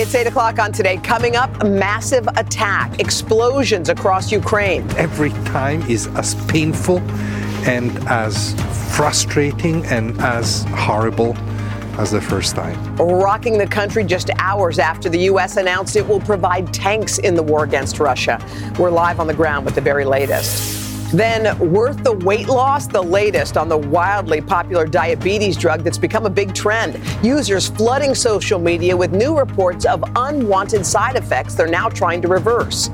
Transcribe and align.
It's 0.00 0.14
8 0.14 0.28
o'clock 0.28 0.60
on 0.60 0.70
today. 0.70 0.98
Coming 0.98 1.34
up, 1.34 1.60
a 1.60 1.64
massive 1.64 2.28
attack, 2.36 3.00
explosions 3.00 3.88
across 3.88 4.30
Ukraine. 4.30 4.88
Every 4.92 5.30
time 5.30 5.82
is 5.90 6.06
as 6.14 6.36
painful 6.46 7.00
and 7.66 7.90
as 8.06 8.54
frustrating 8.94 9.84
and 9.86 10.16
as 10.20 10.62
horrible 10.68 11.36
as 11.98 12.12
the 12.12 12.20
first 12.20 12.54
time. 12.54 12.94
Rocking 12.94 13.58
the 13.58 13.66
country 13.66 14.04
just 14.04 14.30
hours 14.38 14.78
after 14.78 15.08
the 15.08 15.18
U.S. 15.32 15.56
announced 15.56 15.96
it 15.96 16.06
will 16.06 16.20
provide 16.20 16.72
tanks 16.72 17.18
in 17.18 17.34
the 17.34 17.42
war 17.42 17.64
against 17.64 17.98
Russia. 17.98 18.40
We're 18.78 18.90
live 18.90 19.18
on 19.18 19.26
the 19.26 19.34
ground 19.34 19.64
with 19.64 19.74
the 19.74 19.80
very 19.80 20.04
latest. 20.04 20.87
Then, 21.12 21.58
worth 21.58 22.04
the 22.04 22.12
weight 22.12 22.48
loss, 22.48 22.86
the 22.86 23.02
latest 23.02 23.56
on 23.56 23.68
the 23.68 23.78
wildly 23.78 24.42
popular 24.42 24.86
diabetes 24.86 25.56
drug 25.56 25.82
that's 25.82 25.96
become 25.96 26.26
a 26.26 26.30
big 26.30 26.54
trend. 26.54 27.00
Users 27.24 27.68
flooding 27.68 28.14
social 28.14 28.58
media 28.58 28.94
with 28.94 29.12
new 29.12 29.36
reports 29.36 29.86
of 29.86 30.04
unwanted 30.16 30.84
side 30.84 31.16
effects 31.16 31.54
they're 31.54 31.66
now 31.66 31.88
trying 31.88 32.20
to 32.22 32.28
reverse. 32.28 32.90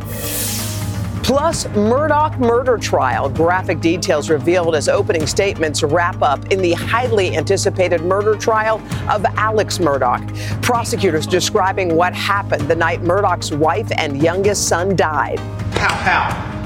Plus, 1.24 1.64
Murdaugh 1.68 2.38
murder 2.38 2.76
trial. 2.76 3.30
Graphic 3.30 3.80
details 3.80 4.28
revealed 4.28 4.76
as 4.76 4.88
opening 4.88 5.26
statements 5.26 5.82
wrap 5.82 6.20
up 6.20 6.52
in 6.52 6.60
the 6.60 6.74
highly 6.74 7.34
anticipated 7.34 8.02
murder 8.02 8.36
trial 8.36 8.80
of 9.08 9.24
Alex 9.36 9.78
Murdaugh. 9.78 10.62
Prosecutors 10.62 11.26
describing 11.26 11.96
what 11.96 12.14
happened 12.14 12.68
the 12.68 12.76
night 12.76 13.00
Murdaugh's 13.00 13.52
wife 13.52 13.90
and 13.96 14.22
youngest 14.22 14.68
son 14.68 14.94
died. 14.94 15.38
Pow, 15.72 15.88
pow. 16.04 16.63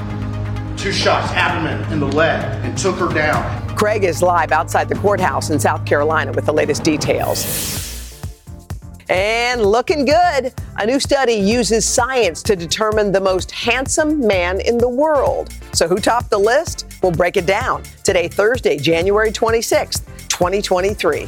Two 0.79 0.93
shots, 0.93 1.29
abdomen 1.33 1.83
and 1.91 2.01
the 2.01 2.05
leg, 2.05 2.41
and 2.63 2.77
took 2.77 2.95
her 2.99 3.13
down. 3.13 3.75
Craig 3.75 4.05
is 4.05 4.21
live 4.21 4.53
outside 4.53 4.87
the 4.87 4.95
courthouse 4.95 5.49
in 5.49 5.59
South 5.59 5.85
Carolina 5.85 6.31
with 6.31 6.45
the 6.45 6.53
latest 6.53 6.85
details. 6.85 8.23
And 9.09 9.61
looking 9.61 10.05
good. 10.05 10.53
A 10.77 10.85
new 10.85 11.01
study 11.01 11.33
uses 11.33 11.85
science 11.85 12.41
to 12.43 12.55
determine 12.55 13.11
the 13.11 13.19
most 13.19 13.51
handsome 13.51 14.25
man 14.25 14.61
in 14.61 14.77
the 14.77 14.87
world. 14.87 15.49
So, 15.73 15.85
who 15.85 15.97
topped 15.97 16.29
the 16.29 16.39
list? 16.39 16.85
We'll 17.03 17.11
break 17.11 17.35
it 17.35 17.45
down 17.45 17.83
today, 18.05 18.29
Thursday, 18.29 18.77
January 18.77 19.31
26th, 19.33 20.05
2023. 20.29 21.27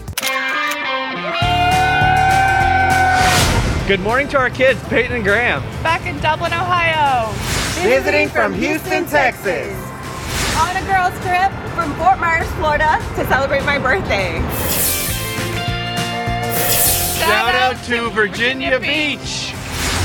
Good 3.86 4.00
morning 4.00 4.30
to 4.30 4.38
our 4.38 4.50
kids, 4.50 4.82
Peyton 4.86 5.18
and 5.18 5.26
Graham. 5.26 5.62
Back 5.84 6.06
in 6.06 6.18
Dublin, 6.22 6.54
Ohio. 6.54 7.61
Visiting 7.82 8.30
from 8.30 8.54
Houston, 8.54 9.08
Texas. 9.08 9.74
On 10.62 10.70
a 10.78 10.86
girls' 10.86 11.18
trip 11.26 11.52
from 11.74 11.92
Fort 11.96 12.20
Myers, 12.20 12.48
Florida 12.52 13.02
to 13.16 13.26
celebrate 13.26 13.66
my 13.66 13.80
birthday. 13.80 14.38
Shout 17.18 17.56
out 17.56 17.84
to 17.86 18.12
Virginia 18.12 18.80
Beach. 18.80 19.56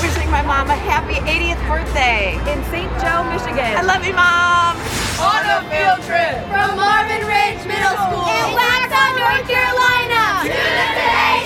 Wishing 0.01 0.31
my 0.31 0.41
mom 0.41 0.71
a 0.71 0.75
happy 0.75 1.21
80th 1.29 1.61
birthday 1.69 2.33
in 2.51 2.65
St. 2.73 2.89
Joe, 2.97 3.29
Michigan. 3.29 3.77
I 3.77 3.83
love 3.83 4.07
you, 4.07 4.15
Mom. 4.17 4.81
On 5.21 5.45
a 5.45 5.61
field 5.69 6.01
trip 6.09 6.49
from 6.49 6.81
Marvin 6.81 7.29
Ridge 7.29 7.61
Middle 7.69 7.93
School 8.09 8.25
in 8.25 8.57
Waxhaw, 8.57 9.21
North 9.21 9.45
Carolina 9.45 10.49
to 10.49 10.57
the 10.57 10.87
Today 10.97 11.45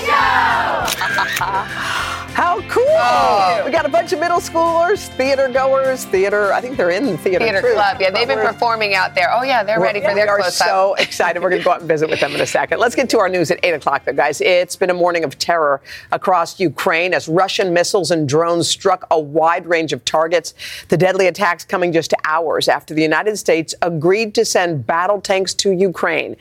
Show. 1.34 1.96
How 2.40 2.58
cool! 2.68 2.86
Oh. 2.88 3.62
We 3.66 3.70
got 3.70 3.84
a 3.84 3.90
bunch 3.90 4.14
of 4.14 4.18
middle 4.18 4.38
schoolers, 4.38 5.08
theater 5.08 5.46
goers, 5.50 6.06
theater. 6.06 6.54
I 6.54 6.62
think 6.62 6.78
they're 6.78 6.88
in 6.88 7.04
the 7.04 7.18
theater. 7.18 7.44
Theater 7.44 7.60
club. 7.60 7.98
Yeah, 8.00 8.10
they've 8.10 8.26
been 8.26 8.38
performing 8.38 8.94
out 8.94 9.14
there. 9.14 9.28
Oh 9.30 9.42
yeah, 9.42 9.62
they're 9.62 9.78
ready 9.78 10.00
for 10.00 10.14
their 10.14 10.24
We 10.24 10.42
are 10.42 10.50
so 10.50 10.94
excited. 10.94 11.42
We're 11.42 11.50
going 11.50 11.60
to 11.60 11.64
go 11.66 11.72
out 11.72 11.80
and 11.80 11.88
visit 11.88 12.08
with 12.08 12.20
them 12.20 12.34
in 12.34 12.40
a 12.40 12.46
second. 12.46 12.78
Let's 12.78 12.94
get 12.94 13.10
to 13.10 13.18
our 13.18 13.28
news 13.28 13.50
at 13.50 13.62
eight 13.62 13.74
o'clock, 13.74 14.06
though, 14.06 14.14
guys. 14.14 14.40
It's 14.40 14.74
been 14.74 14.88
a 14.88 14.94
morning 14.94 15.22
of 15.22 15.38
terror 15.38 15.82
across 16.12 16.58
Ukraine 16.58 17.12
as 17.12 17.28
Russian 17.28 17.74
missiles 17.74 18.10
and 18.10 18.26
drones 18.26 18.66
struck 18.66 19.06
a 19.10 19.20
wide 19.20 19.66
range 19.66 19.92
of 19.92 20.02
targets. 20.06 20.54
The 20.88 20.96
deadly 20.96 21.26
attacks 21.26 21.66
coming 21.66 21.92
just 21.92 22.14
hours 22.24 22.68
after 22.68 22.94
the 22.94 23.02
United 23.02 23.36
States 23.36 23.74
agreed 23.82 24.34
to 24.36 24.46
send 24.46 24.86
battle 24.86 25.20
tanks 25.20 25.52
to 25.56 25.72
Ukraine. 25.72 26.36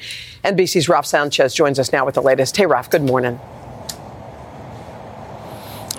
NBC's 0.45 0.87
Raf 0.87 1.05
Sanchez 1.05 1.53
joins 1.53 1.77
us 1.77 1.91
now 1.91 2.05
with 2.05 2.15
the 2.15 2.21
latest. 2.21 2.55
Hey, 2.55 2.67
Raf. 2.67 2.89
Good 2.89 3.03
morning. 3.03 3.37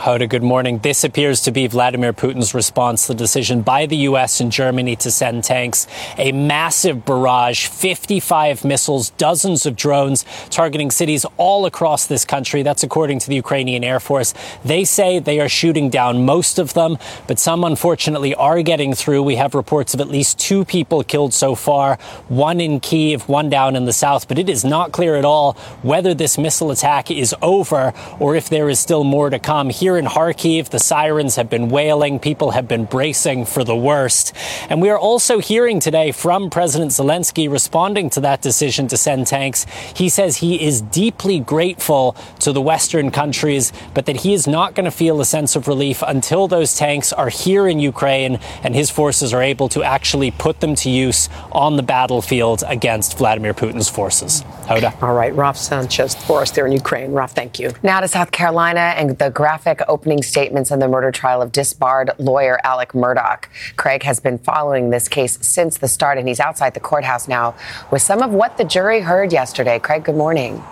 Hoda, 0.00 0.26
good 0.26 0.42
morning. 0.42 0.78
This 0.78 1.04
appears 1.04 1.42
to 1.42 1.50
be 1.50 1.66
Vladimir 1.66 2.14
Putin's 2.14 2.54
response 2.54 3.06
to 3.06 3.12
the 3.12 3.18
decision 3.18 3.60
by 3.60 3.84
the 3.84 3.98
U.S. 4.08 4.40
and 4.40 4.50
Germany 4.50 4.96
to 4.96 5.10
send 5.10 5.44
tanks. 5.44 5.86
A 6.16 6.32
massive 6.32 7.04
barrage, 7.04 7.66
55 7.66 8.64
missiles, 8.64 9.10
dozens 9.10 9.66
of 9.66 9.76
drones 9.76 10.24
targeting 10.48 10.90
cities 10.90 11.26
all 11.36 11.66
across 11.66 12.06
this 12.06 12.24
country. 12.24 12.62
That's 12.62 12.82
according 12.82 13.18
to 13.18 13.28
the 13.28 13.34
Ukrainian 13.34 13.84
Air 13.84 14.00
Force. 14.00 14.32
They 14.64 14.84
say 14.84 15.18
they 15.18 15.38
are 15.38 15.50
shooting 15.50 15.90
down 15.90 16.24
most 16.24 16.58
of 16.58 16.72
them, 16.72 16.96
but 17.26 17.38
some 17.38 17.62
unfortunately 17.62 18.34
are 18.34 18.62
getting 18.62 18.94
through. 18.94 19.22
We 19.22 19.36
have 19.36 19.54
reports 19.54 19.92
of 19.92 20.00
at 20.00 20.08
least 20.08 20.38
two 20.38 20.64
people 20.64 21.04
killed 21.04 21.34
so 21.34 21.54
far, 21.54 21.96
one 22.28 22.58
in 22.58 22.80
Kiev, 22.80 23.28
one 23.28 23.50
down 23.50 23.76
in 23.76 23.84
the 23.84 23.92
south, 23.92 24.28
but 24.28 24.38
it 24.38 24.48
is 24.48 24.64
not 24.64 24.92
clear 24.92 25.16
at 25.16 25.26
all 25.26 25.58
whether 25.82 26.14
this 26.14 26.38
missile 26.38 26.70
attack 26.70 27.10
is 27.10 27.34
over 27.42 27.92
or 28.18 28.34
if 28.34 28.48
there 28.48 28.70
is 28.70 28.80
still 28.80 29.04
more 29.04 29.28
to 29.28 29.38
come. 29.38 29.68
Here 29.68 29.89
here 29.90 29.98
in 29.98 30.06
Kharkiv, 30.06 30.68
the 30.68 30.78
sirens 30.78 31.34
have 31.34 31.50
been 31.50 31.68
wailing. 31.68 32.20
People 32.20 32.52
have 32.52 32.68
been 32.68 32.84
bracing 32.84 33.44
for 33.44 33.64
the 33.64 33.74
worst. 33.74 34.32
And 34.68 34.80
we 34.80 34.88
are 34.88 34.98
also 34.98 35.40
hearing 35.40 35.80
today 35.80 36.12
from 36.12 36.48
President 36.48 36.92
Zelensky 36.92 37.50
responding 37.50 38.08
to 38.10 38.20
that 38.20 38.40
decision 38.40 38.86
to 38.86 38.96
send 38.96 39.26
tanks. 39.26 39.66
He 39.96 40.08
says 40.08 40.36
he 40.36 40.64
is 40.64 40.80
deeply 40.80 41.40
grateful 41.40 42.14
to 42.38 42.52
the 42.52 42.60
Western 42.60 43.10
countries, 43.10 43.72
but 43.92 44.06
that 44.06 44.18
he 44.18 44.32
is 44.32 44.46
not 44.46 44.76
going 44.76 44.84
to 44.84 44.92
feel 44.92 45.20
a 45.20 45.24
sense 45.24 45.56
of 45.56 45.66
relief 45.66 46.04
until 46.06 46.46
those 46.46 46.76
tanks 46.76 47.12
are 47.12 47.28
here 47.28 47.66
in 47.66 47.80
Ukraine 47.80 48.38
and 48.62 48.76
his 48.76 48.90
forces 48.90 49.34
are 49.34 49.42
able 49.42 49.68
to 49.70 49.82
actually 49.82 50.30
put 50.30 50.60
them 50.60 50.76
to 50.76 50.88
use 50.88 51.28
on 51.50 51.74
the 51.74 51.82
battlefield 51.82 52.62
against 52.68 53.18
Vladimir 53.18 53.54
Putin's 53.54 53.88
forces. 53.88 54.44
Hoda. 54.66 54.94
All 55.02 55.14
right, 55.14 55.34
Raf 55.34 55.56
Sanchez 55.56 56.14
for 56.14 56.42
us 56.42 56.52
there 56.52 56.66
in 56.66 56.70
Ukraine. 56.70 57.10
Raf, 57.10 57.32
thank 57.32 57.58
you. 57.58 57.72
Now 57.82 57.98
to 57.98 58.06
South 58.06 58.30
Carolina 58.30 58.94
and 58.96 59.18
the 59.18 59.30
graphic 59.30 59.79
opening 59.88 60.22
statements 60.22 60.70
in 60.70 60.78
the 60.78 60.88
murder 60.88 61.10
trial 61.10 61.42
of 61.42 61.52
disbarred 61.52 62.10
lawyer 62.18 62.58
Alec 62.64 62.92
Murdaugh. 62.92 63.44
Craig 63.76 64.02
has 64.02 64.20
been 64.20 64.38
following 64.38 64.90
this 64.90 65.08
case 65.08 65.38
since 65.40 65.78
the 65.78 65.88
start, 65.88 66.18
and 66.18 66.28
he's 66.28 66.40
outside 66.40 66.74
the 66.74 66.80
courthouse 66.80 67.28
now 67.28 67.54
with 67.90 68.02
some 68.02 68.22
of 68.22 68.32
what 68.32 68.56
the 68.58 68.64
jury 68.64 69.00
heard 69.00 69.32
yesterday. 69.32 69.78
Craig, 69.78 70.04
good 70.04 70.16
morning. 70.16 70.62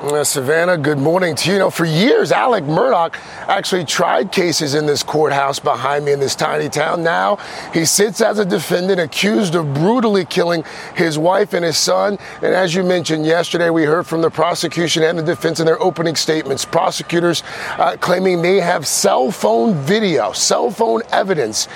Uh, 0.00 0.22
Savannah, 0.22 0.78
good 0.78 0.98
morning 0.98 1.34
to 1.34 1.48
you. 1.48 1.54
you 1.54 1.58
know, 1.58 1.70
for 1.70 1.84
years, 1.84 2.30
Alec 2.30 2.62
Murdaugh 2.62 3.12
actually 3.48 3.84
tried 3.84 4.30
cases 4.30 4.74
in 4.74 4.86
this 4.86 5.02
courthouse 5.02 5.58
behind 5.58 6.04
me 6.04 6.12
in 6.12 6.20
this 6.20 6.36
tiny 6.36 6.68
town. 6.68 7.02
Now 7.02 7.34
he 7.74 7.84
sits 7.84 8.20
as 8.20 8.38
a 8.38 8.44
defendant 8.44 9.00
accused 9.00 9.56
of 9.56 9.74
brutally 9.74 10.24
killing 10.24 10.62
his 10.94 11.18
wife 11.18 11.52
and 11.52 11.64
his 11.64 11.76
son. 11.76 12.16
And 12.36 12.54
as 12.54 12.76
you 12.76 12.84
mentioned 12.84 13.26
yesterday, 13.26 13.70
we 13.70 13.82
heard 13.86 14.06
from 14.06 14.22
the 14.22 14.30
prosecution 14.30 15.02
and 15.02 15.18
the 15.18 15.22
defense 15.24 15.58
in 15.58 15.66
their 15.66 15.82
opening 15.82 16.14
statements. 16.14 16.64
Prosecutors 16.64 17.42
uh, 17.70 17.96
claiming 17.96 18.40
they 18.40 18.60
have 18.60 18.86
cell 18.86 19.32
phone 19.32 19.74
video, 19.74 20.30
cell 20.30 20.70
phone 20.70 21.02
evidence 21.10 21.66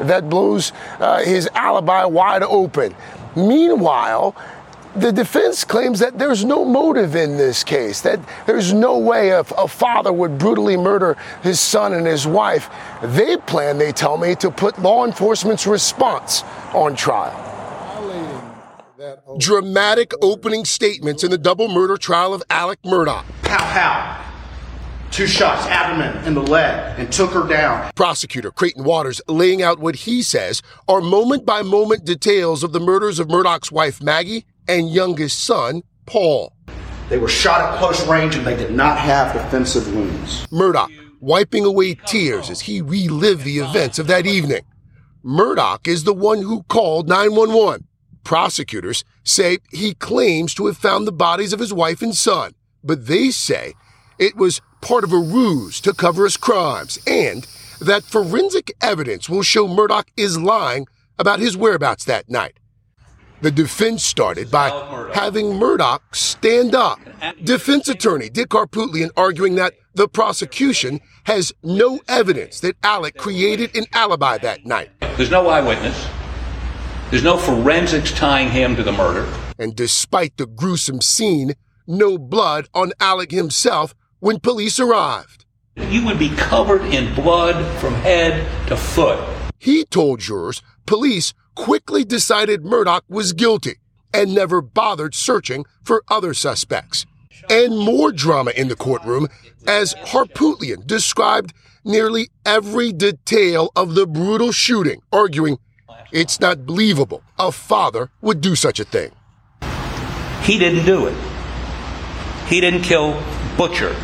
that 0.00 0.28
blows 0.28 0.72
uh, 0.98 1.22
his 1.22 1.48
alibi 1.54 2.04
wide 2.04 2.42
open. 2.42 2.94
Meanwhile, 3.36 4.34
the 4.96 5.12
defense 5.12 5.64
claims 5.64 6.00
that 6.00 6.18
there's 6.18 6.44
no 6.44 6.64
motive 6.64 7.14
in 7.14 7.36
this 7.36 7.62
case, 7.62 8.00
that 8.00 8.20
there's 8.46 8.72
no 8.72 8.98
way 8.98 9.30
a, 9.30 9.40
a, 9.40 9.68
father 9.68 10.12
would 10.12 10.38
brutally 10.38 10.76
murder 10.76 11.16
his 11.42 11.60
son 11.60 11.92
and 11.92 12.06
his 12.06 12.26
wife. 12.26 12.68
They 13.02 13.36
plan, 13.36 13.78
they 13.78 13.92
tell 13.92 14.16
me, 14.16 14.34
to 14.36 14.50
put 14.50 14.80
law 14.80 15.06
enforcement's 15.06 15.66
response 15.66 16.42
on 16.74 16.96
trial. 16.96 17.46
Dramatic 19.38 20.12
opening 20.20 20.64
statements 20.64 21.24
in 21.24 21.30
the 21.30 21.38
double 21.38 21.68
murder 21.68 21.96
trial 21.96 22.34
of 22.34 22.42
Alec 22.50 22.82
Murdaugh. 22.82 23.24
Pow, 23.42 23.58
pow. 23.72 24.26
Two 25.10 25.26
shots, 25.26 25.66
abdomen 25.66 26.16
and 26.24 26.36
the 26.36 26.42
leg, 26.42 26.98
and 26.98 27.12
took 27.12 27.30
her 27.32 27.48
down. 27.48 27.90
Prosecutor 27.96 28.52
Creighton 28.52 28.84
Waters 28.84 29.20
laying 29.26 29.60
out 29.60 29.80
what 29.80 29.96
he 29.96 30.22
says 30.22 30.62
are 30.86 31.00
moment 31.00 31.44
by 31.44 31.62
moment 31.62 32.04
details 32.04 32.62
of 32.62 32.72
the 32.72 32.78
murders 32.78 33.18
of 33.18 33.26
Murdaugh's 33.26 33.72
wife 33.72 34.00
Maggie 34.00 34.44
and 34.78 34.90
youngest 34.90 35.44
son, 35.44 35.82
Paul. 36.06 36.52
They 37.08 37.18
were 37.18 37.28
shot 37.28 37.60
at 37.60 37.78
close 37.78 38.06
range 38.06 38.36
and 38.36 38.46
they 38.46 38.56
did 38.56 38.70
not 38.70 38.98
have 38.98 39.32
defensive 39.32 39.92
wounds. 39.94 40.46
Murdaugh 40.46 40.88
wiping 41.20 41.64
away 41.64 41.94
tears 42.06 42.48
as 42.48 42.62
he 42.62 42.80
relived 42.80 43.44
the 43.44 43.58
events 43.58 43.98
of 43.98 44.06
that 44.06 44.26
evening. 44.26 44.62
Murdaugh 45.24 45.86
is 45.86 46.04
the 46.04 46.14
one 46.14 46.42
who 46.42 46.62
called 46.64 47.08
911. 47.08 47.86
Prosecutors 48.24 49.04
say 49.22 49.58
he 49.70 49.94
claims 49.94 50.54
to 50.54 50.66
have 50.66 50.78
found 50.78 51.06
the 51.06 51.12
bodies 51.12 51.52
of 51.52 51.60
his 51.60 51.72
wife 51.72 52.00
and 52.00 52.16
son, 52.16 52.54
but 52.82 53.06
they 53.06 53.30
say 53.30 53.74
it 54.18 54.36
was 54.36 54.62
part 54.80 55.04
of 55.04 55.12
a 55.12 55.18
ruse 55.18 55.80
to 55.82 55.92
cover 55.92 56.24
his 56.24 56.36
crimes 56.36 56.98
and 57.06 57.46
that 57.80 58.02
forensic 58.04 58.72
evidence 58.80 59.28
will 59.28 59.42
show 59.42 59.66
Murdaugh 59.66 60.04
is 60.16 60.38
lying 60.38 60.86
about 61.18 61.40
his 61.40 61.56
whereabouts 61.56 62.04
that 62.04 62.30
night. 62.30 62.59
The 63.42 63.50
defense 63.50 64.04
started 64.04 64.50
by 64.50 64.68
having 65.14 65.46
Murdaugh 65.46 66.00
stand 66.12 66.74
up. 66.74 67.00
Defense 67.42 67.88
attorney 67.88 68.28
Dick 68.28 68.50
Harpootlian 68.50 69.08
arguing 69.16 69.54
that 69.54 69.72
the 69.94 70.08
prosecution 70.08 71.00
has 71.24 71.50
no 71.62 72.00
evidence 72.06 72.60
that 72.60 72.76
Alec 72.82 73.16
created 73.16 73.74
an 73.74 73.86
alibi 73.94 74.36
that 74.38 74.66
night. 74.66 74.90
There's 75.16 75.30
no 75.30 75.48
eyewitness. 75.48 76.06
There's 77.10 77.24
no 77.24 77.38
forensics 77.38 78.12
tying 78.12 78.50
him 78.50 78.76
to 78.76 78.82
the 78.82 78.92
murder. 78.92 79.26
And 79.58 79.74
despite 79.74 80.36
the 80.36 80.46
gruesome 80.46 81.00
scene, 81.00 81.54
no 81.86 82.18
blood 82.18 82.68
on 82.74 82.92
Alec 83.00 83.30
himself 83.30 83.94
when 84.18 84.38
police 84.38 84.78
arrived. 84.78 85.46
You 85.76 86.04
would 86.04 86.18
be 86.18 86.28
covered 86.36 86.82
in 86.82 87.14
blood 87.14 87.64
from 87.78 87.94
head 87.94 88.46
to 88.68 88.76
foot. 88.76 89.18
He 89.58 89.84
told 89.84 90.20
jurors 90.20 90.62
police 90.84 91.32
quickly 91.60 92.04
decided 92.04 92.62
Murdaugh 92.62 93.02
was 93.06 93.34
guilty 93.34 93.76
and 94.14 94.34
never 94.34 94.62
bothered 94.62 95.14
searching 95.14 95.66
for 95.84 96.02
other 96.08 96.32
suspects. 96.32 97.04
And 97.50 97.78
more 97.78 98.12
drama 98.12 98.52
in 98.56 98.68
the 98.68 98.76
courtroom 98.76 99.28
as 99.66 99.92
Harpootlian 99.94 100.86
described 100.86 101.52
nearly 101.84 102.30
every 102.46 102.92
detail 102.92 103.70
of 103.76 103.94
the 103.94 104.06
brutal 104.06 104.52
shooting, 104.52 105.02
arguing 105.12 105.58
it's 106.12 106.40
not 106.40 106.64
believable 106.64 107.22
a 107.38 107.52
father 107.52 108.10
would 108.22 108.40
do 108.40 108.56
such 108.56 108.80
a 108.80 108.84
thing. 108.84 109.12
He 110.42 110.58
didn't 110.58 110.86
do 110.86 111.08
it. 111.08 111.16
He 112.46 112.60
didn't 112.62 112.82
kill 112.82 113.22
Butcher, 113.58 113.94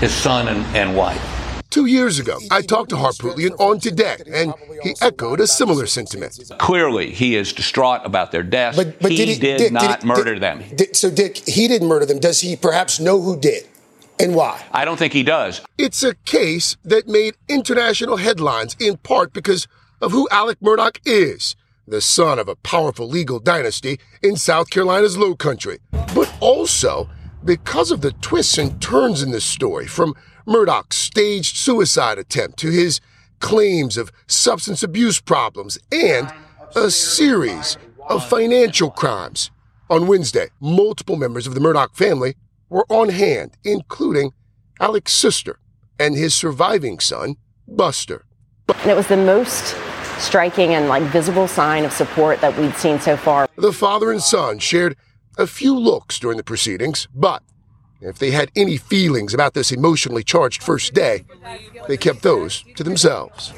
his 0.00 0.12
son 0.12 0.48
and, 0.48 0.76
and 0.76 0.96
wife. 0.96 1.27
Two 1.70 1.84
years 1.84 2.18
ago, 2.18 2.38
I 2.50 2.62
talked 2.62 2.88
to 2.90 2.96
Harpootlian 2.96 3.58
on 3.60 3.78
Today, 3.78 4.16
and 4.32 4.54
he 4.82 4.94
echoed 5.02 5.38
a 5.38 5.46
similar 5.46 5.86
sentiment. 5.86 6.40
Clearly, 6.58 7.10
he 7.12 7.36
is 7.36 7.52
distraught 7.52 8.00
about 8.04 8.32
their 8.32 8.42
deaths. 8.42 8.78
But, 8.78 8.98
but 9.00 9.10
he 9.10 9.18
did, 9.18 9.28
he, 9.28 9.34
did 9.38 9.58
Dick, 9.58 9.72
not 9.72 10.00
did, 10.00 10.06
murder 10.06 10.34
did, 10.34 10.42
them. 10.42 10.64
so, 10.94 11.10
Dick, 11.10 11.36
he 11.36 11.68
didn't 11.68 11.86
murder 11.86 12.06
them. 12.06 12.20
Does 12.20 12.40
he 12.40 12.56
perhaps 12.56 13.00
know 13.00 13.20
who 13.20 13.38
did? 13.38 13.66
And 14.18 14.34
why? 14.34 14.64
I 14.72 14.86
don't 14.86 14.96
think 14.96 15.12
he 15.12 15.22
does. 15.22 15.60
It's 15.76 16.02
a 16.02 16.14
case 16.24 16.76
that 16.84 17.06
made 17.06 17.36
international 17.48 18.16
headlines 18.16 18.74
in 18.80 18.96
part 18.96 19.34
because 19.34 19.68
of 20.00 20.12
who 20.12 20.26
Alec 20.30 20.60
Murdaugh 20.60 20.98
is 21.04 21.54
the 21.86 22.00
son 22.00 22.38
of 22.38 22.48
a 22.48 22.56
powerful 22.56 23.08
legal 23.08 23.38
dynasty 23.38 23.98
in 24.22 24.36
South 24.36 24.70
Carolina's 24.70 25.16
Low 25.16 25.34
Country, 25.34 25.78
but 26.14 26.32
also 26.40 27.08
because 27.44 27.90
of 27.90 28.00
the 28.00 28.12
twists 28.12 28.58
and 28.58 28.80
turns 28.82 29.22
in 29.22 29.30
this 29.30 29.44
story 29.44 29.86
from 29.86 30.14
Murdaugh's 30.48 30.96
staged 30.96 31.58
suicide 31.58 32.18
attempt 32.18 32.58
to 32.60 32.70
his 32.70 33.02
claims 33.38 33.98
of 33.98 34.10
substance 34.26 34.82
abuse 34.82 35.20
problems 35.20 35.78
and 35.92 36.32
a 36.74 36.90
series 36.90 37.76
of 38.08 38.26
financial 38.26 38.90
crimes. 38.90 39.50
On 39.90 40.06
Wednesday, 40.06 40.48
multiple 40.58 41.16
members 41.16 41.46
of 41.46 41.54
the 41.54 41.60
Murdaugh 41.60 41.94
family 41.94 42.34
were 42.70 42.86
on 42.88 43.10
hand, 43.10 43.58
including 43.62 44.32
Alec's 44.80 45.12
sister 45.12 45.58
and 45.98 46.14
his 46.14 46.34
surviving 46.34 46.98
son, 46.98 47.36
Buster. 47.66 48.24
And 48.68 48.90
it 48.90 48.96
was 48.96 49.08
the 49.08 49.18
most 49.18 49.76
striking 50.18 50.72
and 50.72 50.88
like 50.88 51.02
visible 51.04 51.46
sign 51.46 51.84
of 51.84 51.92
support 51.92 52.40
that 52.40 52.56
we'd 52.58 52.74
seen 52.74 52.98
so 52.98 53.18
far. 53.18 53.48
The 53.56 53.72
father 53.72 54.10
and 54.10 54.22
son 54.22 54.60
shared 54.60 54.96
a 55.36 55.46
few 55.46 55.78
looks 55.78 56.18
during 56.18 56.38
the 56.38 56.44
proceedings, 56.44 57.06
but 57.14 57.42
if 58.00 58.18
they 58.18 58.30
had 58.30 58.50
any 58.54 58.76
feelings 58.76 59.34
about 59.34 59.54
this 59.54 59.72
emotionally 59.72 60.22
charged 60.22 60.62
first 60.62 60.94
day, 60.94 61.24
they 61.88 61.96
kept 61.96 62.22
those 62.22 62.64
to 62.76 62.84
themselves. 62.84 63.52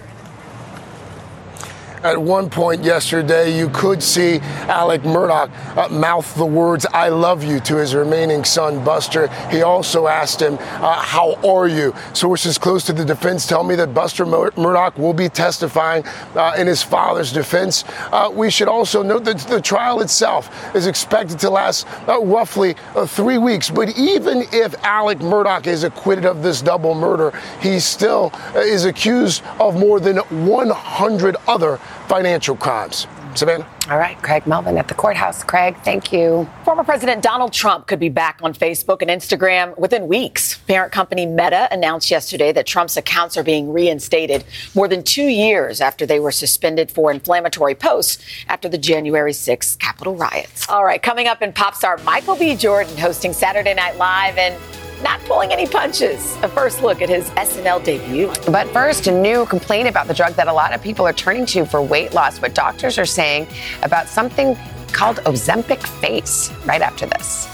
At 2.03 2.17
one 2.17 2.49
point 2.49 2.83
yesterday, 2.83 3.55
you 3.55 3.69
could 3.69 4.03
see 4.03 4.39
Alec 4.69 5.03
Murdaugh 5.03 5.51
uh, 5.77 5.89
mouth 5.91 6.35
the 6.35 6.47
words, 6.47 6.87
I 6.95 7.11
love 7.11 7.45
you, 7.45 7.61
to 7.61 7.77
his 7.77 7.95
remaining 7.95 8.43
son, 8.43 8.83
Buster. 8.83 9.29
He 9.51 9.61
also 9.61 10.07
asked 10.07 10.41
him, 10.41 10.55
uh, 10.55 10.99
How 10.99 11.35
are 11.47 11.69
you? 11.69 11.95
Sources 12.15 12.57
close 12.57 12.87
to 12.87 12.95
the 12.95 13.05
defense 13.05 13.47
tell 13.47 13.63
me 13.65 13.75
that 13.75 13.93
Buster 13.93 14.25
Mur- 14.25 14.51
Murdaugh 14.53 14.97
will 14.97 15.13
be 15.13 15.29
testifying 15.29 16.03
uh, 16.35 16.55
in 16.57 16.67
his 16.67 16.83
father's 16.83 17.33
defense. 17.33 17.85
Uh, 18.11 18.31
we 18.33 18.51
should 18.51 18.69
also 18.69 19.03
note 19.03 19.25
that 19.25 19.37
the 19.41 19.61
trial 19.61 20.01
itself 20.01 20.75
is 20.75 20.87
expected 20.87 21.39
to 21.41 21.51
last 21.51 21.87
uh, 22.09 22.19
roughly 22.23 22.77
uh, 22.97 23.05
three 23.05 23.37
weeks. 23.37 23.69
But 23.69 23.99
even 23.99 24.45
if 24.55 24.75
Alec 24.85 25.19
Murdaugh 25.19 25.67
is 25.67 25.85
acquitted 25.85 26.25
of 26.25 26.43
this 26.43 26.63
double 26.63 26.95
murder, 26.95 27.39
he 27.61 27.79
still 27.79 28.33
is 28.55 28.87
accused 28.87 29.43
of 29.59 29.79
more 29.79 30.01
than 30.01 30.17
100 30.17 31.37
other 31.47 31.79
financial 32.09 32.57
crimes. 32.57 33.07
Savannah? 33.35 33.67
All 33.89 33.99
right, 33.99 34.21
Craig 34.23 34.47
Melvin 34.47 34.77
at 34.77 34.89
the 34.89 34.95
courthouse. 34.95 35.45
Craig, 35.45 35.77
thank 35.85 36.13
you. 36.13 36.49
Former 36.65 36.85
President 36.85 37.23
Donald 37.23 37.53
Trump 37.53 37.87
could 37.87 38.01
be 38.01 38.09
back 38.09 38.39
on 38.43 38.55
Facebook 38.55 39.03
and 39.03 39.11
Instagram 39.11 39.77
within 39.79 40.09
weeks. 40.09 40.59
Parent 40.59 40.93
company 40.93 41.27
Meta 41.27 41.69
announced 41.73 42.11
yesterday 42.11 42.53
that 42.53 42.67
Trump's 42.67 42.97
accounts 42.97 43.37
are 43.37 43.43
being 43.43 43.73
reinstated 43.73 44.45
more 44.75 44.89
than 44.89 45.03
two 45.03 45.27
years 45.29 45.81
after 45.81 46.07
they 46.07 46.21
were 46.21 46.33
suspended 46.33 46.91
for 46.91 47.11
inflammatory 47.11 47.75
posts 47.75 48.23
after 48.49 48.69
the 48.69 48.79
January 48.79 49.33
6th 49.33 49.79
Capitol 49.79 50.17
riots. 50.17 50.69
All 50.69 50.85
right, 50.85 51.03
coming 51.03 51.27
up 51.27 51.43
in 51.43 51.53
pop 51.53 51.75
star 51.75 51.99
Michael 51.99 52.37
B. 52.37 52.57
Jordan 52.57 52.97
hosting 52.97 53.33
Saturday 53.33 53.75
Night 53.75 53.97
Live 53.97 54.39
and 54.39 54.57
not 55.03 55.21
pulling 55.25 55.53
any 55.53 55.67
punches. 55.67 56.37
A 56.43 56.49
first 56.49 56.83
look 56.83 57.03
at 57.03 57.09
his 57.09 57.31
SNL 57.31 57.83
debut. 57.85 58.33
But 58.51 58.69
first, 58.69 59.07
a 59.07 59.13
new 59.13 59.47
complaint 59.47 59.89
about 59.89 60.07
the 60.07 60.15
drug 60.15 60.35
that 60.35 60.49
a 60.49 60.53
lot 60.53 60.75
of 60.75 60.83
people 60.83 61.07
are 61.07 61.13
turning 61.13 61.47
to 61.47 61.65
for 61.65 61.83
weight 61.83 62.13
loss. 62.15 62.41
What 62.41 62.55
doctors 62.55 62.99
are 62.99 63.07
saying 63.07 63.47
about 63.83 64.09
something 64.09 64.57
called 64.93 65.17
Ozempic 65.19 65.87
face 66.01 66.53
right 66.65 66.83
after 66.83 67.07
this. 67.07 67.49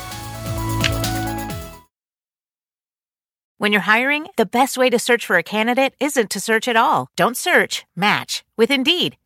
When 3.59 3.73
you're 3.73 3.81
hiring, 3.81 4.27
the 4.37 4.45
best 4.45 4.77
way 4.77 4.91
to 4.91 4.99
search 4.99 5.25
for 5.25 5.39
a 5.39 5.43
candidate 5.43 5.95
isn't 5.99 6.29
to 6.31 6.41
search 6.41 6.69
at 6.69 6.77
all. 6.77 7.09
Don't 7.17 7.39
search, 7.39 7.87
match 7.97 8.45
with 8.55 8.71
Indeed. 8.71 9.17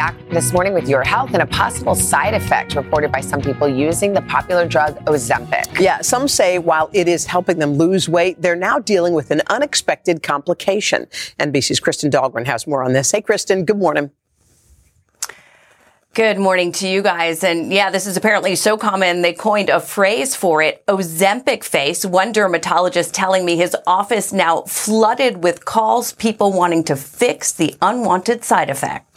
Back 0.00 0.16
this 0.30 0.50
morning 0.54 0.72
with 0.72 0.88
your 0.88 1.02
health 1.02 1.34
and 1.34 1.42
a 1.42 1.46
possible 1.46 1.94
side 1.94 2.32
effect 2.32 2.74
reported 2.74 3.12
by 3.12 3.20
some 3.20 3.38
people 3.38 3.68
using 3.68 4.14
the 4.14 4.22
popular 4.22 4.66
drug 4.66 4.96
Ozempic. 5.04 5.78
Yeah, 5.78 6.00
some 6.00 6.26
say 6.26 6.58
while 6.58 6.88
it 6.94 7.06
is 7.06 7.26
helping 7.26 7.58
them 7.58 7.74
lose 7.74 8.08
weight, 8.08 8.40
they're 8.40 8.56
now 8.56 8.78
dealing 8.78 9.12
with 9.12 9.30
an 9.30 9.42
unexpected 9.48 10.22
complication. 10.22 11.04
NBC's 11.38 11.80
Kristen 11.80 12.10
Dahlgren 12.10 12.46
has 12.46 12.66
more 12.66 12.82
on 12.82 12.94
this. 12.94 13.12
Hey, 13.12 13.20
Kristen, 13.20 13.66
good 13.66 13.76
morning. 13.76 14.10
Good 16.14 16.38
morning 16.38 16.72
to 16.72 16.88
you 16.88 17.02
guys. 17.02 17.44
And 17.44 17.70
yeah, 17.70 17.90
this 17.90 18.06
is 18.06 18.16
apparently 18.16 18.56
so 18.56 18.78
common. 18.78 19.20
They 19.20 19.34
coined 19.34 19.68
a 19.68 19.80
phrase 19.80 20.34
for 20.34 20.62
it, 20.62 20.82
Ozempic 20.86 21.62
face. 21.62 22.06
One 22.06 22.32
dermatologist 22.32 23.12
telling 23.12 23.44
me 23.44 23.56
his 23.56 23.76
office 23.86 24.32
now 24.32 24.62
flooded 24.62 25.44
with 25.44 25.66
calls, 25.66 26.12
people 26.14 26.52
wanting 26.52 26.84
to 26.84 26.96
fix 26.96 27.52
the 27.52 27.76
unwanted 27.82 28.44
side 28.44 28.70
effect. 28.70 29.09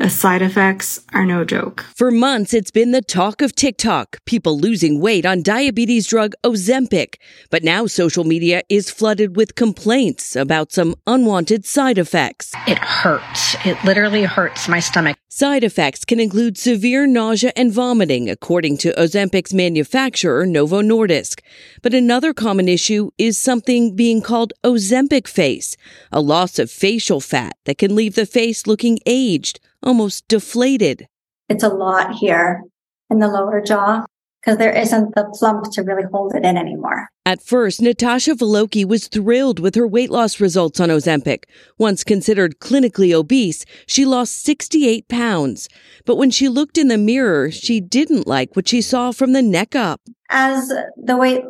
The 0.00 0.08
side 0.08 0.40
effects 0.40 1.04
are 1.12 1.26
no 1.26 1.44
joke. 1.44 1.84
For 1.94 2.10
months, 2.10 2.54
it's 2.54 2.70
been 2.70 2.92
the 2.92 3.02
talk 3.02 3.42
of 3.42 3.54
TikTok, 3.54 4.16
people 4.24 4.58
losing 4.58 4.98
weight 4.98 5.26
on 5.26 5.42
diabetes 5.42 6.06
drug 6.06 6.32
Ozempic. 6.42 7.16
But 7.50 7.64
now 7.64 7.84
social 7.84 8.24
media 8.24 8.62
is 8.70 8.88
flooded 8.88 9.36
with 9.36 9.56
complaints 9.56 10.34
about 10.34 10.72
some 10.72 10.94
unwanted 11.06 11.66
side 11.66 11.98
effects. 11.98 12.50
It 12.66 12.78
hurts. 12.78 13.56
It 13.66 13.76
literally 13.84 14.24
hurts 14.24 14.68
my 14.68 14.80
stomach. 14.80 15.18
Side 15.28 15.64
effects 15.64 16.06
can 16.06 16.18
include 16.18 16.56
severe 16.56 17.06
nausea 17.06 17.52
and 17.54 17.70
vomiting, 17.70 18.30
according 18.30 18.78
to 18.78 18.94
Ozempic's 18.94 19.52
manufacturer, 19.52 20.46
Novo 20.46 20.80
Nordisk. 20.80 21.40
But 21.82 21.92
another 21.92 22.32
common 22.32 22.70
issue 22.70 23.10
is 23.18 23.36
something 23.36 23.94
being 23.94 24.22
called 24.22 24.54
Ozempic 24.64 25.28
face, 25.28 25.76
a 26.10 26.22
loss 26.22 26.58
of 26.58 26.70
facial 26.70 27.20
fat 27.20 27.58
that 27.66 27.76
can 27.76 27.94
leave 27.94 28.14
the 28.14 28.24
face 28.24 28.66
looking 28.66 28.98
aged 29.04 29.60
almost 29.82 30.28
deflated. 30.28 31.06
It's 31.48 31.64
a 31.64 31.68
lot 31.68 32.14
here 32.14 32.62
in 33.10 33.18
the 33.18 33.28
lower 33.28 33.60
jaw 33.60 34.04
because 34.40 34.58
there 34.58 34.72
isn't 34.72 35.14
the 35.14 35.24
plump 35.38 35.70
to 35.72 35.82
really 35.82 36.04
hold 36.10 36.34
it 36.34 36.44
in 36.44 36.56
anymore. 36.56 37.08
At 37.26 37.42
first, 37.42 37.82
Natasha 37.82 38.34
Voloki 38.34 38.84
was 38.84 39.08
thrilled 39.08 39.60
with 39.60 39.74
her 39.74 39.86
weight 39.86 40.10
loss 40.10 40.40
results 40.40 40.80
on 40.80 40.88
Ozempic. 40.88 41.44
Once 41.78 42.02
considered 42.02 42.58
clinically 42.58 43.14
obese, 43.14 43.64
she 43.86 44.04
lost 44.04 44.42
68 44.42 45.08
pounds. 45.08 45.68
But 46.06 46.16
when 46.16 46.30
she 46.30 46.48
looked 46.48 46.78
in 46.78 46.88
the 46.88 46.98
mirror, 46.98 47.50
she 47.50 47.80
didn't 47.80 48.26
like 48.26 48.56
what 48.56 48.68
she 48.68 48.80
saw 48.80 49.12
from 49.12 49.32
the 49.32 49.42
neck 49.42 49.76
up. 49.76 50.00
As 50.30 50.72
the 50.96 51.16
weight 51.16 51.42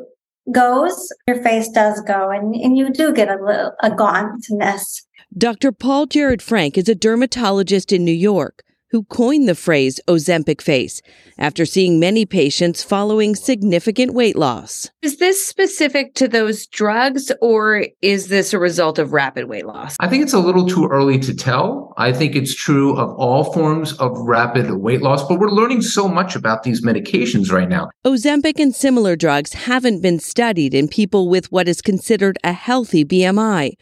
goes, 0.50 1.12
your 1.26 1.42
face 1.42 1.68
does 1.68 2.00
go 2.00 2.30
and, 2.30 2.54
and 2.54 2.76
you 2.76 2.90
do 2.90 3.12
get 3.12 3.28
a 3.28 3.42
little 3.42 3.72
a 3.82 3.90
gauntness. 3.90 5.06
Dr. 5.38 5.70
Paul 5.70 6.08
Jarrod 6.08 6.42
Frank 6.42 6.76
is 6.76 6.88
a 6.88 6.94
dermatologist 6.96 7.92
in 7.92 8.04
New 8.04 8.10
York 8.10 8.64
who 8.90 9.04
coined 9.04 9.48
the 9.48 9.54
phrase 9.54 10.00
Ozempic 10.08 10.60
face 10.60 11.00
after 11.38 11.64
seeing 11.64 12.00
many 12.00 12.26
patients 12.26 12.82
following 12.82 13.36
significant 13.36 14.12
weight 14.12 14.34
loss. 14.34 14.90
Is 15.02 15.18
this 15.18 15.46
specific 15.46 16.16
to 16.16 16.26
those 16.26 16.66
drugs 16.66 17.30
or 17.40 17.86
is 18.02 18.26
this 18.26 18.52
a 18.52 18.58
result 18.58 18.98
of 18.98 19.12
rapid 19.12 19.44
weight 19.44 19.66
loss? 19.66 19.94
I 20.00 20.08
think 20.08 20.24
it's 20.24 20.32
a 20.32 20.40
little 20.40 20.66
too 20.66 20.88
early 20.88 21.20
to 21.20 21.32
tell. 21.32 21.94
I 21.96 22.12
think 22.12 22.34
it's 22.34 22.52
true 22.52 22.96
of 22.96 23.10
all 23.10 23.52
forms 23.52 23.92
of 23.98 24.10
rapid 24.18 24.68
weight 24.72 25.00
loss, 25.00 25.22
but 25.28 25.38
we're 25.38 25.50
learning 25.50 25.82
so 25.82 26.08
much 26.08 26.34
about 26.34 26.64
these 26.64 26.84
medications 26.84 27.52
right 27.52 27.68
now. 27.68 27.88
Ozempic 28.04 28.58
and 28.58 28.74
similar 28.74 29.14
drugs 29.14 29.52
haven't 29.52 30.00
been 30.00 30.18
studied 30.18 30.74
in 30.74 30.88
people 30.88 31.28
with 31.28 31.52
what 31.52 31.68
is 31.68 31.80
considered 31.80 32.36
a 32.42 32.52
healthy 32.52 33.04
BMI. 33.04 33.74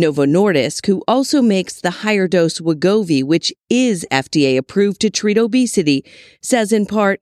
Novo 0.00 0.24
Nordisk, 0.24 0.86
who 0.86 1.04
also 1.06 1.40
makes 1.42 1.80
the 1.80 1.90
higher 1.90 2.26
dose 2.26 2.58
Wegovy, 2.58 3.22
which 3.22 3.52
is 3.68 4.06
FDA 4.10 4.56
approved 4.56 5.00
to 5.02 5.10
treat 5.10 5.38
obesity, 5.38 6.04
says 6.40 6.72
in 6.72 6.86
part, 6.86 7.20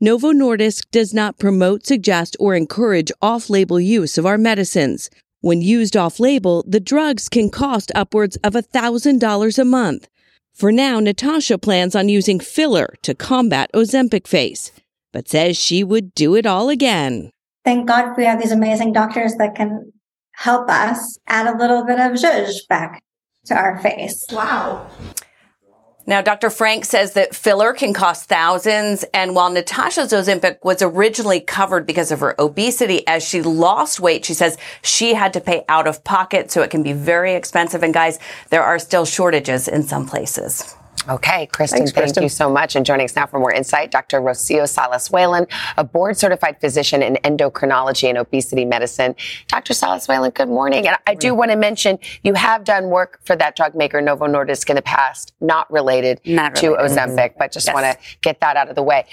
Novo 0.00 0.32
Nordisk 0.32 0.90
does 0.90 1.14
not 1.14 1.38
promote, 1.38 1.86
suggest, 1.86 2.36
or 2.38 2.54
encourage 2.54 3.10
off-label 3.22 3.80
use 3.80 4.18
of 4.18 4.26
our 4.26 4.36
medicines. 4.36 5.10
When 5.40 5.62
used 5.62 5.96
off-label, 5.96 6.64
the 6.66 6.80
drugs 6.80 7.28
can 7.28 7.50
cost 7.50 7.92
upwards 7.94 8.36
of 8.44 8.54
$1,000 8.54 9.58
a 9.58 9.64
month. 9.64 10.08
For 10.52 10.72
now, 10.72 10.98
Natasha 10.98 11.56
plans 11.56 11.94
on 11.94 12.08
using 12.08 12.40
filler 12.40 12.94
to 13.02 13.14
combat 13.14 13.70
Ozempic 13.72 14.26
face, 14.26 14.72
but 15.12 15.28
says 15.28 15.56
she 15.56 15.84
would 15.84 16.14
do 16.14 16.34
it 16.34 16.46
all 16.46 16.68
again. 16.68 17.30
Thank 17.64 17.86
God 17.86 18.16
we 18.16 18.24
have 18.24 18.40
these 18.40 18.50
amazing 18.50 18.92
doctors 18.92 19.36
that 19.36 19.54
can 19.54 19.92
help 20.38 20.70
us 20.70 21.18
add 21.26 21.52
a 21.52 21.58
little 21.58 21.84
bit 21.84 21.98
of 21.98 22.12
zhuzh 22.12 22.66
back 22.68 23.02
to 23.44 23.54
our 23.54 23.80
face. 23.80 24.24
Wow. 24.30 24.88
Now, 26.06 26.22
Dr. 26.22 26.48
Frank 26.48 26.84
says 26.84 27.14
that 27.14 27.34
filler 27.34 27.72
can 27.72 27.92
cost 27.92 28.28
thousands. 28.28 29.04
And 29.12 29.34
while 29.34 29.50
Natasha's 29.50 30.12
Ozempic 30.12 30.58
was 30.62 30.80
originally 30.80 31.40
covered 31.40 31.86
because 31.86 32.12
of 32.12 32.20
her 32.20 32.40
obesity, 32.40 33.06
as 33.06 33.26
she 33.26 33.42
lost 33.42 33.98
weight, 33.98 34.24
she 34.24 34.32
says 34.32 34.56
she 34.80 35.12
had 35.12 35.32
to 35.32 35.40
pay 35.40 35.64
out 35.68 35.88
of 35.88 36.04
pocket. 36.04 36.52
So 36.52 36.62
it 36.62 36.70
can 36.70 36.84
be 36.84 36.92
very 36.92 37.34
expensive. 37.34 37.82
And 37.82 37.92
guys, 37.92 38.20
there 38.50 38.62
are 38.62 38.78
still 38.78 39.04
shortages 39.04 39.66
in 39.66 39.82
some 39.82 40.06
places. 40.06 40.76
Okay, 41.08 41.46
Kristen, 41.46 41.78
Thanks, 41.78 41.92
thank 41.92 42.04
Kristen. 42.04 42.22
you 42.22 42.28
so 42.28 42.50
much. 42.50 42.76
And 42.76 42.84
joining 42.84 43.04
us 43.04 43.16
now 43.16 43.26
for 43.26 43.38
more 43.38 43.52
insight, 43.52 43.90
Dr. 43.90 44.20
Rocio 44.20 44.68
Salas 44.68 45.10
Whalen, 45.10 45.46
a 45.76 45.84
board 45.84 46.18
certified 46.18 46.60
physician 46.60 47.02
in 47.02 47.14
endocrinology 47.24 48.08
and 48.08 48.18
obesity 48.18 48.64
medicine. 48.66 49.14
Dr. 49.46 49.72
Salas 49.72 50.06
Whalen, 50.06 50.30
good 50.32 50.48
morning. 50.48 50.86
And 50.86 50.96
I 51.06 51.14
do 51.14 51.34
want 51.34 51.50
to 51.50 51.56
mention 51.56 51.98
you 52.22 52.34
have 52.34 52.64
done 52.64 52.90
work 52.90 53.20
for 53.24 53.36
that 53.36 53.56
drug 53.56 53.74
maker, 53.74 54.00
Novo 54.02 54.26
Nordisk, 54.26 54.68
in 54.68 54.76
the 54.76 54.82
past, 54.82 55.32
not 55.40 55.70
related 55.72 56.20
Not 56.26 56.54
to 56.56 56.72
related. 56.72 56.90
Ozempic, 56.98 57.16
mm-hmm. 57.16 57.38
but 57.38 57.52
just 57.52 57.66
Yes. 57.68 57.74
want 57.74 57.86
to 57.86 57.98
get 58.20 58.40
that 58.40 58.56
out 58.56 58.68
of 58.68 58.74
the 58.74 58.82
way. 58.82 59.06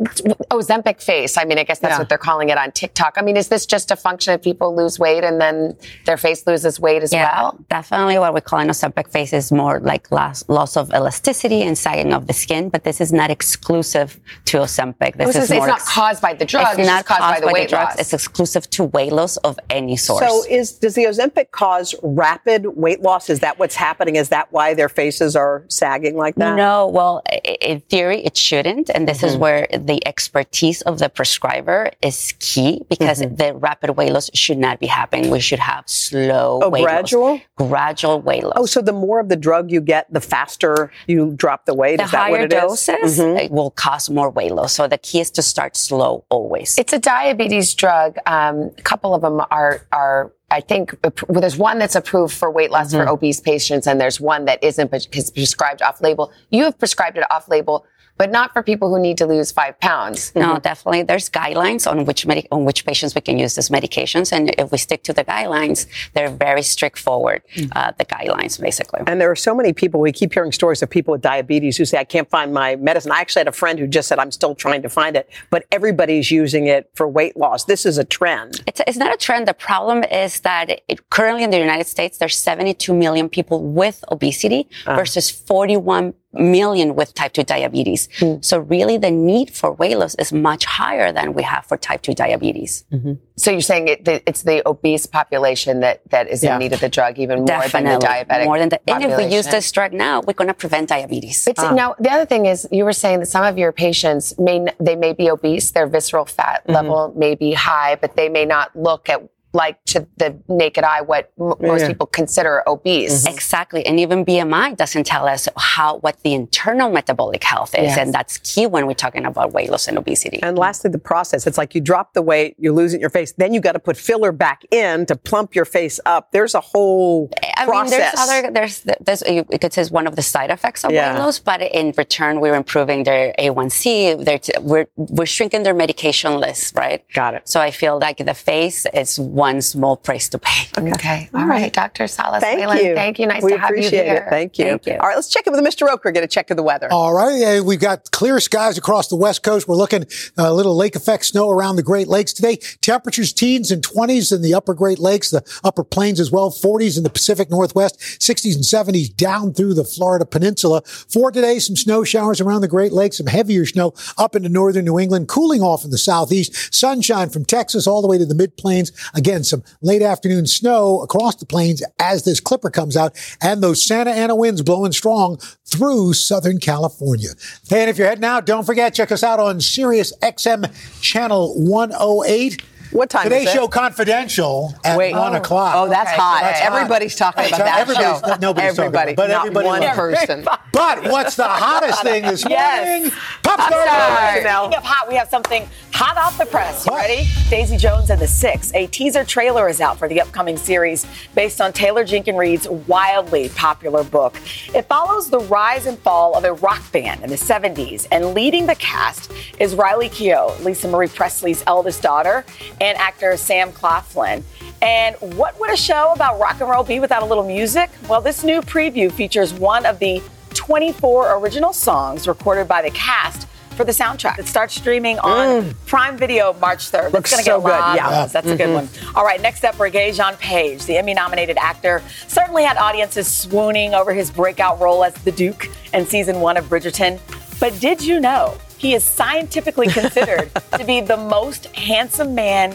Ozempic 0.00 1.02
face. 1.02 1.36
I 1.36 1.44
mean, 1.44 1.58
I 1.58 1.64
guess 1.64 1.78
that's 1.78 1.92
Yeah. 1.92 1.98
what 1.98 2.08
they're 2.08 2.18
calling 2.18 2.48
it 2.48 2.58
on 2.58 2.72
TikTok. 2.72 3.14
I 3.16 3.22
mean, 3.22 3.36
is 3.36 3.48
this 3.48 3.66
just 3.66 3.90
a 3.90 3.96
function 3.96 4.32
of 4.34 4.42
people 4.42 4.74
lose 4.74 4.98
weight 4.98 5.24
and 5.24 5.40
then 5.40 5.76
their 6.06 6.16
face 6.16 6.46
loses 6.46 6.80
weight 6.80 7.02
as 7.02 7.12
Yeah, 7.12 7.30
well? 7.42 7.58
definitely 7.68 8.18
what 8.18 8.32
we 8.34 8.40
call 8.40 8.58
an 8.60 8.68
Ozempic 8.68 9.08
face 9.10 9.32
is 9.32 9.52
more 9.52 9.80
like 9.80 10.10
loss, 10.10 10.44
loss 10.48 10.76
of 10.76 10.90
elasticity 10.92 11.62
and 11.62 11.76
sagging 11.76 12.12
of 12.12 12.26
the 12.26 12.32
skin, 12.32 12.68
but 12.70 12.84
this 12.84 13.00
is 13.00 13.12
not 13.12 13.30
exclusive 13.30 14.18
to 14.46 14.58
Ozempic. 14.58 15.16
This 15.16 15.28
Oh, 15.28 15.32
so 15.32 15.38
is 15.40 15.50
it's 15.50 15.58
more 15.58 15.66
not 15.66 15.76
ex- 15.80 15.88
caused 15.92 16.22
by 16.22 16.34
the 16.34 16.44
drug, 16.44 16.66
It's 16.70 16.78
it's 16.80 16.88
not 16.88 17.06
just 17.06 17.08
caused 17.20 17.34
by 17.34 17.40
the 17.40 17.52
weight 17.52 17.68
drugs. 17.68 17.90
loss. 17.96 18.00
It's 18.00 18.12
exclusive 18.14 18.70
to 18.70 18.84
weight 18.84 19.12
loss 19.12 19.36
of 19.38 19.58
any 19.68 19.96
source. 19.96 20.20
So 20.26 20.44
is 20.48 20.72
does 20.72 20.94
the 20.94 21.04
Ozempic 21.04 21.50
cause 21.50 21.94
rapid 22.02 22.76
weight 22.76 23.02
loss? 23.02 23.28
Is 23.30 23.40
that 23.40 23.58
what's 23.58 23.76
happening? 23.76 24.16
Is 24.16 24.30
that 24.30 24.48
why 24.50 24.74
their 24.74 24.88
faces 24.88 25.36
are 25.36 25.64
sagging 25.68 26.16
like 26.16 26.34
that? 26.36 26.56
No, 26.56 26.86
well, 26.86 27.22
in 27.60 27.80
theory, 27.80 28.24
it 28.24 28.36
shouldn't. 28.36 28.90
And 28.90 29.06
this 29.08 29.22
is 29.22 29.36
Mhm. 29.36 29.38
where 29.40 29.66
the 29.90 30.06
expertise 30.06 30.80
of 30.82 30.94
the 31.02 31.08
prescriber 31.08 31.90
is 32.00 32.18
key 32.38 32.72
because 32.88 33.18
Mm-hmm. 33.20 33.34
the 33.42 33.54
rapid 33.54 33.90
weight 33.98 34.12
loss 34.12 34.30
should 34.34 34.56
not 34.68 34.78
be 34.78 34.86
happening. 34.86 35.30
We 35.30 35.40
should 35.48 35.58
have 35.58 35.84
slow 35.88 36.60
Oh, 36.62 36.68
weight 36.68 36.84
gradual? 36.84 37.32
loss. 37.32 37.40
Gradual 37.56 38.20
weight 38.28 38.44
loss. 38.44 38.52
Oh, 38.60 38.66
so 38.66 38.80
the 38.90 38.92
more 39.06 39.18
of 39.18 39.28
the 39.28 39.36
drug 39.36 39.64
you 39.74 39.80
get, 39.80 40.02
the 40.12 40.20
faster 40.20 40.92
you 41.08 41.32
drop 41.44 41.60
the 41.66 41.74
weight. 41.74 41.96
the 41.96 42.04
is 42.04 42.10
that 42.12 42.16
higher 42.16 42.30
what 42.32 42.40
it 42.42 42.52
is? 42.52 42.60
doses 42.60 43.18
Mhm. 43.18 43.38
it 43.44 43.50
will 43.50 43.72
cause 43.72 44.08
more 44.18 44.30
weight 44.30 44.52
loss. 44.58 44.72
So 44.78 44.86
the 44.86 44.98
key 44.98 45.20
is 45.20 45.30
to 45.32 45.42
start 45.42 45.76
slow 45.76 46.24
always. 46.30 46.78
It's 46.78 46.92
a 46.92 46.98
diabetes 47.00 47.74
drug. 47.74 48.10
Um, 48.26 48.70
a 48.78 48.82
couple 48.82 49.10
of 49.16 49.20
them 49.22 49.36
are 49.50 49.74
are. 49.92 50.30
I 50.52 50.60
think 50.60 50.84
well, 51.28 51.40
there's 51.40 51.56
one 51.56 51.78
that's 51.78 51.94
approved 52.02 52.34
for 52.40 52.48
weight 52.50 52.70
loss 52.76 52.92
for 52.92 53.08
obese 53.08 53.40
patients, 53.40 53.86
and 53.88 54.00
there's 54.00 54.20
one 54.20 54.42
that 54.46 54.58
isn't, 54.68 54.90
but 54.90 55.06
is 55.12 55.30
prescribed 55.30 55.80
off 55.82 56.00
label. 56.00 56.24
You 56.50 56.64
have 56.64 56.76
prescribed 56.78 57.16
it 57.18 57.24
off 57.30 57.48
label, 57.48 57.84
but 58.20 58.30
not 58.30 58.52
for 58.52 58.62
people 58.62 58.88
who 58.94 59.00
need 59.00 59.16
to 59.16 59.26
lose 59.34 59.50
five 59.50 59.74
pounds. 59.80 60.30
No, 60.34 60.58
definitely. 60.58 61.02
There's 61.04 61.30
guidelines 61.30 61.90
on 61.90 62.04
which 62.04 62.26
medi- 62.26 62.46
on 62.52 62.66
which 62.68 62.84
patients 62.84 63.14
we 63.14 63.22
can 63.22 63.38
use 63.38 63.54
these 63.56 63.70
medications, 63.70 64.30
and 64.30 64.44
if 64.58 64.70
we 64.72 64.76
stick 64.76 65.02
to 65.04 65.14
the 65.14 65.24
guidelines, 65.24 65.86
they're 66.14 66.28
very 66.48 66.62
straightforward. 66.62 67.40
Uh, 67.72 67.92
the 67.96 68.04
guidelines, 68.04 68.60
basically. 68.60 69.00
And 69.06 69.18
there 69.22 69.30
are 69.30 69.40
so 69.48 69.54
many 69.54 69.72
people, 69.72 70.00
we 70.00 70.12
keep 70.12 70.34
hearing 70.34 70.52
stories 70.52 70.82
of 70.82 70.90
people 70.90 71.12
with 71.12 71.22
diabetes 71.22 71.78
who 71.78 71.86
say, 71.86 71.96
I 71.96 72.04
can't 72.04 72.28
find 72.28 72.52
my 72.52 72.76
medicine. 72.76 73.10
I 73.10 73.20
actually 73.20 73.40
had 73.40 73.48
a 73.48 73.52
friend 73.62 73.78
who 73.78 73.86
just 73.86 74.06
said, 74.08 74.18
I'm 74.18 74.30
still 74.32 74.54
trying 74.54 74.82
to 74.82 74.90
find 74.90 75.16
it, 75.16 75.26
but 75.48 75.64
everybody's 75.72 76.30
using 76.30 76.66
it 76.66 76.90
for 76.94 77.08
weight 77.08 77.38
loss. 77.38 77.64
This 77.64 77.86
is 77.86 77.96
a 77.96 78.04
trend. 78.04 78.62
It's, 78.66 78.82
it's 78.86 78.98
not 78.98 79.14
a 79.14 79.16
trend. 79.16 79.48
The 79.48 79.54
problem 79.54 80.04
is 80.04 80.40
that 80.40 80.82
it, 80.88 81.08
currently 81.08 81.42
in 81.42 81.50
the 81.50 81.58
United 81.58 81.86
States, 81.86 82.18
there's 82.18 82.36
72 82.36 82.92
million 82.92 83.30
people 83.30 83.62
with 83.80 84.04
obesity 84.10 84.68
Ah. 84.86 84.96
versus 84.96 85.30
41 85.30 86.12
million 86.32 86.94
with 86.94 87.12
type 87.14 87.32
2 87.32 87.42
diabetes. 87.42 88.08
Hmm. 88.18 88.36
So 88.40 88.58
really 88.60 88.96
the 88.98 89.10
need 89.10 89.50
for 89.50 89.72
weight 89.72 89.96
loss 89.98 90.14
is 90.16 90.32
much 90.32 90.64
higher 90.64 91.12
than 91.12 91.34
we 91.34 91.42
have 91.42 91.64
for 91.66 91.76
type 91.76 92.02
2 92.02 92.14
diabetes. 92.14 92.84
Mm-hmm. 92.92 93.14
So 93.36 93.50
you're 93.50 93.60
saying 93.60 93.88
it, 93.88 94.04
that 94.04 94.22
it's 94.26 94.42
the 94.42 94.62
obese 94.68 95.06
population 95.06 95.80
that, 95.80 96.02
that 96.10 96.28
is 96.28 96.42
Yeah. 96.42 96.54
in 96.54 96.60
need 96.60 96.72
of 96.72 96.80
the 96.80 96.88
drug 96.88 97.18
even 97.18 97.38
more 97.40 97.66
than 97.68 97.84
the 97.84 97.98
diabetic 97.98 98.44
More 98.44 98.58
than 98.58 98.68
the, 98.68 98.80
and 98.90 99.02
if 99.04 99.16
we 99.16 99.24
use 99.24 99.46
this 99.48 99.70
drug 99.72 99.92
now, 99.92 100.20
we're 100.20 100.34
going 100.34 100.48
to 100.48 100.54
prevent 100.54 100.88
diabetes. 100.88 101.44
But 101.46 101.58
see, 101.58 101.66
ah. 101.66 101.74
now 101.74 101.94
the 101.98 102.10
other 102.10 102.26
thing 102.26 102.46
is, 102.46 102.68
you 102.70 102.84
were 102.84 102.92
saying 102.92 103.20
that 103.20 103.26
some 103.26 103.44
of 103.44 103.58
your 103.58 103.72
patients 103.72 104.38
may 104.38 104.64
they 104.78 104.94
may 104.96 105.12
be 105.12 105.30
obese, 105.30 105.72
their 105.72 105.86
visceral 105.86 106.26
fat 106.26 106.60
Mm-hmm. 106.60 106.72
level 106.72 107.12
may 107.16 107.34
be 107.34 107.52
high, 107.54 107.96
but 107.96 108.14
they 108.16 108.28
may 108.28 108.44
not 108.44 108.74
look 108.76 109.08
at 109.08 109.22
like 109.52 109.82
to 109.86 110.06
the 110.16 110.38
naked 110.48 110.84
eye 110.84 111.00
what 111.00 111.32
m- 111.40 111.54
most 111.60 111.86
people 111.86 112.06
consider 112.06 112.62
obese. 112.68 113.24
Mm-hmm. 113.24 113.34
Exactly. 113.34 113.84
And 113.86 113.98
even 113.98 114.24
BMI 114.24 114.76
doesn't 114.76 115.04
tell 115.04 115.26
us 115.26 115.48
how, 115.56 115.98
what 115.98 116.22
the 116.22 116.34
internal 116.34 116.90
metabolic 116.90 117.42
health 117.42 117.74
is. 117.74 117.82
Yes. 117.84 117.98
And 117.98 118.14
that's 118.14 118.38
key 118.38 118.66
when 118.66 118.86
we're 118.86 118.94
talking 118.94 119.24
about 119.26 119.52
weight 119.52 119.70
loss 119.70 119.88
and 119.88 119.98
obesity. 119.98 120.40
And 120.42 120.58
lastly, 120.58 120.90
the 120.90 120.98
process. 120.98 121.46
It's 121.46 121.58
like 121.58 121.74
you 121.74 121.80
drop 121.80 122.14
the 122.14 122.22
weight, 122.22 122.54
you 122.58 122.72
lose 122.72 122.94
it 122.94 123.00
your 123.00 123.10
face, 123.10 123.32
then 123.32 123.52
you 123.54 123.60
got 123.60 123.72
to 123.72 123.78
put 123.80 123.96
filler 123.96 124.30
back 124.32 124.62
in 124.70 125.06
to 125.06 125.16
plump 125.16 125.54
your 125.54 125.64
face 125.64 125.98
up. 126.06 126.30
There's 126.32 126.54
a 126.54 126.60
whole 126.60 127.30
I 127.56 127.64
process. 127.64 127.90
mean, 127.90 128.00
there's 128.00 128.14
other, 128.18 128.50
there's, 128.52 128.80
there's, 129.00 129.22
you 129.52 129.58
could 129.58 129.72
say 129.72 129.82
it's 129.82 129.90
one 129.90 130.06
of 130.06 130.14
the 130.16 130.22
side 130.22 130.50
effects 130.50 130.84
of 130.84 130.92
Yeah. 130.92 131.14
weight 131.14 131.18
loss, 131.20 131.38
but 131.40 131.60
in 131.60 131.92
return, 131.96 132.40
we're 132.40 132.54
improving 132.54 133.02
their 133.04 133.34
A1C. 133.38 134.24
They're 134.24 134.38
t- 134.38 134.52
we're, 134.60 134.86
we're 134.96 135.26
shrinking 135.26 135.62
their 135.64 135.74
medication 135.74 136.38
list, 136.38 136.76
right? 136.76 137.04
Got 137.12 137.34
it. 137.34 137.48
So 137.48 137.60
I 137.60 137.70
feel 137.70 137.98
like 137.98 138.18
the 138.18 138.34
face 138.34 138.86
is 138.94 139.18
one 139.40 139.62
small 139.62 139.96
price 139.96 140.28
to 140.28 140.38
pay. 140.38 140.68
Okay. 140.78 141.28
All 141.34 141.46
right, 141.46 141.72
Dr. 141.72 142.06
Salas 142.06 142.42
Thank 142.42 142.60
Whalen, 142.60 142.76
you. 142.84 142.94
Thank 142.94 143.18
you. 143.18 143.26
Nice 143.26 143.42
we 143.42 143.52
to 143.52 143.58
have 143.58 143.70
you 143.70 143.76
appreciate 143.76 144.04
here. 144.04 144.24
it. 144.26 144.30
Thank 144.30 144.58
you. 144.58 144.64
Thank 144.66 144.86
you. 144.86 144.92
All 144.94 145.08
right, 145.08 145.14
let's 145.16 145.28
check 145.28 145.46
in 145.46 145.52
with 145.52 145.62
Mr. 145.64 145.86
Roker, 145.86 146.10
get 146.10 146.22
a 146.22 146.28
check 146.28 146.50
of 146.50 146.56
the 146.56 146.62
weather. 146.62 146.88
All 146.92 147.14
right. 147.14 147.36
Yeah, 147.38 147.60
we've 147.60 147.80
got 147.80 148.10
clear 148.10 148.38
skies 148.38 148.76
across 148.76 149.08
the 149.08 149.16
West 149.16 149.42
Coast. 149.42 149.66
We're 149.66 149.76
looking 149.76 150.02
uh, 150.38 150.50
a 150.50 150.52
little 150.52 150.76
lake 150.76 150.94
effect 150.94 151.24
snow 151.24 151.50
around 151.50 151.76
the 151.76 151.82
Great 151.82 152.06
Lakes 152.08 152.32
today. 152.32 152.56
Temperatures 152.82 153.32
teens 153.32 153.70
and 153.70 153.82
20s 153.82 154.34
in 154.34 154.42
the 154.42 154.52
upper 154.54 154.74
Great 154.74 154.98
Lakes, 154.98 155.30
the 155.30 155.42
upper 155.64 155.84
plains 155.84 156.20
as 156.20 156.30
well. 156.30 156.50
40s 156.50 156.96
in 156.98 157.02
the 157.02 157.10
Pacific 157.10 157.50
Northwest, 157.50 157.98
60s 157.98 158.54
and 158.54 158.64
70s 158.64 159.14
down 159.16 159.54
through 159.54 159.74
the 159.74 159.84
Florida 159.84 160.26
Peninsula. 160.26 160.82
For 160.84 161.30
today, 161.32 161.58
some 161.58 161.76
snow 161.76 162.04
showers 162.04 162.40
around 162.40 162.60
the 162.60 162.68
Great 162.68 162.92
Lakes, 162.92 163.16
some 163.16 163.26
heavier 163.26 163.64
snow 163.64 163.94
up 164.18 164.36
into 164.36 164.48
northern 164.48 164.84
New 164.84 164.98
England, 164.98 165.28
cooling 165.28 165.62
off 165.62 165.84
in 165.84 165.90
the 165.90 165.98
southeast. 165.98 166.74
Sunshine 166.74 167.30
from 167.30 167.44
Texas 167.44 167.86
all 167.86 168.02
the 168.02 168.08
way 168.08 168.18
to 168.18 168.26
the 168.26 168.34
mid 168.34 168.56
plains. 168.56 168.92
Again, 169.14 169.29
some 169.44 169.62
late 169.80 170.02
afternoon 170.02 170.46
snow 170.46 171.00
across 171.02 171.36
the 171.36 171.46
plains 171.46 171.82
as 171.98 172.24
this 172.24 172.40
clipper 172.40 172.70
comes 172.70 172.96
out 172.96 173.16
and 173.40 173.62
those 173.62 173.84
Santa 173.86 174.10
Ana 174.10 174.34
winds 174.34 174.62
blowing 174.62 174.92
strong 174.92 175.38
through 175.66 176.12
Southern 176.12 176.58
California. 176.58 177.30
And 177.70 177.90
if 177.90 177.98
you're 177.98 178.08
heading 178.08 178.24
out, 178.24 178.46
don't 178.46 178.64
forget, 178.64 178.94
check 178.94 179.12
us 179.12 179.22
out 179.22 179.40
on 179.40 179.60
Sirius 179.60 180.16
XM 180.18 180.70
channel 181.00 181.54
108. 181.56 182.62
What 182.92 183.08
time 183.08 183.24
Today's 183.24 183.48
is 183.48 183.54
it? 183.54 183.56
show 183.56 183.68
confidential 183.68 184.74
at 184.84 184.98
Wait. 184.98 185.14
one 185.14 185.34
Oh. 185.34 185.38
o'clock. 185.38 185.74
Oh, 185.76 185.88
that's 185.88 186.10
hot. 186.10 186.40
That's 186.42 186.60
Everybody's 186.60 187.14
talking 187.14 187.46
about 187.46 187.58
that 187.58 187.78
Everybody's, 187.80 188.20
show. 188.20 188.36
Nobody's 188.40 188.70
Everybody, 188.70 188.74
talking 188.74 188.86
about 188.88 189.08
it, 189.10 189.16
but 189.16 189.28
not 189.28 189.40
everybody 189.46 189.66
one 189.66 189.80
loves 189.80 189.96
person. 189.96 190.46
But 190.72 191.04
what's 191.04 191.36
the 191.36 191.44
hottest 191.44 192.02
thing 192.02 192.22
this 192.24 192.44
morning? 192.44 192.58
Yes. 192.58 193.12
Pop 193.42 193.58
Pop 193.58 193.68
star. 193.68 193.86
star. 193.86 194.32
Speaking 194.64 194.78
of 194.78 194.84
hot, 194.84 195.08
we 195.08 195.14
have 195.16 195.28
something 195.28 195.68
hot 195.92 196.16
off 196.16 196.36
the 196.38 196.46
press. 196.46 196.86
You 196.86 196.96
ready? 196.96 197.26
Daisy 197.48 197.76
Jones 197.76 198.10
and 198.10 198.20
the 198.20 198.26
Six. 198.26 198.72
A 198.74 198.86
teaser 198.88 199.24
trailer 199.24 199.68
is 199.68 199.80
out 199.80 199.98
for 199.98 200.08
the 200.08 200.20
upcoming 200.20 200.56
series 200.56 201.06
based 201.34 201.60
on 201.60 201.72
Taylor 201.72 202.04
Jenkins 202.04 202.38
Reid's 202.38 202.68
wildly 202.68 203.50
popular 203.50 204.02
book. 204.02 204.36
It 204.74 204.86
follows 204.88 205.28
the 205.30 205.40
rise 205.40 205.86
and 205.86 205.98
fall 205.98 206.34
of 206.34 206.44
a 206.44 206.54
rock 206.54 206.90
band 206.92 207.22
in 207.22 207.30
the 207.30 207.36
70s, 207.36 208.06
and 208.10 208.34
leading 208.34 208.66
the 208.66 208.74
cast 208.76 209.30
is 209.58 209.74
Riley 209.74 210.08
Keough, 210.08 210.64
Lisa 210.64 210.88
Marie 210.88 211.08
Presley's 211.08 211.62
eldest 211.66 212.02
daughter, 212.02 212.44
and 212.80 212.96
actor 212.98 213.36
Sam 213.36 213.72
Claflin. 213.72 214.44
And 214.82 215.16
what 215.36 215.58
would 215.60 215.70
a 215.70 215.76
show 215.76 216.12
about 216.12 216.40
rock 216.40 216.60
and 216.60 216.68
roll 216.70 216.82
be 216.84 217.00
without 217.00 217.22
a 217.22 217.26
little 217.26 217.44
music? 217.44 217.90
Well, 218.08 218.20
this 218.20 218.42
new 218.42 218.60
preview 218.62 219.12
features 219.12 219.52
one 219.52 219.84
of 219.86 219.98
the 219.98 220.22
24 220.54 221.36
original 221.38 221.72
songs 221.72 222.26
recorded 222.26 222.66
by 222.68 222.82
the 222.82 222.90
cast 222.90 223.46
for 223.76 223.84
the 223.84 223.92
soundtrack. 223.92 224.38
It 224.38 224.46
starts 224.48 224.74
streaming 224.74 225.18
on 225.20 225.74
Prime 225.86 226.16
Video 226.18 226.52
March 226.54 226.90
3rd. 226.90 227.10
Mm. 227.10 227.12
Looks 227.12 227.30
That's 227.30 227.46
gonna 227.46 227.60
so 227.60 227.60
get 227.66 227.70
a 227.70 227.72
lot 227.80 227.92
good, 227.92 227.96
yeah. 227.96 228.26
That's 228.26 228.46
a 228.48 228.56
good 228.56 228.68
Mhm. 228.68 228.74
one. 228.74 228.88
All 229.14 229.24
right, 229.24 229.40
next 229.40 229.64
up, 229.64 229.76
Regé 229.76 230.14
Jean 230.14 230.36
Page, 230.36 230.84
the 230.84 230.98
Emmy 230.98 231.14
nominated 231.14 231.56
actor, 231.58 232.02
certainly 232.26 232.64
had 232.64 232.76
audiences 232.76 233.26
swooning 233.28 233.94
over 233.94 234.12
his 234.12 234.30
breakout 234.30 234.80
role 234.80 235.04
as 235.04 235.14
the 235.14 235.32
Duke 235.32 235.68
in 235.94 236.06
season 236.06 236.40
one 236.40 236.56
of 236.56 236.66
Bridgerton. 236.68 237.18
But 237.58 237.78
did 237.80 238.02
you 238.02 238.20
know 238.20 238.54
he 238.80 238.94
is 238.94 239.04
scientifically 239.04 239.88
considered 239.88 240.50
to 240.78 240.84
be 240.84 241.02
the 241.02 241.16
most 241.18 241.66
handsome 241.76 242.34
man 242.34 242.74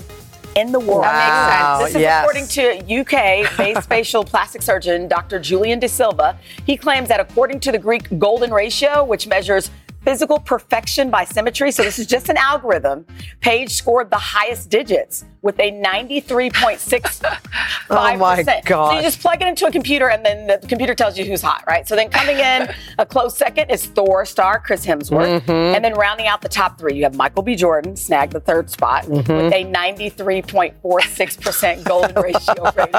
in 0.56 0.72
the 0.72 0.80
world. 0.80 1.02
Wow, 1.02 1.80
This 1.82 1.96
is 1.96 2.02
yes. 2.02 2.22
according 2.24 2.48
to 2.48 3.02
UK-based 3.02 3.90
facial 3.90 4.24
plastic 4.24 4.62
surgeon 4.62 5.08
Dr. 5.08 5.40
Julian 5.40 5.80
De 5.80 5.90
Silva. 5.90 6.38
He 6.64 6.78
claims 6.78 7.08
that 7.10 7.20
according 7.20 7.60
to 7.62 7.72
the 7.72 7.80
Greek 7.80 8.08
golden 8.20 8.52
ratio, 8.54 9.04
which 9.04 9.26
measures 9.26 9.72
physical 10.06 10.40
perfection 10.40 11.10
by 11.10 11.26
symmetry, 11.26 11.72
so 11.72 11.84
this 11.84 12.00
is 12.00 12.08
just 12.08 12.30
an 12.30 12.38
algorithm, 12.38 13.06
Page 13.42 13.72
scored 13.74 14.10
the 14.10 14.16
highest 14.18 14.70
digits 14.70 15.26
with 15.42 15.60
a 15.60 15.72
93.65%. 15.72 17.38
Oh 17.88 17.94
my 18.18 18.42
God. 18.66 18.90
So 18.90 18.96
you 18.96 19.02
just 19.04 19.22
plug 19.22 19.44
it 19.44 19.48
into 19.48 19.68
a 19.68 19.72
computer 19.72 20.10
and 20.10 20.26
then 20.26 20.48
the 20.48 20.58
computer 20.68 20.96
tells 20.96 21.20
you 21.20 21.26
who's 21.26 21.42
hot, 21.44 21.64
right? 21.68 21.88
So 21.88 21.96
then 21.96 22.10
coming 22.10 22.40
in 22.40 22.68
a 22.98 23.06
close 23.06 23.38
second 23.38 23.70
is 23.70 23.86
Thor 23.86 24.26
star 24.26 24.60
Chris 24.60 24.84
Hemsworth. 24.86 25.42
Mhm. 25.42 25.76
And 25.76 25.86
then 25.86 25.94
rounding 25.94 26.26
out 26.26 26.42
the 26.42 26.50
top 26.50 26.80
three, 26.80 26.96
you 26.96 27.04
have 27.04 27.14
Michael 27.16 27.44
B. 27.44 27.56
Jordan, 27.56 27.96
snagged 27.96 28.34
the 28.34 28.40
third 28.40 28.72
spot 28.72 29.06
Mhm. 29.06 29.18
with 29.44 29.54
a 29.54 29.64
93.46% 29.66 31.84
golden 31.84 32.16
ratio 32.22 32.72
rating. 32.76 32.94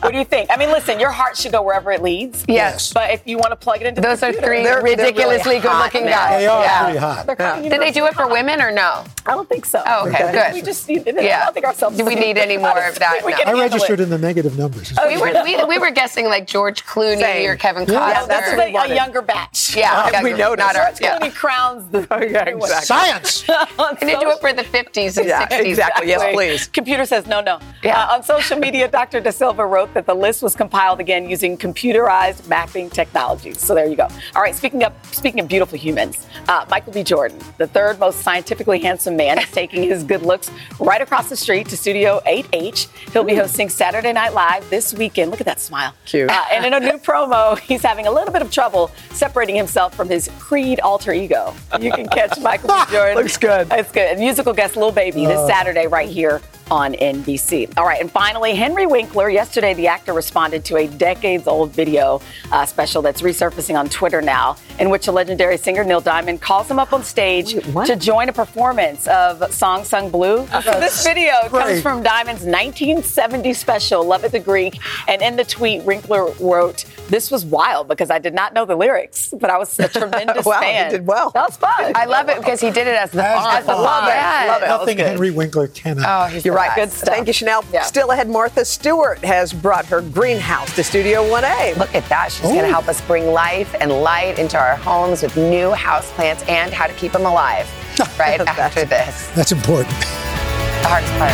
What 0.00 0.10
do 0.12 0.18
you 0.18 0.24
think? 0.24 0.50
I 0.52 0.56
mean, 0.56 0.72
listen, 0.72 0.98
your 0.98 1.12
heart 1.12 1.36
should 1.36 1.52
go 1.52 1.62
wherever 1.62 1.92
it 1.92 2.02
leads. 2.02 2.44
Yes. 2.48 2.92
But 2.92 3.12
if 3.12 3.22
you 3.24 3.38
want 3.38 3.52
to 3.52 3.56
plug 3.56 3.80
it 3.80 3.86
into 3.86 4.00
Those 4.00 4.18
the 4.20 4.26
are 4.26 4.32
computer, 4.32 4.46
three 4.48 4.62
they're- 4.64 4.74
they're 4.74 4.82
really 4.82 4.96
ridiculously 5.04 5.60
good-looking 5.60 6.06
now. 6.06 6.30
guys. 6.30 6.42
They 6.60 6.66
are 6.66 6.70
Yeah. 6.70 6.84
pretty 6.84 6.98
hot. 6.98 7.26
They're 7.26 7.36
kind 7.36 7.64
of 7.66 7.70
Did 7.72 7.80
they 7.80 7.90
do 7.90 8.06
it 8.06 8.14
for 8.14 8.26
women 8.28 8.60
or 8.60 8.70
no? 8.70 9.04
I 9.26 9.30
don't 9.32 9.48
think 9.48 9.64
so. 9.66 9.82
Oh, 9.86 10.08
okay, 10.08 10.32
good. 10.32 10.54
We 10.54 10.62
just 10.62 10.88
need, 10.88 11.08
I 11.08 11.20
Yeah. 11.22 11.44
don't 11.44 11.54
think 11.54 11.66
ourselves. 11.66 11.96
Do 11.96 12.04
we 12.04 12.14
need 12.14 12.38
any 12.38 12.56
more 12.56 12.82
of 12.86 12.98
that? 12.98 13.24
We 13.24 13.32
No. 13.32 13.38
I 13.46 13.52
registered 13.60 14.00
it. 14.00 14.04
in 14.04 14.10
the 14.10 14.18
negative 14.18 14.58
numbers. 14.58 14.92
We 15.06 15.16
were 15.16 15.32
we, 15.44 15.62
we 15.64 15.78
were 15.78 15.90
guessing 15.90 16.26
like 16.26 16.46
George 16.46 16.84
Clooney 16.84 17.20
Same. 17.20 17.48
or 17.50 17.56
Kevin 17.56 17.86
Yeah. 17.88 17.98
Costner. 18.00 18.12
Yeah, 18.14 18.26
that's 18.26 18.50
what 18.74 18.88
a, 18.88 18.92
a 18.92 18.94
younger 18.94 19.22
batch. 19.22 19.76
Yeah, 19.76 20.10
Uh, 20.14 20.20
we 20.22 20.30
know 20.32 20.50
noticed. 20.54 20.66
Not 20.66 20.76
ours. 20.76 20.98
George 20.98 21.00
Yeah. 21.00 21.18
Clooney 21.18 21.34
crowns 21.34 21.84
the. 21.90 22.00
Yeah, 22.32 22.44
exactly. 22.44 22.84
Science. 22.86 23.42
Can 23.98 24.08
you 24.08 24.18
do 24.20 24.30
it 24.30 24.40
for 24.40 24.52
the 24.52 24.62
50s 24.64 25.16
and 25.18 25.26
Yeah, 25.28 25.46
60s? 25.48 25.64
exactly. 25.64 26.08
Yes, 26.08 26.22
please. 26.34 26.66
Computer 26.68 27.04
says 27.04 27.26
no, 27.26 27.40
no. 27.40 27.58
Yeah. 27.82 28.04
Uh, 28.04 28.14
on 28.14 28.22
social 28.22 28.58
media, 28.58 28.88
Dr. 28.88 29.20
De 29.20 29.32
Silva 29.32 29.64
wrote 29.66 29.92
that 29.94 30.06
the 30.06 30.14
list 30.14 30.42
was 30.42 30.54
compiled 30.56 31.00
again 31.00 31.28
using 31.28 31.56
computerized 31.56 32.46
mapping 32.48 32.90
technologies. 32.90 33.60
So 33.60 33.74
there 33.74 33.86
you 33.86 33.96
go. 33.96 34.08
All 34.36 34.42
right. 34.42 34.54
Speaking 34.54 34.82
of 34.84 34.92
speaking 35.12 35.40
of 35.40 35.48
beautiful 35.48 35.78
humans, 35.78 36.26
uh, 36.48 36.66
Michael 36.70 36.92
B. 36.92 37.02
Jordan, 37.02 37.38
the 37.58 37.66
third 37.66 37.98
most 37.98 38.20
scientifically 38.20 38.80
handsome 38.80 39.16
man, 39.16 39.38
is 39.38 39.50
taking 39.50 39.82
his 39.82 40.04
good 40.04 40.22
looks 40.22 40.50
right 40.78 41.00
across 41.00 41.28
the 41.28 41.36
street 41.36 41.68
to 41.68 41.76
Studio 41.76 42.20
8H. 42.26 42.88
He'll 43.12 43.24
be 43.24 43.34
hosting 43.34 43.68
Saturday 43.68 44.12
Night 44.12 44.34
Live 44.34 44.68
this 44.70 44.94
weekend. 44.94 45.30
Look 45.30 45.40
at 45.40 45.46
that 45.46 45.60
smile. 45.60 45.94
Cute. 46.04 46.30
Uh, 46.30 46.44
and 46.50 46.64
in 46.64 46.74
a 46.74 46.80
new 46.80 46.98
promo, 46.98 47.58
he's 47.58 47.82
having 47.82 48.06
a 48.06 48.10
little 48.10 48.32
bit 48.32 48.42
of 48.42 48.50
trouble 48.50 48.90
separating 49.10 49.54
himself 49.54 49.94
from 49.94 50.08
his 50.08 50.30
Creed 50.38 50.80
alter 50.80 51.12
ego. 51.12 51.54
You 51.80 51.92
can 51.92 52.08
catch 52.08 52.38
Michael 52.40 52.68
B. 52.68 52.74
Jordan. 52.92 53.16
Looks 53.16 53.36
good. 53.36 53.68
It's 53.70 53.92
good. 53.92 54.10
And 54.10 54.20
musical 54.20 54.52
guest 54.52 54.76
Lil 54.76 54.92
Baby 54.92 55.26
this 55.26 55.46
Saturday 55.48 55.86
right 55.86 56.08
here 56.08 56.40
on 56.70 56.94
NBC. 56.94 57.72
All 57.76 57.84
right, 57.84 58.00
and 58.00 58.10
finally, 58.10 58.54
Henry 58.54 58.86
Winkler. 58.86 59.28
Yesterday, 59.28 59.74
the 59.74 59.86
actor 59.88 60.12
responded 60.12 60.64
to 60.66 60.76
a 60.76 60.86
decades-old 60.88 61.70
video 61.72 62.20
uh, 62.50 62.64
special 62.66 63.02
that's 63.02 63.22
resurfacing 63.22 63.78
on 63.78 63.88
Twitter 63.88 64.22
now, 64.22 64.56
in 64.78 64.90
which 64.90 65.06
a 65.08 65.12
legendary 65.12 65.56
singer 65.56 65.84
Neil 65.84 66.00
Diamond 66.00 66.40
calls 66.40 66.70
him 66.70 66.78
up 66.78 66.92
on 66.92 67.02
stage 67.02 67.54
what? 67.66 67.86
to 67.86 67.96
join 67.96 68.28
a 68.28 68.32
performance 68.32 69.06
of 69.08 69.52
"Song 69.52 69.84
Sung 69.84 70.10
Blue." 70.10 70.46
So 70.62 70.78
this 70.80 71.04
video 71.04 71.32
comes 71.48 71.82
from 71.82 72.02
Diamond's 72.02 72.44
1970 72.44 73.52
special, 73.54 74.04
"Love 74.04 74.24
at 74.24 74.32
the 74.32 74.38
Greek," 74.40 74.78
and 75.08 75.20
in 75.22 75.36
the 75.36 75.44
tweet, 75.44 75.82
Winkler 75.82 76.30
wrote, 76.40 76.84
"This 77.08 77.30
was 77.30 77.44
wild 77.44 77.88
because 77.88 78.10
I 78.10 78.18
did 78.18 78.32
not 78.34 78.54
know 78.54 78.64
the 78.64 78.76
lyrics, 78.76 79.34
but 79.38 79.50
I 79.50 79.58
was 79.58 79.78
a 79.78 79.88
tremendous 80.00 80.46
Wow, 80.46 80.60
he 80.60 80.66
fan." 80.66 80.90
did 80.90 81.06
well. 81.06 81.30
That 81.30 81.48
was 81.48 81.56
fun. 81.56 81.92
I 81.94 82.04
love 82.06 82.28
it 82.28 82.38
because 82.38 82.60
he 82.60 82.70
did 82.70 82.86
it 82.86 82.94
as 82.96 83.10
the 83.10 83.24
As 83.24 83.58
as 83.60 83.66
the 83.66 83.72
Fonz. 83.72 83.82
love 83.82 84.08
Yeah. 84.08 84.44
Love 84.48 84.62
it. 84.62 84.66
That 84.66 84.78
Nothing. 84.82 84.98
Henry 84.98 85.30
Winkler 85.30 85.68
cannot. 85.68 86.04
Oh, 86.08 86.32
he's 86.32 86.42
You're 86.52 86.58
right. 86.58 86.74
Good 86.74 86.92
stuff. 86.92 87.14
Thank 87.14 87.26
you, 87.28 87.32
Chanel. 87.32 87.64
Yeah. 87.72 87.82
Still 87.82 88.10
ahead, 88.10 88.28
Martha 88.28 88.62
Stewart 88.64 89.18
has 89.24 89.54
brought 89.54 89.86
her 89.86 90.02
greenhouse 90.02 90.74
to 90.76 90.84
Studio 90.84 91.22
1A. 91.22 91.78
Look 91.78 91.94
at 91.94 92.06
that. 92.10 92.30
She's 92.30 92.42
going 92.42 92.60
to 92.60 92.68
help 92.68 92.88
us 92.88 93.00
bring 93.00 93.26
life 93.32 93.74
and 93.80 93.90
light 93.90 94.38
into 94.38 94.58
our 94.58 94.76
homes 94.76 95.22
with 95.22 95.34
new 95.36 95.70
houseplants 95.70 96.46
and 96.50 96.70
how 96.70 96.86
to 96.86 96.92
keep 96.94 97.12
them 97.12 97.24
alive 97.24 97.66
right 98.18 98.38
after 98.40 98.84
this. 98.84 99.28
That's 99.34 99.52
important. 99.52 99.96
The 99.98 100.88
hardest 100.88 101.12
part. 101.14 101.32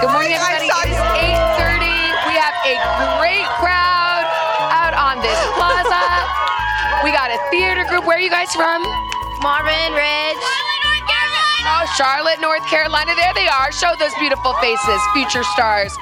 Good 0.00 0.10
morning, 0.12 0.32
everybody. 0.32 0.70
It 0.70 0.94
is 0.94 1.02
8.30. 1.58 1.90
We 2.30 2.34
have 2.38 2.54
a 2.70 2.78
great 3.18 3.46
crowd 3.58 4.26
out 4.70 4.94
on 4.94 5.20
this 5.22 5.38
plaza. 5.58 5.98
We 7.02 7.10
got 7.10 7.30
a 7.34 7.38
theater 7.50 7.84
group. 7.88 8.06
Where 8.06 8.16
are 8.16 8.20
you 8.20 8.30
guys 8.30 8.54
from? 8.54 8.86
Marvin 9.42 9.92
Ridge. 9.94 10.36
Oh, 11.62 11.84
Charlotte, 11.96 12.40
North 12.40 12.66
Carolina. 12.68 13.12
There 13.16 13.34
they 13.34 13.48
are. 13.48 13.72
Show 13.72 13.92
those 13.98 14.14
beautiful 14.18 14.52
faces, 14.54 15.00
future 15.14 15.44
stars. 15.44 15.96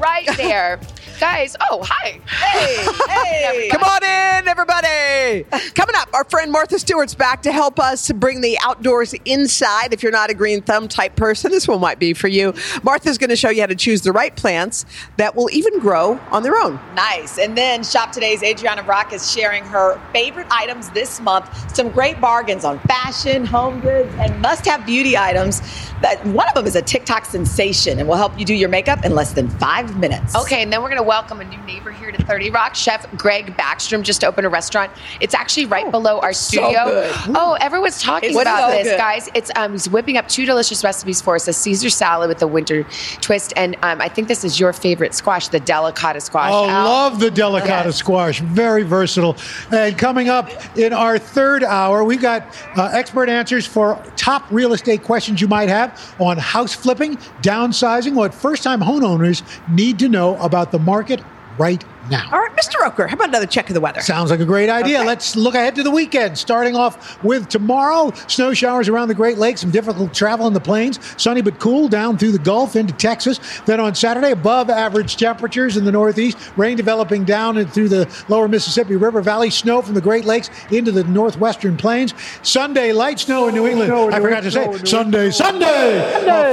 Right 0.00 0.28
there. 0.36 0.80
Guys, 1.18 1.56
oh, 1.68 1.82
hi. 1.82 2.20
Hey, 2.28 2.86
hey. 3.08 3.68
Come 3.70 3.82
on 3.82 4.04
in, 4.04 4.46
everybody. 4.46 5.42
Coming 5.74 5.96
up, 5.96 6.08
our 6.14 6.22
friend 6.24 6.52
Martha 6.52 6.78
Stewart's 6.78 7.16
back 7.16 7.42
to 7.42 7.50
help 7.50 7.80
us 7.80 8.12
bring 8.12 8.40
the 8.40 8.56
outdoors 8.62 9.14
inside. 9.24 9.92
If 9.92 10.04
you're 10.04 10.12
not 10.12 10.30
a 10.30 10.34
green 10.34 10.62
thumb 10.62 10.86
type 10.86 11.16
person, 11.16 11.50
this 11.50 11.66
one 11.66 11.80
might 11.80 11.98
be 11.98 12.14
for 12.14 12.28
you. 12.28 12.54
Martha's 12.84 13.18
going 13.18 13.30
to 13.30 13.36
show 13.36 13.50
you 13.50 13.62
how 13.62 13.66
to 13.66 13.74
choose 13.74 14.02
the 14.02 14.12
right 14.12 14.34
plants 14.36 14.86
that 15.16 15.34
will 15.34 15.50
even 15.50 15.80
grow 15.80 16.20
on 16.30 16.44
their 16.44 16.56
own. 16.56 16.78
Nice. 16.94 17.36
And 17.36 17.58
then 17.58 17.82
Shop 17.82 18.12
Today's 18.12 18.42
Adrianna 18.42 18.84
Brach 18.84 19.12
is 19.12 19.28
sharing 19.28 19.64
her 19.64 20.00
favorite 20.12 20.46
items 20.52 20.88
this 20.90 21.20
month. 21.20 21.74
Some 21.74 21.90
great 21.90 22.20
bargains 22.20 22.64
on 22.64 22.78
fashion, 22.80 23.44
home 23.44 23.80
goods, 23.80 24.14
and 24.20 24.40
must 24.40 24.64
have 24.66 24.86
beauty 24.86 25.16
items. 25.16 25.62
That 26.02 26.24
one 26.26 26.46
of 26.48 26.54
them 26.54 26.66
is 26.66 26.76
a 26.76 26.82
TikTok 26.82 27.24
sensation 27.24 27.98
and 27.98 28.08
will 28.08 28.16
help 28.16 28.38
you 28.38 28.44
do 28.44 28.54
your 28.54 28.68
makeup 28.68 29.04
in 29.04 29.14
less 29.14 29.32
than 29.32 29.48
five 29.48 29.98
minutes. 29.98 30.36
Okay, 30.36 30.62
and 30.62 30.72
then 30.72 30.80
we're 30.80 30.88
going 30.88 31.00
to 31.00 31.06
welcome 31.06 31.40
a 31.40 31.44
new 31.44 31.58
neighbor 31.62 31.90
here 31.90 32.12
to 32.12 32.22
30 32.24 32.50
Rock. 32.50 32.74
Chef 32.74 33.10
Greg 33.16 33.56
Baxtrom 33.56 34.02
just 34.02 34.22
opened 34.22 34.46
a 34.46 34.50
restaurant. 34.50 34.92
It's 35.20 35.34
actually 35.34 35.66
right 35.66 35.90
below 35.90 36.20
our 36.20 36.32
studio. 36.32 36.84
good. 36.84 37.14
Oh, 37.34 37.56
everyone's 37.60 38.00
talking 38.00 38.30
It's 38.30 38.40
about 38.40 38.70
so 38.70 38.76
this, 38.76 38.88
good. 38.88 38.96
guys. 38.98 39.28
It's 39.34 39.50
um, 39.56 39.72
he's 39.72 39.88
whipping 39.88 40.16
up 40.16 40.28
two 40.28 40.46
delicious 40.46 40.84
recipes 40.84 41.20
for 41.20 41.34
us: 41.34 41.48
a 41.48 41.52
Caesar 41.52 41.90
salad 41.90 42.28
with 42.28 42.40
a 42.42 42.46
winter 42.46 42.84
twist, 43.20 43.52
and 43.56 43.76
um, 43.82 44.00
I 44.00 44.08
think 44.08 44.28
this 44.28 44.44
is 44.44 44.60
your 44.60 44.72
favorite 44.72 45.14
squash, 45.14 45.48
the 45.48 45.60
delicata 45.60 46.22
squash. 46.22 46.52
Oh, 46.52 46.68
Al? 46.68 46.84
love 46.84 47.20
the 47.20 47.30
delicata 47.30 47.86
Yes. 47.86 47.96
squash. 47.96 48.40
Very 48.40 48.82
versatile. 48.84 49.36
And 49.72 49.96
coming 49.98 50.28
up 50.28 50.48
in 50.78 50.92
our 50.92 51.18
third 51.18 51.64
hour, 51.64 52.04
we've 52.04 52.22
got 52.22 52.44
uh, 52.76 52.90
expert 52.92 53.28
answers 53.28 53.66
for 53.66 54.00
top 54.16 54.44
real 54.50 54.72
estate 54.72 55.02
questions 55.02 55.40
you 55.40 55.48
might 55.48 55.68
have 55.68 55.87
on 56.18 56.38
house 56.38 56.74
flipping, 56.74 57.16
downsizing, 57.42 58.14
what 58.14 58.34
first 58.34 58.62
time 58.62 58.80
homeowners 58.80 59.42
need 59.68 59.98
to 59.98 60.08
know 60.08 60.36
about 60.38 60.72
the 60.72 60.78
market 60.78 61.20
right 61.58 61.84
now. 62.10 62.28
All 62.32 62.38
right, 62.38 62.54
Mr. 62.56 62.80
Roker, 62.80 63.06
how 63.06 63.14
about 63.14 63.28
another 63.28 63.46
check 63.46 63.68
of 63.68 63.74
the 63.74 63.80
weather? 63.80 64.00
Sounds 64.00 64.30
like 64.30 64.40
a 64.40 64.44
great 64.44 64.68
idea. 64.68 65.02
Let's 65.02 65.36
look 65.36 65.54
ahead 65.54 65.74
to 65.76 65.82
the 65.82 65.90
weekend. 65.90 66.38
Starting 66.38 66.76
off 66.76 67.22
with 67.22 67.48
tomorrow, 67.48 68.12
snow 68.26 68.54
showers 68.54 68.88
around 68.88 69.08
the 69.08 69.14
Great 69.14 69.38
Lakes, 69.38 69.60
some 69.60 69.70
difficult 69.70 70.14
travel 70.14 70.46
in 70.46 70.52
the 70.52 70.60
plains, 70.60 70.98
sunny 71.20 71.42
but 71.42 71.58
cool 71.58 71.88
down 71.88 72.18
through 72.18 72.32
the 72.32 72.38
Gulf 72.38 72.76
into 72.76 72.92
Texas. 72.94 73.40
Then 73.66 73.80
on 73.80 73.94
Saturday, 73.94 74.32
above 74.32 74.70
average 74.70 75.16
temperatures 75.16 75.76
in 75.76 75.84
the 75.84 75.92
Northeast, 75.92 76.38
rain 76.56 76.76
developing 76.76 77.24
down 77.24 77.56
and 77.58 77.72
through 77.72 77.88
the 77.88 78.24
lower 78.28 78.48
Mississippi 78.48 78.96
River 78.96 79.20
Valley, 79.20 79.50
snow 79.50 79.82
from 79.82 79.94
the 79.94 80.00
Great 80.00 80.24
Lakes 80.24 80.50
into 80.70 80.92
the 80.92 81.04
northwestern 81.04 81.76
plains. 81.76 82.14
Sunday, 82.42 82.92
light 82.92 83.18
snow 83.20 83.48
in 83.48 83.54
New 83.54 83.66
England. 83.66 83.92
I 83.92 84.20
forgot 84.20 84.42
to 84.42 84.50
say, 84.50 84.78
Sunday, 84.84 85.30
Sunday, 85.30 85.98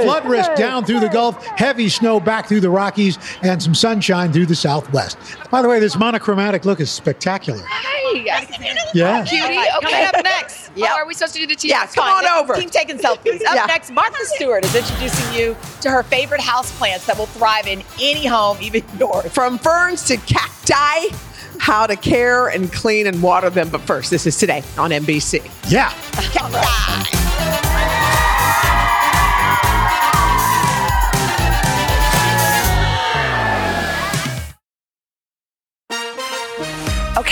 A 0.00 0.02
flood 0.04 0.26
risk 0.26 0.54
down 0.54 0.84
through 0.84 1.00
the 1.00 1.08
Gulf, 1.08 1.44
heavy 1.44 1.88
snow 1.88 2.20
back 2.20 2.46
through 2.46 2.60
the 2.60 2.70
Rockies, 2.70 3.18
and 3.42 3.62
some 3.62 3.74
sunshine 3.74 4.32
through 4.32 4.46
the 4.46 4.54
Southwest. 4.54 5.18
By 5.50 5.62
the 5.62 5.68
way, 5.68 5.78
this 5.80 5.96
monochromatic 5.96 6.64
look 6.64 6.80
is 6.80 6.90
spectacular. 6.90 7.62
Hey, 7.64 8.22
Yeah. 8.24 9.24
cutie. 9.24 9.38
Coming 9.44 9.64
Okay. 9.94 10.04
up 10.06 10.24
next. 10.24 10.62
Oh, 10.78 10.84
are 10.84 11.06
we 11.06 11.14
supposed 11.14 11.32
to 11.34 11.40
do 11.40 11.46
the 11.46 11.54
team? 11.56 11.70
Yeah, 11.70 11.86
come 11.86 12.04
fine. 12.04 12.26
on 12.26 12.38
over. 12.38 12.54
Team 12.54 12.68
taking 12.68 12.98
selfies. 12.98 13.36
Up 13.46 13.54
Yeah. 13.54 13.64
next, 13.66 13.90
Martha 13.90 14.22
Stewart 14.36 14.62
is 14.64 14.74
introducing 14.74 15.32
you 15.32 15.56
to 15.80 15.90
her 15.90 16.02
favorite 16.02 16.40
houseplants 16.42 17.06
that 17.06 17.16
will 17.18 17.26
thrive 17.26 17.66
in 17.66 17.82
any 18.00 18.26
home, 18.26 18.58
even 18.60 18.82
yours. 18.98 19.32
From 19.32 19.58
ferns 19.58 20.04
to 20.04 20.16
cacti, 20.18 21.14
how 21.58 21.86
to 21.86 21.96
care 21.96 22.48
and 22.48 22.70
clean 22.72 23.06
and 23.06 23.22
water 23.22 23.48
them. 23.48 23.70
But 23.70 23.80
first, 23.82 24.10
this 24.10 24.26
is 24.26 24.36
today 24.36 24.62
on 24.76 24.90
NBC. 24.90 25.50
Yeah. 25.70 25.92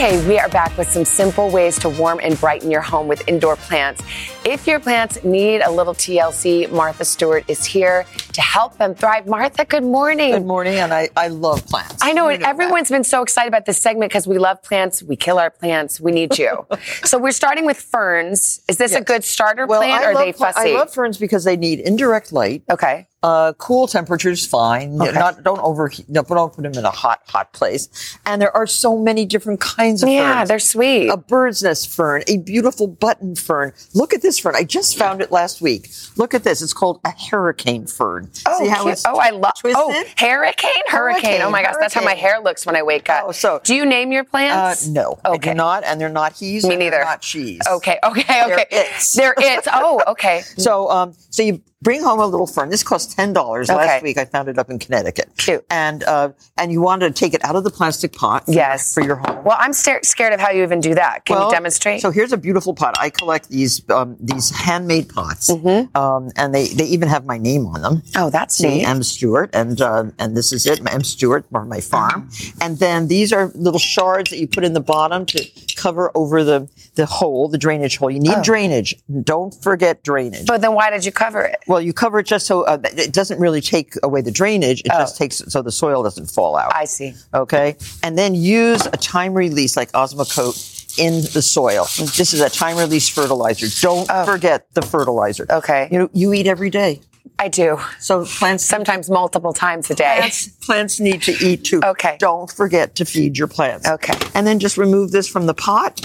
Okay, 0.04 0.28
we 0.28 0.38
are 0.38 0.50
back 0.50 0.76
with 0.76 0.90
some 0.90 1.06
simple 1.06 1.48
ways 1.48 1.78
to 1.78 1.88
warm 1.88 2.20
and 2.22 2.38
brighten 2.38 2.70
your 2.70 2.82
home 2.82 3.08
with 3.08 3.26
indoor 3.26 3.56
plants. 3.56 4.02
If 4.44 4.66
your 4.66 4.78
plants 4.78 5.24
need 5.24 5.62
a 5.62 5.70
little 5.70 5.94
TLC, 5.94 6.70
Martha 6.70 7.06
Stewart 7.06 7.48
is 7.48 7.64
here 7.64 8.04
to 8.34 8.42
help 8.42 8.76
them 8.76 8.94
thrive. 8.94 9.26
Martha, 9.26 9.64
good 9.64 9.82
morning. 9.82 10.32
Good 10.32 10.44
morning, 10.44 10.74
and 10.74 10.92
I, 10.92 11.08
I 11.16 11.28
love 11.28 11.64
plants. 11.64 12.00
I 12.02 12.12
know, 12.12 12.28
and 12.28 12.42
everyone's 12.42 12.90
been 12.90 13.02
so 13.02 13.22
excited 13.22 13.48
about 13.48 13.64
this 13.64 13.78
segment 13.78 14.10
because 14.10 14.26
we 14.26 14.36
love 14.36 14.62
plants. 14.62 15.02
We 15.02 15.16
kill 15.16 15.38
our 15.38 15.48
plants. 15.48 15.98
We 15.98 16.12
need 16.12 16.36
you. 16.36 16.66
so 17.04 17.16
we're 17.16 17.32
starting 17.32 17.64
with 17.64 17.78
ferns. 17.78 18.60
Is 18.68 18.76
this 18.76 18.94
a 18.94 19.00
good 19.00 19.24
starter 19.24 19.66
Well, 19.66 19.80
plant 19.80 20.02
I 20.02 20.04
or 20.04 20.14
are 20.14 20.22
they 20.22 20.32
fussy? 20.32 20.72
I 20.72 20.76
love 20.76 20.92
ferns 20.92 21.16
because 21.16 21.44
they 21.44 21.56
need 21.56 21.80
indirect 21.80 22.30
light. 22.30 22.62
Okay. 22.70 23.08
Uh, 23.24 23.54
cool 23.54 23.86
temperatures, 23.86 24.46
fine. 24.46 25.00
Okay. 25.00 25.12
Not 25.12 25.42
don't 25.42 25.60
overheat. 25.60 26.06
No, 26.10 26.22
don't 26.22 26.52
put 26.52 26.62
them 26.62 26.74
in 26.74 26.84
a 26.84 26.90
hot, 26.90 27.22
hot 27.26 27.54
place. 27.54 27.88
And 28.26 28.42
there 28.42 28.54
are 28.54 28.66
so 28.66 28.98
many 28.98 29.24
different 29.24 29.60
kinds 29.60 30.02
of 30.02 30.08
ferns. 30.08 30.14
Yeah, 30.14 30.36
ferns. 30.40 30.48
they're 30.50 30.58
sweet. 30.58 31.08
A 31.08 31.16
bird's 31.16 31.62
nest 31.62 31.88
fern, 31.88 32.22
a 32.28 32.36
beautiful 32.36 32.86
button 32.86 33.34
fern. 33.34 33.72
Look 33.94 34.12
at 34.12 34.20
this 34.20 34.38
fern. 34.38 34.54
I 34.54 34.64
just 34.64 34.98
found 34.98 35.22
it 35.22 35.32
last 35.32 35.62
week. 35.62 35.88
Look 36.16 36.34
at 36.34 36.44
this. 36.44 36.60
It's 36.60 36.74
called 36.74 37.00
a 37.06 37.12
hurricane 37.30 37.86
fern. 37.86 38.30
Oh, 38.46 38.58
See 38.58 38.68
how 38.68 38.82
cute. 38.82 38.92
it's 38.92 39.06
oh, 39.06 39.16
I 39.18 39.30
love. 39.30 39.54
Oh, 39.64 39.90
twisted? 39.90 40.18
hurricane, 40.18 40.82
hurricane. 40.88 41.40
Oh 41.40 41.48
my 41.50 41.62
gosh, 41.62 41.76
that's 41.80 41.94
how 41.94 42.04
my 42.04 42.12
hair 42.14 42.40
looks 42.42 42.66
when 42.66 42.76
I 42.76 42.82
wake 42.82 43.08
up. 43.08 43.24
Oh, 43.28 43.32
so 43.32 43.58
do 43.64 43.74
you 43.74 43.86
name 43.86 44.12
your 44.12 44.24
Uh, 44.24 44.30
plants? 44.30 44.86
no, 44.86 45.18
I 45.24 45.38
do 45.38 45.54
not, 45.54 45.82
and 45.84 45.98
they're 45.98 46.10
not 46.10 46.34
he's. 46.34 46.66
Me 46.66 46.76
neither. 46.76 47.02
Not 47.02 47.24
she's. 47.24 47.66
Okay, 47.66 47.98
okay, 48.04 48.22
They're 48.28 48.54
okay. 48.60 48.66
its. 48.70 49.12
They're 49.14 49.34
its. 49.38 49.66
Oh, 49.72 50.02
okay. 50.08 50.42
So, 50.58 50.90
um, 50.90 51.14
so 51.30 51.42
you 51.42 51.62
bring 51.84 52.02
home 52.02 52.18
a 52.18 52.26
little 52.26 52.46
fern. 52.48 52.70
This 52.70 52.82
cost 52.82 53.12
ten 53.12 53.32
dollars. 53.32 53.70
Okay. 53.70 53.76
Last 53.86 54.02
week, 54.02 54.18
I 54.18 54.24
found 54.24 54.48
it 54.48 54.58
up 54.58 54.70
in 54.70 54.78
Connecticut. 54.80 55.28
Cute. 55.36 55.64
And 55.70 56.02
uh, 56.04 56.30
and 56.58 56.72
you 56.72 56.80
want 56.80 57.02
to 57.02 57.10
take 57.12 57.34
it 57.34 57.44
out 57.44 57.54
of 57.54 57.62
the 57.62 57.70
plastic 57.70 58.12
pot. 58.12 58.46
For, 58.46 58.52
Yes. 58.52 58.92
For 58.94 59.02
your 59.02 59.16
home. 59.16 59.44
Well, 59.44 59.56
I'm 59.60 59.72
sta- 59.72 60.00
scared 60.02 60.32
of 60.32 60.40
how 60.40 60.50
you 60.50 60.62
even 60.64 60.80
do 60.80 60.94
that. 60.96 61.24
Can 61.26 61.36
Well, 61.36 61.48
you 61.48 61.54
demonstrate? 61.54 62.00
So 62.00 62.10
here's 62.10 62.32
a 62.32 62.36
beautiful 62.36 62.74
pot. 62.74 62.96
I 62.98 63.10
collect 63.10 63.48
these 63.50 63.88
um, 63.90 64.16
these 64.20 64.50
handmade 64.50 65.08
pots, 65.10 65.50
Mm-hmm. 65.50 65.96
um, 65.96 66.30
and 66.36 66.54
they 66.54 66.68
they 66.68 66.84
even 66.86 67.08
have 67.08 67.24
my 67.26 67.38
name 67.38 67.66
on 67.66 67.82
them. 67.82 68.02
Oh, 68.16 68.30
that's 68.30 68.56
See, 68.56 68.68
neat. 68.78 68.84
M 68.88 69.02
Stewart, 69.02 69.50
and 69.52 69.80
uh, 69.80 70.04
and 70.18 70.36
this 70.36 70.52
is 70.52 70.66
it, 70.66 70.80
M 70.90 71.04
Stewart, 71.04 71.44
or 71.52 71.64
my 71.64 71.80
farm. 71.80 72.28
Uh-huh. 72.32 72.52
And 72.62 72.78
then 72.78 73.08
these 73.08 73.32
are 73.32 73.52
little 73.54 73.78
shards 73.78 74.30
that 74.30 74.38
you 74.38 74.48
put 74.48 74.64
in 74.64 74.72
the 74.72 74.80
bottom 74.80 75.26
to 75.26 75.44
cover 75.76 76.10
over 76.14 76.42
the 76.42 76.68
the 76.94 77.06
hole, 77.06 77.48
the 77.48 77.58
drainage 77.58 77.96
hole. 77.98 78.10
You 78.10 78.20
need 78.20 78.34
Oh. 78.38 78.42
drainage. 78.42 78.94
Don't 79.24 79.52
forget 79.62 80.02
drainage. 80.02 80.46
But 80.46 80.60
then 80.62 80.74
why 80.74 80.90
did 80.90 81.04
you 81.04 81.12
cover 81.12 81.42
it? 81.42 81.58
Well, 81.66 81.73
you 81.80 81.92
cover 81.92 82.18
it 82.18 82.26
just 82.26 82.46
so 82.46 82.62
uh, 82.62 82.78
it 82.82 83.12
doesn't 83.12 83.38
really 83.38 83.60
take 83.60 83.94
away 84.02 84.20
the 84.20 84.30
drainage. 84.30 84.80
It 84.80 84.88
just 84.88 85.16
takes 85.16 85.36
so 85.48 85.62
the 85.62 85.72
soil 85.72 86.02
doesn't 86.02 86.26
fall 86.30 86.56
out. 86.56 86.72
Oh. 86.74 86.78
I 86.78 86.84
see. 86.84 87.14
Okay, 87.32 87.76
and 88.02 88.18
then 88.18 88.34
use 88.34 88.86
a 88.86 88.96
time 88.96 89.34
release 89.34 89.76
like 89.76 89.92
Osmocote 89.92 90.98
in 90.98 91.22
the 91.32 91.42
soil. 91.42 91.84
This 92.16 92.32
is 92.32 92.40
a 92.40 92.50
time 92.50 92.76
release 92.76 93.08
fertilizer. 93.08 93.66
Don't 93.80 94.08
forget 94.26 94.72
the 94.74 94.82
fertilizer. 94.82 95.46
Oh. 95.50 95.58
Okay. 95.58 95.88
You 95.90 95.98
know 95.98 96.10
you 96.12 96.32
eat 96.32 96.46
every 96.46 96.70
day. 96.70 97.00
I 97.38 97.48
do. 97.48 97.80
So 97.98 98.24
plants 98.24 98.64
sometimes 98.64 99.10
multiple 99.10 99.52
times 99.52 99.90
a 99.90 99.94
day. 99.94 100.16
Plants, 100.18 100.48
plants 100.64 101.00
need 101.00 101.22
to 101.22 101.32
eat 101.44 101.64
too. 101.64 101.80
Okay. 101.84 102.16
Don't 102.20 102.50
forget 102.50 102.94
to 102.96 103.04
feed 103.04 103.36
your 103.36 103.48
plants. 103.48 103.88
Okay. 103.88 104.14
And 104.34 104.46
then 104.46 104.60
just 104.60 104.78
remove 104.78 105.10
this 105.10 105.28
from 105.28 105.46
the 105.46 105.54
pot. 105.54 106.00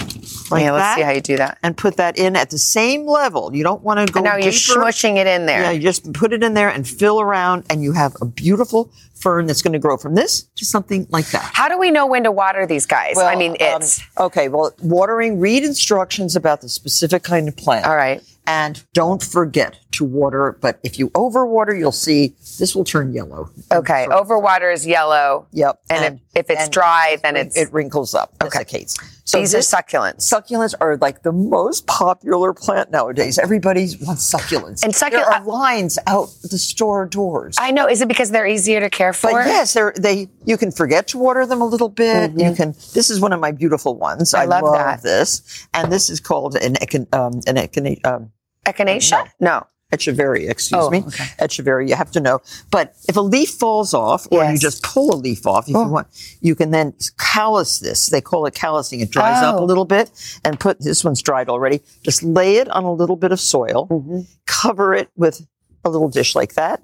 Like 0.50 0.64
yeah, 0.64 0.72
let's 0.72 0.82
that, 0.82 0.96
see 0.96 1.02
how 1.02 1.12
you 1.12 1.20
do 1.20 1.36
that. 1.36 1.58
And 1.62 1.76
put 1.76 1.96
that 1.98 2.18
in 2.18 2.34
at 2.34 2.50
the 2.50 2.58
same 2.58 3.06
level. 3.06 3.54
You 3.54 3.62
don't 3.62 3.82
want 3.82 4.06
to 4.06 4.12
go. 4.12 4.20
Now 4.20 4.36
you're 4.36 4.52
smushing 4.52 5.16
it 5.16 5.26
in 5.26 5.46
there. 5.46 5.62
Yeah, 5.62 5.70
you 5.70 5.80
just 5.80 6.12
put 6.12 6.32
it 6.32 6.42
in 6.42 6.54
there 6.54 6.68
and 6.68 6.86
fill 6.86 7.20
around, 7.20 7.64
and 7.70 7.82
you 7.82 7.92
have 7.92 8.16
a 8.20 8.24
beautiful 8.24 8.92
fern 9.14 9.46
that's 9.46 9.62
going 9.62 9.72
to 9.74 9.78
grow 9.78 9.96
from 9.96 10.14
this 10.14 10.42
to 10.56 10.64
something 10.64 11.06
like 11.10 11.26
that. 11.30 11.48
How 11.54 11.68
do 11.68 11.78
we 11.78 11.90
know 11.90 12.06
when 12.06 12.24
to 12.24 12.32
water 12.32 12.66
these 12.66 12.86
guys? 12.86 13.14
Well, 13.14 13.28
I 13.28 13.36
mean, 13.36 13.52
um, 13.52 13.82
it's 13.82 14.02
okay. 14.18 14.48
Well, 14.48 14.74
watering. 14.82 15.38
Read 15.38 15.62
instructions 15.62 16.34
about 16.34 16.60
the 16.60 16.68
specific 16.68 17.22
kind 17.22 17.46
of 17.46 17.56
plant. 17.56 17.86
all 17.86 17.96
right. 17.96 18.22
And 18.46 18.82
don't 18.94 19.22
forget 19.22 19.78
to 19.92 20.04
water. 20.04 20.58
But 20.60 20.80
if 20.82 20.98
you 20.98 21.10
overwater, 21.10 21.78
you'll 21.78 21.92
see 21.92 22.34
this 22.58 22.74
will 22.74 22.84
turn 22.84 23.12
yellow. 23.12 23.50
Okay. 23.72 24.06
Overwater 24.10 24.72
is 24.72 24.86
yellow. 24.86 25.46
Yep. 25.52 25.80
And, 25.88 26.20
if, 26.34 26.46
if 26.46 26.50
it's 26.50 26.64
and 26.64 26.72
dry, 26.72 27.18
then 27.22 27.36
it 27.36 27.72
wrinkles 27.72 28.14
up. 28.14 28.34
Okay. 28.42 28.64
Desiccates. 28.64 29.19
So 29.30 29.38
These 29.38 29.54
are 29.54 29.58
succulents. 29.58 30.28
Succulents 30.28 30.74
are 30.80 30.96
like 30.96 31.22
the 31.22 31.30
most 31.30 31.86
popular 31.86 32.52
plant 32.52 32.90
nowadays. 32.90 33.38
Everybody 33.38 33.88
wants 34.02 34.28
succulents. 34.28 34.82
And 34.82 34.92
succu- 34.92 35.12
there 35.12 35.24
are 35.24 35.44
lines 35.44 36.00
out 36.08 36.30
the 36.42 36.58
store 36.58 37.06
doors. 37.06 37.54
I 37.56 37.70
know. 37.70 37.86
Is 37.88 38.02
it 38.02 38.08
because 38.08 38.32
they're 38.32 38.48
easier 38.48 38.80
to 38.80 38.90
care 38.90 39.12
for? 39.12 39.30
But 39.30 39.46
yes, 39.46 39.74
they're, 39.74 39.94
they 39.96 40.28
you 40.46 40.56
can 40.56 40.72
forget 40.72 41.06
to 41.08 41.18
water 41.18 41.46
them 41.46 41.60
a 41.60 41.64
little 41.64 41.88
bit. 41.88 42.32
You 42.32 42.54
can. 42.56 42.72
This 42.92 43.08
is 43.08 43.20
one 43.20 43.32
of 43.32 43.38
my 43.38 43.52
beautiful 43.52 43.94
ones. 43.96 44.34
Mm-hmm. 44.34 44.52
I 44.52 44.60
love 44.60 44.74
that. 44.74 45.02
this, 45.02 45.68
and 45.74 45.92
this 45.92 46.10
is 46.10 46.18
called 46.18 46.56
an 46.56 46.74
echin, 46.74 47.06
um, 47.14 47.34
an 47.46 47.54
echin, 47.54 48.04
um, 48.04 48.32
Echinacea? 48.66 49.30
No. 49.38 49.64
Echeveria, 49.92 50.48
excuse 50.50 50.82
Oh, 50.84 50.90
me. 50.90 50.98
okay. 51.06 51.24
Echeveria, 51.40 51.88
you 51.88 51.94
have 51.96 52.10
to 52.12 52.20
know. 52.20 52.40
But 52.70 52.94
if 53.08 53.16
a 53.16 53.20
leaf 53.20 53.50
falls 53.50 53.92
off, 53.92 54.26
or 54.30 54.44
you 54.44 54.58
just 54.58 54.82
pull 54.82 55.12
a 55.14 55.16
leaf 55.16 55.46
off, 55.46 55.64
if 55.68 55.74
you 55.74 55.88
want, 55.88 56.06
you 56.40 56.54
can 56.54 56.70
then 56.70 56.94
callus 57.18 57.80
this. 57.80 58.06
They 58.06 58.20
call 58.20 58.46
it 58.46 58.54
callousing. 58.54 59.00
It 59.00 59.10
dries 59.10 59.42
up 59.42 59.56
a 59.56 59.58
Oh. 59.58 59.64
little 59.64 59.84
bit, 59.84 60.10
and 60.44 60.58
put 60.60 60.80
this 60.80 61.04
one's 61.04 61.22
dried 61.22 61.48
already. 61.48 61.80
Just 62.04 62.22
lay 62.22 62.56
it 62.56 62.68
on 62.68 62.84
a 62.84 62.92
little 62.92 63.16
bit 63.16 63.32
of 63.32 63.40
soil, 63.40 63.88
Mm-hmm. 63.90 64.20
cover 64.46 64.94
it 64.94 65.08
with 65.16 65.46
a 65.84 65.90
little 65.90 66.08
dish 66.08 66.34
like 66.34 66.54
that, 66.54 66.82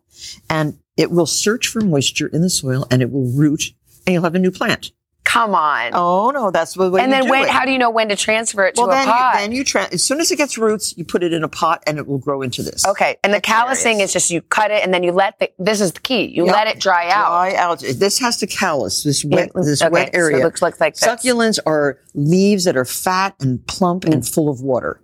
and 0.50 0.78
it 0.96 1.10
will 1.10 1.26
search 1.26 1.68
for 1.68 1.80
moisture 1.82 2.26
in 2.28 2.40
the 2.40 2.50
soil, 2.50 2.86
and 2.90 3.02
it 3.02 3.12
will 3.12 3.30
root, 3.30 3.72
and 4.06 4.14
you'll 4.14 4.22
have 4.24 4.34
a 4.34 4.38
new 4.38 4.50
plant. 4.50 4.90
Come 5.26 5.56
on. 5.56 5.90
Oh 5.92 6.30
no, 6.30 6.50
that's 6.52 6.74
the 6.74 6.88
way. 6.88 7.02
and 7.02 7.12
then 7.12 7.24
do 7.24 7.30
when, 7.30 7.48
how 7.48 7.64
do 7.64 7.72
you 7.72 7.78
know 7.78 7.90
when 7.90 8.08
to 8.10 8.16
transfer 8.16 8.64
it 8.64 8.76
to 8.76 8.82
well, 8.82 8.90
a 8.90 8.94
then 8.94 9.06
pot? 9.08 9.34
You, 9.34 9.40
then 9.40 9.52
you 9.52 9.64
tra- 9.64 9.88
as 9.92 10.02
soon 10.02 10.20
as 10.20 10.30
it 10.30 10.36
gets 10.36 10.56
roots, 10.56 10.96
you 10.96 11.04
put 11.04 11.22
it 11.24 11.32
in 11.32 11.42
a 11.42 11.48
pot, 11.48 11.82
and 11.86 11.98
it 11.98 12.06
will 12.06 12.18
grow 12.18 12.42
into 12.42 12.62
this. 12.62 12.86
okay. 12.86 13.16
And 13.24 13.34
the 13.34 13.40
callousing 13.40 14.00
is 14.00 14.12
just 14.12 14.30
you 14.30 14.40
cut 14.40 14.70
it 14.70 14.84
and 14.84 14.94
then 14.94 15.02
you 15.02 15.10
let 15.12 15.38
the, 15.40 15.50
this 15.58 15.80
is 15.80 15.92
the 15.92 16.00
key. 16.00 16.26
You 16.26 16.46
Yep. 16.46 16.54
let 16.54 16.66
it 16.68 16.80
dry 16.80 17.10
out. 17.10 17.28
Dry 17.28 17.54
out. 17.56 17.80
This 17.80 18.18
has 18.20 18.36
to 18.38 18.46
callus. 18.46 19.02
This 19.02 19.24
wet, 19.24 19.50
this 19.54 19.82
okay, 19.82 19.90
wet 19.90 20.06
so 20.14 20.18
it 20.18 20.22
area. 20.22 20.44
looks 20.44 20.62
like- 20.62 20.78
this. 20.78 21.00
succulents 21.00 21.58
are 21.66 21.98
leaves 22.14 22.64
that 22.64 22.76
are 22.76 22.84
fat 22.84 23.34
and 23.40 23.66
plump 23.66 24.04
Mm. 24.04 24.12
and 24.14 24.26
full 24.28 24.48
of 24.48 24.60
water. 24.62 25.02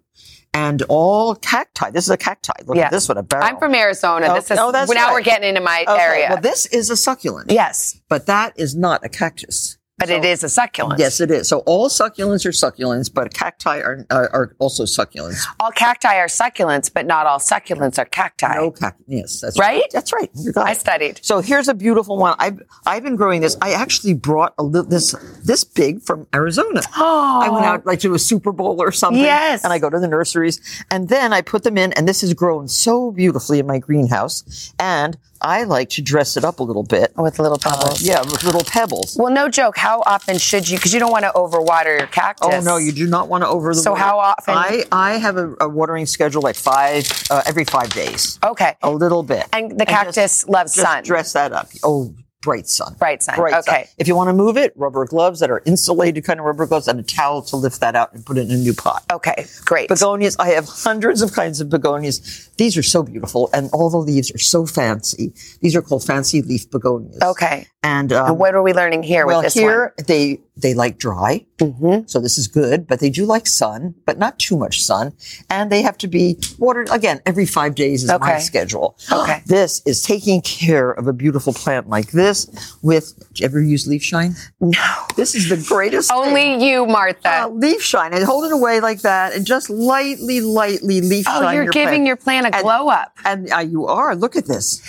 and 0.54 0.82
all 0.90 1.34
cacti. 1.34 1.90
This 1.90 2.04
is 2.04 2.10
a 2.10 2.16
cacti. 2.18 2.52
Look 2.66 2.76
Yeah. 2.76 2.84
at 2.84 2.90
this 2.90 3.08
one, 3.08 3.16
a 3.16 3.22
barrel. 3.22 3.46
I'm 3.46 3.56
from 3.58 3.74
Arizona. 3.74 4.34
This 4.34 4.50
is 4.50 4.58
oh, 4.60 4.70
that's 4.70 4.86
well, 4.88 4.96
now 4.98 5.06
right. 5.06 5.14
we're 5.14 5.22
getting 5.22 5.48
into 5.48 5.62
my 5.62 5.82
Okay, 5.88 5.98
area. 6.00 6.26
Well, 6.30 6.42
this 6.42 6.66
is 6.66 6.90
a 6.90 6.96
succulent. 6.96 7.50
Yes. 7.50 7.98
But 8.10 8.26
that 8.26 8.52
is 8.56 8.76
not 8.76 9.02
a 9.02 9.08
cactus. 9.08 9.78
But 10.02 10.10
it 10.10 10.24
is 10.24 10.42
a 10.42 10.48
succulent. 10.48 10.98
Yes, 10.98 11.20
it 11.20 11.30
is. 11.30 11.48
So 11.48 11.58
all 11.60 11.88
succulents 11.88 12.44
are 12.44 12.50
succulents, 12.50 13.12
but 13.12 13.32
cacti 13.32 13.78
are, 13.78 14.04
are, 14.10 14.28
are 14.34 14.56
also 14.58 14.84
succulents. 14.84 15.44
all 15.60 15.70
cacti 15.70 16.16
are 16.16 16.26
succulents, 16.26 16.92
but 16.92 17.06
not 17.06 17.26
all 17.26 17.38
succulents 17.38 17.98
are 17.98 18.04
cacti. 18.04 18.54
No 18.54 18.70
cacti. 18.72 19.02
Yes, 19.06 19.40
that's 19.40 19.58
Right? 19.58 19.84
That's 19.92 20.12
right. 20.12 20.30
You 20.34 20.52
got 20.52 20.66
I 20.66 20.72
studied. 20.72 21.20
So 21.22 21.40
here's 21.40 21.68
a 21.68 21.74
beautiful 21.74 22.16
one. 22.18 22.34
I've 22.38 22.60
I've 22.84 23.04
been 23.04 23.16
growing 23.16 23.40
this. 23.42 23.56
I 23.62 23.72
actually 23.72 24.14
brought 24.14 24.54
a 24.58 24.62
li- 24.62 24.86
this 24.88 25.12
this 25.44 25.62
big 25.62 26.02
from 26.02 26.26
Arizona. 26.34 26.82
Oh. 26.96 27.40
I 27.42 27.48
went 27.48 27.64
oh. 27.64 27.68
out 27.68 27.86
like 27.86 28.00
to 28.00 28.14
a 28.14 28.18
Super 28.18 28.52
Bowl 28.52 28.82
or 28.82 28.90
something. 28.90 29.22
Yes. 29.22 29.62
And 29.62 29.72
I 29.72 29.78
go 29.78 29.88
to 29.88 30.00
the 30.00 30.08
nurseries, 30.08 30.60
and 30.90 31.08
then 31.08 31.32
I 31.32 31.42
put 31.42 31.62
them 31.62 31.78
in, 31.78 31.92
and 31.92 32.08
this 32.08 32.22
has 32.22 32.34
grown 32.34 32.68
so 32.68 33.12
beautifully 33.12 33.58
in 33.58 33.66
my 33.66 33.78
greenhouse. 33.78 34.72
And 34.78 35.16
I 35.42 35.64
like 35.64 35.90
to 35.90 36.02
dress 36.02 36.36
it 36.36 36.44
up 36.44 36.60
a 36.60 36.62
little 36.62 36.82
bit 36.84 37.12
with 37.16 37.38
little 37.38 37.58
pebbles. 37.58 38.00
yeah, 38.02 38.20
with 38.22 38.44
little 38.44 38.62
pebbles. 38.64 39.16
Well, 39.18 39.32
no 39.32 39.48
joke. 39.48 39.76
How 39.76 40.02
often 40.06 40.38
should 40.38 40.68
you? 40.68 40.76
Because 40.78 40.94
you 40.94 41.00
don't 41.00 41.10
want 41.12 41.24
to 41.24 41.32
overwater 41.32 41.98
your 41.98 42.06
cactus. 42.06 42.48
Oh 42.52 42.60
no, 42.60 42.76
you 42.76 42.92
do 42.92 43.06
not 43.06 43.28
want 43.28 43.42
to 43.44 43.48
over 43.48 43.74
the. 43.74 43.80
So 43.80 43.92
water. 43.92 44.02
how 44.02 44.18
often- 44.18 44.54
I 44.56 44.84
I 44.92 45.12
have 45.18 45.36
a, 45.36 45.54
a 45.60 45.68
watering 45.68 46.06
schedule 46.06 46.42
like 46.42 46.56
five 46.56 47.10
uh, 47.30 47.42
every 47.46 47.64
five 47.64 47.90
days. 47.92 48.38
Okay. 48.44 48.74
A 48.82 48.90
little 48.90 49.22
bit. 49.22 49.46
And 49.52 49.72
the 49.72 49.84
just- 49.84 49.88
cactus 49.88 50.48
loves 50.48 50.74
just 50.74 50.86
sun. 50.86 51.02
Dress 51.04 51.32
that 51.32 51.52
up. 51.52 51.68
Oh, 51.82 52.14
bright 52.42 52.68
sun. 52.68 52.94
Bright 52.98 53.22
sun. 53.22 53.36
Bright 53.36 53.64
sun. 53.64 53.74
Okay. 53.74 53.88
If 53.96 54.08
you 54.08 54.14
want 54.14 54.28
to 54.28 54.34
move 54.34 54.56
it, 54.56 54.72
rubber 54.76 55.06
gloves 55.06 55.40
that 55.40 55.50
are 55.50 55.62
insulated 55.64 56.24
kind 56.24 56.38
of 56.40 56.44
rubber 56.44 56.66
gloves 56.66 56.88
and 56.88 57.00
a 57.00 57.02
towel 57.02 57.40
to 57.42 57.56
lift 57.56 57.80
that 57.80 57.96
out 57.96 58.12
and 58.12 58.26
put 58.26 58.36
it 58.36 58.42
in 58.42 58.50
a 58.50 58.58
new 58.58 58.74
pot. 58.74 59.04
Okay, 59.10 59.46
great. 59.64 59.88
Begonias. 59.88 60.36
I 60.38 60.48
have 60.48 60.66
hundreds 60.66 61.22
of 61.22 61.32
kinds 61.32 61.60
of 61.60 61.68
begonias. 61.70 62.50
These 62.56 62.76
are 62.76 62.82
so 62.82 63.02
beautiful, 63.02 63.48
and 63.54 63.70
all 63.72 63.88
the 63.88 63.96
leaves 63.96 64.30
are 64.32 64.38
so 64.38 64.66
fancy. 64.66 65.32
These 65.60 65.74
are 65.74 65.82
called 65.82 66.04
fancy 66.04 66.42
leaf 66.42 66.68
begonias. 66.70 67.22
Okay. 67.22 67.66
And, 67.82 68.12
um, 68.12 68.30
And 68.30 68.38
what 68.38 68.54
are 68.54 68.62
we 68.62 68.72
learning 68.72 69.02
here 69.02 69.26
well, 69.26 69.38
with 69.38 69.46
this 69.46 69.54
here 69.54 69.94
they 70.06 70.40
they 70.56 70.74
like 70.74 70.98
dry, 70.98 71.46
Mm-hmm. 71.58 72.06
so 72.06 72.18
this 72.20 72.38
is 72.38 72.48
good. 72.48 72.88
But 72.88 72.98
they 72.98 73.08
do 73.08 73.24
like 73.24 73.46
sun, 73.46 73.94
but 74.04 74.18
not 74.18 74.38
too 74.40 74.56
much 74.56 74.82
sun, 74.82 75.12
and 75.48 75.70
they 75.70 75.80
have 75.82 75.96
to 75.98 76.08
be 76.08 76.36
watered 76.58 76.88
again 76.90 77.20
every 77.24 77.46
five 77.46 77.74
days 77.76 78.02
is 78.02 78.08
my 78.10 78.16
Okay. 78.16 78.40
schedule. 78.40 78.96
Okay. 79.10 79.42
This 79.46 79.80
is 79.86 80.02
taking 80.02 80.40
care 80.42 80.90
of 80.90 81.06
a 81.06 81.12
beautiful 81.12 81.52
plant 81.52 81.88
like 81.88 82.10
this. 82.10 82.48
With 82.82 83.14
did 83.28 83.40
you 83.40 83.46
ever 83.46 83.60
use 83.62 83.86
leaf 83.86 84.02
shine? 84.02 84.34
No. 84.60 85.06
This 85.16 85.34
is 85.34 85.48
the 85.48 85.56
greatest. 85.56 86.10
Only 86.12 86.64
you, 86.68 86.84
Martha. 86.86 87.42
Uh, 87.44 87.48
leaf 87.48 87.80
shine 87.82 88.12
and 88.12 88.24
hold 88.24 88.44
it 88.44 88.52
away 88.52 88.80
like 88.80 89.02
that, 89.02 89.34
and 89.34 89.46
just 89.46 89.70
lightly, 89.70 90.40
lightly 90.40 91.00
leaf 91.00 91.26
oh, 91.28 91.32
shine. 91.40 91.44
Oh, 91.44 91.50
you're 91.52 91.62
your 91.64 91.72
giving 91.72 92.04
plant. 92.04 92.06
your 92.06 92.16
plant 92.16 92.46
a 92.46 92.54
And- 92.56 92.62
glow 92.64 92.88
up. 92.88 93.12
and 93.24 93.52
uh, 93.52 93.58
you 93.58 93.86
are. 93.86 94.14
Look 94.16 94.34
at 94.36 94.46
this. 94.46 94.82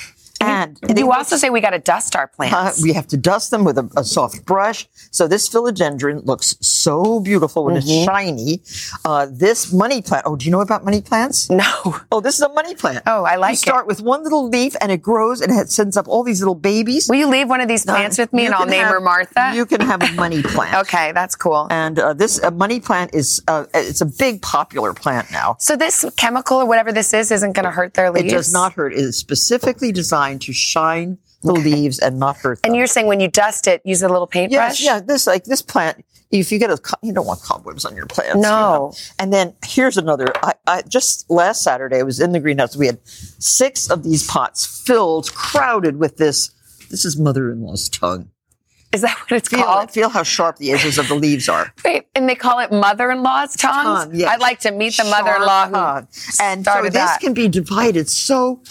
And 0.43 0.97
You 0.97 1.11
also 1.11 1.37
say 1.37 1.49
we 1.49 1.61
got 1.61 1.71
to 1.71 1.79
dust 1.79 2.15
our 2.15 2.27
plants. 2.27 2.55
uh, 2.55 2.81
we 2.83 2.93
have 2.93 3.07
to 3.07 3.17
dust 3.17 3.51
them 3.51 3.63
with 3.63 3.77
a, 3.77 3.89
a 3.97 4.03
soft 4.03 4.45
brush. 4.45 4.87
So 5.11 5.27
this 5.27 5.47
philodendron 5.49 6.25
looks 6.25 6.55
so 6.61 7.19
beautiful 7.19 7.65
when 7.65 7.75
Mm-hmm. 7.75 7.89
it's 7.89 8.05
shiny. 8.05 8.61
Uh, 9.05 9.27
this 9.29 9.71
money 9.73 10.01
plant. 10.01 10.23
Oh, 10.27 10.35
do 10.35 10.45
you 10.45 10.51
know 10.51 10.61
about 10.61 10.83
money 10.85 11.01
plants? 11.01 11.49
no. 11.49 11.63
Oh, 12.11 12.19
this 12.19 12.35
is 12.35 12.41
a 12.41 12.49
money 12.49 12.75
plant. 12.75 13.03
Oh, 13.07 13.23
I 13.23 13.35
like 13.37 13.53
it. 13.53 13.65
You 13.65 13.71
start 13.71 13.87
with 13.87 14.01
one 14.01 14.23
little 14.23 14.47
leaf 14.49 14.75
and 14.81 14.91
it 14.91 15.01
grows 15.01 15.41
and 15.41 15.51
it 15.51 15.69
sends 15.71 15.97
up 15.97 16.07
all 16.07 16.23
these 16.23 16.39
little 16.41 16.55
babies. 16.55 17.07
Will 17.09 17.15
you 17.17 17.27
leave 17.27 17.49
one 17.49 17.61
of 17.61 17.67
these 17.67 17.85
plants 17.85 18.17
with 18.17 18.31
me 18.33 18.45
and 18.45 18.53
I'll 18.53 18.65
name 18.65 18.81
have- 18.83 18.91
her 18.93 18.99
Martha? 19.01 19.51
You 19.55 19.65
can 19.65 19.81
have 19.81 20.01
a 20.03 20.11
money 20.13 20.41
plant. 20.53 20.75
okay, 20.87 21.11
that's 21.13 21.35
cool. 21.35 21.67
And 21.71 21.97
uh, 21.99 22.13
this 22.13 22.41
uh, 22.43 22.51
money 22.51 22.79
plant 22.79 23.13
is 23.13 23.41
uh, 23.47 23.65
it's 23.73 24.01
a 24.01 24.05
big 24.05 24.41
popular 24.41 24.93
plant 24.93 25.31
now. 25.31 25.55
So 25.59 25.75
this 25.75 26.05
chemical 26.17 26.57
or 26.57 26.65
whatever 26.65 26.91
this 26.91 27.13
is 27.13 27.31
isn't 27.31 27.53
going 27.53 27.65
to 27.65 27.71
hurt 27.71 27.93
their 27.93 28.11
leaves. 28.11 28.31
It 28.31 28.35
does 28.35 28.53
not 28.53 28.73
hurt. 28.73 28.93
It 28.93 28.99
is 28.99 29.17
specifically 29.17 29.91
designed 29.91 30.32
to 30.39 30.53
shine 30.53 31.17
the 31.41 31.53
leaves 31.53 31.99
and 31.99 32.19
not 32.19 32.37
hurt 32.37 32.61
them. 32.61 32.69
And 32.69 32.75
you're 32.77 32.87
saying 32.87 33.07
when 33.07 33.19
you 33.19 33.27
dust 33.27 33.67
it, 33.67 33.81
use 33.83 34.01
a 34.01 34.07
little 34.07 34.27
paintbrush. 34.27 34.79
Yes, 34.79 34.83
yeah. 34.83 34.99
This 34.99 35.27
like 35.27 35.43
this 35.45 35.61
plant. 35.61 36.03
If 36.31 36.51
you 36.51 36.57
get 36.57 36.71
a, 36.71 36.79
you 37.03 37.13
don't 37.13 37.27
want 37.27 37.41
cobwebs 37.43 37.85
on 37.85 37.95
your 37.95 38.07
plants. 38.07 38.33
you 38.35 38.41
No. 38.41 38.49
know. 38.49 38.93
And 39.19 39.31
then 39.31 39.53
here's 39.63 39.97
another. 39.97 40.27
I, 40.41 40.53
I 40.65 40.81
just 40.83 41.29
last 41.29 41.61
Saturday 41.63 41.99
I 41.99 42.03
was 42.03 42.19
in 42.19 42.31
the 42.31 42.39
greenhouse. 42.39 42.75
We 42.75 42.87
had 42.87 42.97
six 43.07 43.89
of 43.91 44.03
these 44.03 44.25
pots 44.25 44.65
filled, 44.85 45.31
crowded 45.35 45.97
with 45.97 46.17
this. 46.17 46.49
This 46.89 47.05
is 47.05 47.17
mother-in-law's 47.19 47.89
tongue. 47.89 48.29
Is 48.93 49.01
that 49.01 49.17
what 49.21 49.31
it's 49.31 49.49
Feel, 49.49 49.63
called? 49.63 49.89
feel 49.91 50.09
how 50.09 50.21
sharp 50.21 50.57
the 50.57 50.71
edges 50.71 50.99
of 50.99 51.07
the 51.07 51.15
leaves 51.15 51.49
are. 51.49 51.73
Wait, 51.85 52.05
and 52.15 52.29
they 52.29 52.35
call 52.35 52.59
it 52.59 52.71
mother-in-law's 52.71 53.55
tongues. 53.55 54.05
Tongue, 54.05 54.15
yes. 54.15 54.29
I'd 54.29 54.39
like 54.39 54.59
to 54.61 54.71
meet 54.71 54.95
the 54.97 55.03
mother-in-law 55.05 55.67
who 55.67 55.73
Sharp. 55.73 56.09
And 56.39 56.63
so 56.65 56.81
this 56.83 56.93
that. 56.93 57.19
can 57.19 57.33
be 57.33 57.47
divided 57.47 58.07
so 58.07 58.61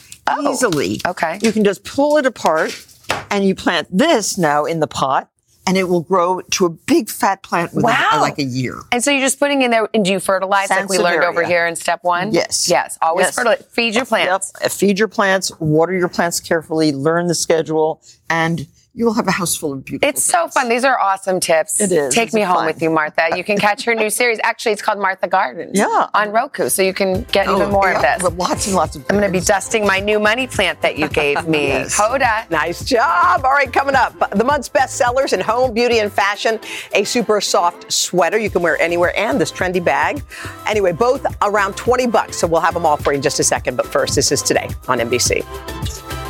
easily. 0.43 1.01
okay. 1.07 1.39
You 1.43 1.53
can 1.53 1.65
just 1.65 1.85
pull 1.85 2.17
it 2.17 2.27
apart 2.27 2.85
and 3.31 3.45
you 3.45 3.55
plant 3.55 3.89
this 3.91 4.39
now 4.39 4.65
in 4.65 4.81
the 4.81 4.87
pot 4.87 5.29
and 5.67 5.77
it 5.77 5.85
will 5.85 6.01
grow 6.01 6.41
to 6.41 6.67
a 6.67 6.69
big 6.71 7.09
fat 7.09 7.43
plant 7.45 7.73
within 7.73 7.91
Wow. 7.91 8.09
uh, 8.15 8.21
like 8.21 8.39
a 8.39 8.43
year. 8.45 8.81
And 8.91 9.03
so 9.03 9.13
you're 9.13 9.21
just 9.21 9.39
putting 9.39 9.63
in 9.63 9.71
there, 9.71 9.89
and 9.95 10.05
do 10.05 10.11
you 10.11 10.19
fertilize 10.19 10.69
like 10.71 10.89
we 10.89 10.99
learned 10.99 11.23
over 11.23 11.45
here 11.45 11.67
in 11.69 11.77
step 11.77 12.01
one? 12.03 12.33
Yes. 12.33 12.69
Yes. 12.69 12.99
Always 13.01 13.27
Yes. 13.27 13.35
fertilize. 13.37 13.63
Feed 13.71 13.95
your 13.95 14.05
plants. 14.05 14.53
Yep. 14.61 14.73
Feed 14.73 14.99
your 14.99 15.07
plants, 15.07 15.53
water 15.61 15.93
your 15.93 16.09
plants 16.09 16.41
carefully, 16.41 16.91
learn 16.93 17.29
the 17.29 17.35
schedule, 17.37 18.03
and 18.29 18.67
you 18.95 19.07
will 19.07 19.15
have 19.15 19.27
a 19.27 19.31
house 19.31 19.57
full 19.57 19.73
of 19.73 19.85
beautiful 19.85 20.09
It's 20.09 20.23
so 20.23 20.49
fun. 20.49 20.69
These 20.69 20.85
are 20.85 20.99
awesome 21.01 21.41
tips. 21.41 21.81
It 21.81 21.91
is. 21.93 22.15
Take 22.15 22.27
It's 22.27 22.35
me 22.35 22.43
home 22.43 22.57
fun. 22.57 22.67
with 22.67 22.83
you, 22.83 22.91
Martha. 22.91 23.29
You 23.35 23.43
can 23.43 23.57
catch 23.57 23.85
her 23.85 23.95
new 23.95 24.11
series. 24.21 24.39
Actually, 24.43 24.73
it's 24.73 24.83
called 24.83 24.99
Martha 24.99 25.27
Gardens. 25.29 25.79
Yeah. 25.79 26.09
On 26.13 26.31
Roku, 26.31 26.69
so 26.69 26.83
you 26.83 26.93
can 26.93 27.23
get 27.33 27.49
Oh, 27.49 27.57
even 27.57 27.71
more 27.71 27.91
yeah, 27.91 28.17
of 28.17 28.23
this. 28.23 28.33
Lots 28.39 28.67
and 28.67 28.77
lots 28.77 28.95
of 28.97 29.03
I'm 29.09 29.17
going 29.19 29.33
to 29.33 29.39
be 29.39 29.45
dusting 29.45 29.87
my 29.87 29.99
new 29.99 30.19
money 30.19 30.47
plant 30.47 30.83
that 30.83 30.99
you 30.99 31.09
gave 31.09 31.47
me. 31.49 31.69
Yes. 31.69 31.99
Hoda. 31.99 32.49
Nice 32.51 32.85
job. 32.85 33.43
All 33.45 33.53
right, 33.53 33.73
coming 33.73 33.95
up, 33.95 34.13
the 34.37 34.45
month's 34.45 34.69
best 34.69 34.97
sellers 34.97 35.33
in 35.33 35.41
home, 35.41 35.73
beauty, 35.73 35.99
and 36.01 36.13
fashion. 36.13 36.61
A 36.95 37.05
super 37.05 37.41
soft 37.41 37.91
sweater 37.91 38.39
you 38.39 38.51
can 38.51 38.61
wear 38.63 38.81
anywhere, 38.81 39.17
and 39.19 39.41
this 39.41 39.51
trendy 39.51 39.83
bag. 39.83 40.23
Anyway, 40.67 40.93
both 40.93 41.25
around 41.43 41.77
20 41.77 42.07
bucks. 42.09 42.37
So 42.37 42.47
we'll 42.47 42.61
have 42.61 42.75
them 42.75 42.85
all 42.85 42.99
for 42.99 43.13
you 43.13 43.17
in 43.17 43.23
just 43.23 43.41
a 43.41 43.45
second. 43.45 43.77
But 43.77 43.87
first, 43.87 44.15
this 44.15 44.31
is 44.31 44.43
today 44.43 44.69
on 44.87 44.99
NBC. 44.99 46.22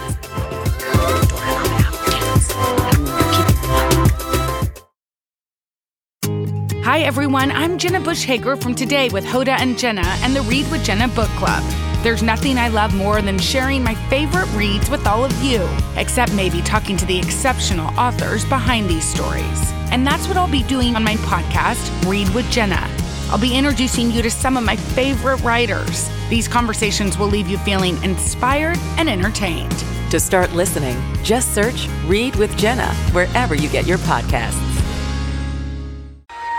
Hi, 6.93 7.01
everyone. 7.01 7.51
I'm 7.51 7.79
Jenna 7.79 8.01
Bush 8.01 8.23
Hager 8.25 8.55
from 8.55 8.75
Today 8.75 9.09
with 9.09 9.25
Hoda 9.25 9.59
and 9.59 9.79
Jenna 9.79 10.05
and 10.21 10.37
the 10.37 10.43
Read 10.43 10.71
with 10.71 10.85
Jenna 10.85 11.09
book 11.09 11.31
club. 11.39 11.65
There's 12.03 12.23
nothing 12.23 12.59
I 12.59 12.69
love 12.69 12.95
more 12.95 13.23
than 13.23 13.39
sharing 13.39 13.83
my 13.83 13.95
favorite 14.11 14.47
reads 14.53 14.91
with 14.91 15.07
all 15.07 15.25
of 15.25 15.33
you, 15.43 15.67
except 15.97 16.35
maybe 16.35 16.61
talking 16.61 16.99
to 16.99 17.07
the 17.07 17.19
exceptional 17.19 17.99
authors 17.99 18.45
behind 18.45 18.91
these 18.91 19.09
stories. 19.09 19.73
And 19.91 20.07
that's 20.07 20.29
what 20.29 20.37
I'll 20.37 20.51
be 20.51 20.65
doing 20.65 20.95
on 20.95 21.03
my 21.03 21.15
podcast, 21.15 22.07
Read 22.07 22.29
with 22.35 22.45
Jenna. 22.51 22.87
I'll 23.31 23.41
be 23.41 23.57
introducing 23.57 24.11
you 24.11 24.21
to 24.21 24.31
some 24.31 24.59
of 24.59 24.63
my 24.63 24.77
favorite 24.77 25.41
writers. 25.41 26.11
These 26.29 26.47
conversations 26.47 27.17
will 27.17 27.29
leave 27.29 27.49
you 27.49 27.57
feeling 27.57 28.03
inspired 28.05 28.77
and 28.99 29.09
entertained. 29.09 29.83
To 30.11 30.21
start 30.21 30.53
listening, 30.53 31.01
just 31.23 31.55
search 31.55 31.89
Read 32.05 32.37
with 32.37 32.55
Jenna 32.59 32.93
wherever 33.13 33.55
you 33.55 33.71
get 33.71 33.87
your 33.87 33.97
podcasts. 33.97 34.72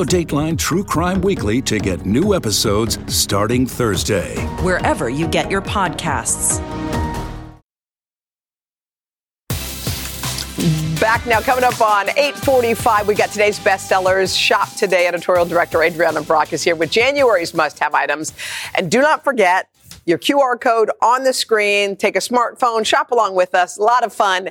Dateline 0.00 0.58
True 0.58 0.82
Crime 0.82 1.20
Weekly 1.20 1.60
to 1.62 1.78
get 1.78 2.06
new 2.06 2.34
episodes 2.34 2.98
starting 3.06 3.66
Thursday. 3.66 4.34
wherever 4.62 5.08
you 5.10 5.28
get 5.28 5.50
your 5.50 5.60
podcasts. 5.62 6.60
Back 11.00 11.26
now, 11.26 11.40
coming 11.40 11.64
up 11.64 11.80
on 11.80 12.08
845, 12.10 13.08
we 13.08 13.14
got 13.16 13.30
today's 13.30 13.58
bestsellers. 13.58 14.38
Shop 14.38 14.72
Today 14.76 15.08
editorial 15.08 15.44
director 15.44 15.78
Adrianna 15.78 16.24
Brach 16.24 16.52
is 16.52 16.62
here 16.62 16.76
with 16.76 16.92
January's 16.92 17.52
must-have 17.54 17.92
items. 17.92 18.32
And 18.76 18.88
do 18.88 19.00
not 19.00 19.24
forget, 19.24 19.68
your 20.04 20.18
QR 20.18 20.60
code 20.60 20.90
on 21.00 21.24
the 21.24 21.32
screen. 21.32 21.96
Take 21.96 22.16
a 22.16 22.20
smartphone, 22.20 22.84
shop 22.84 23.10
along 23.10 23.34
with 23.34 23.54
us. 23.54 23.78
A 23.78 23.82
lot 23.82 24.04
of 24.04 24.12
fun. 24.12 24.50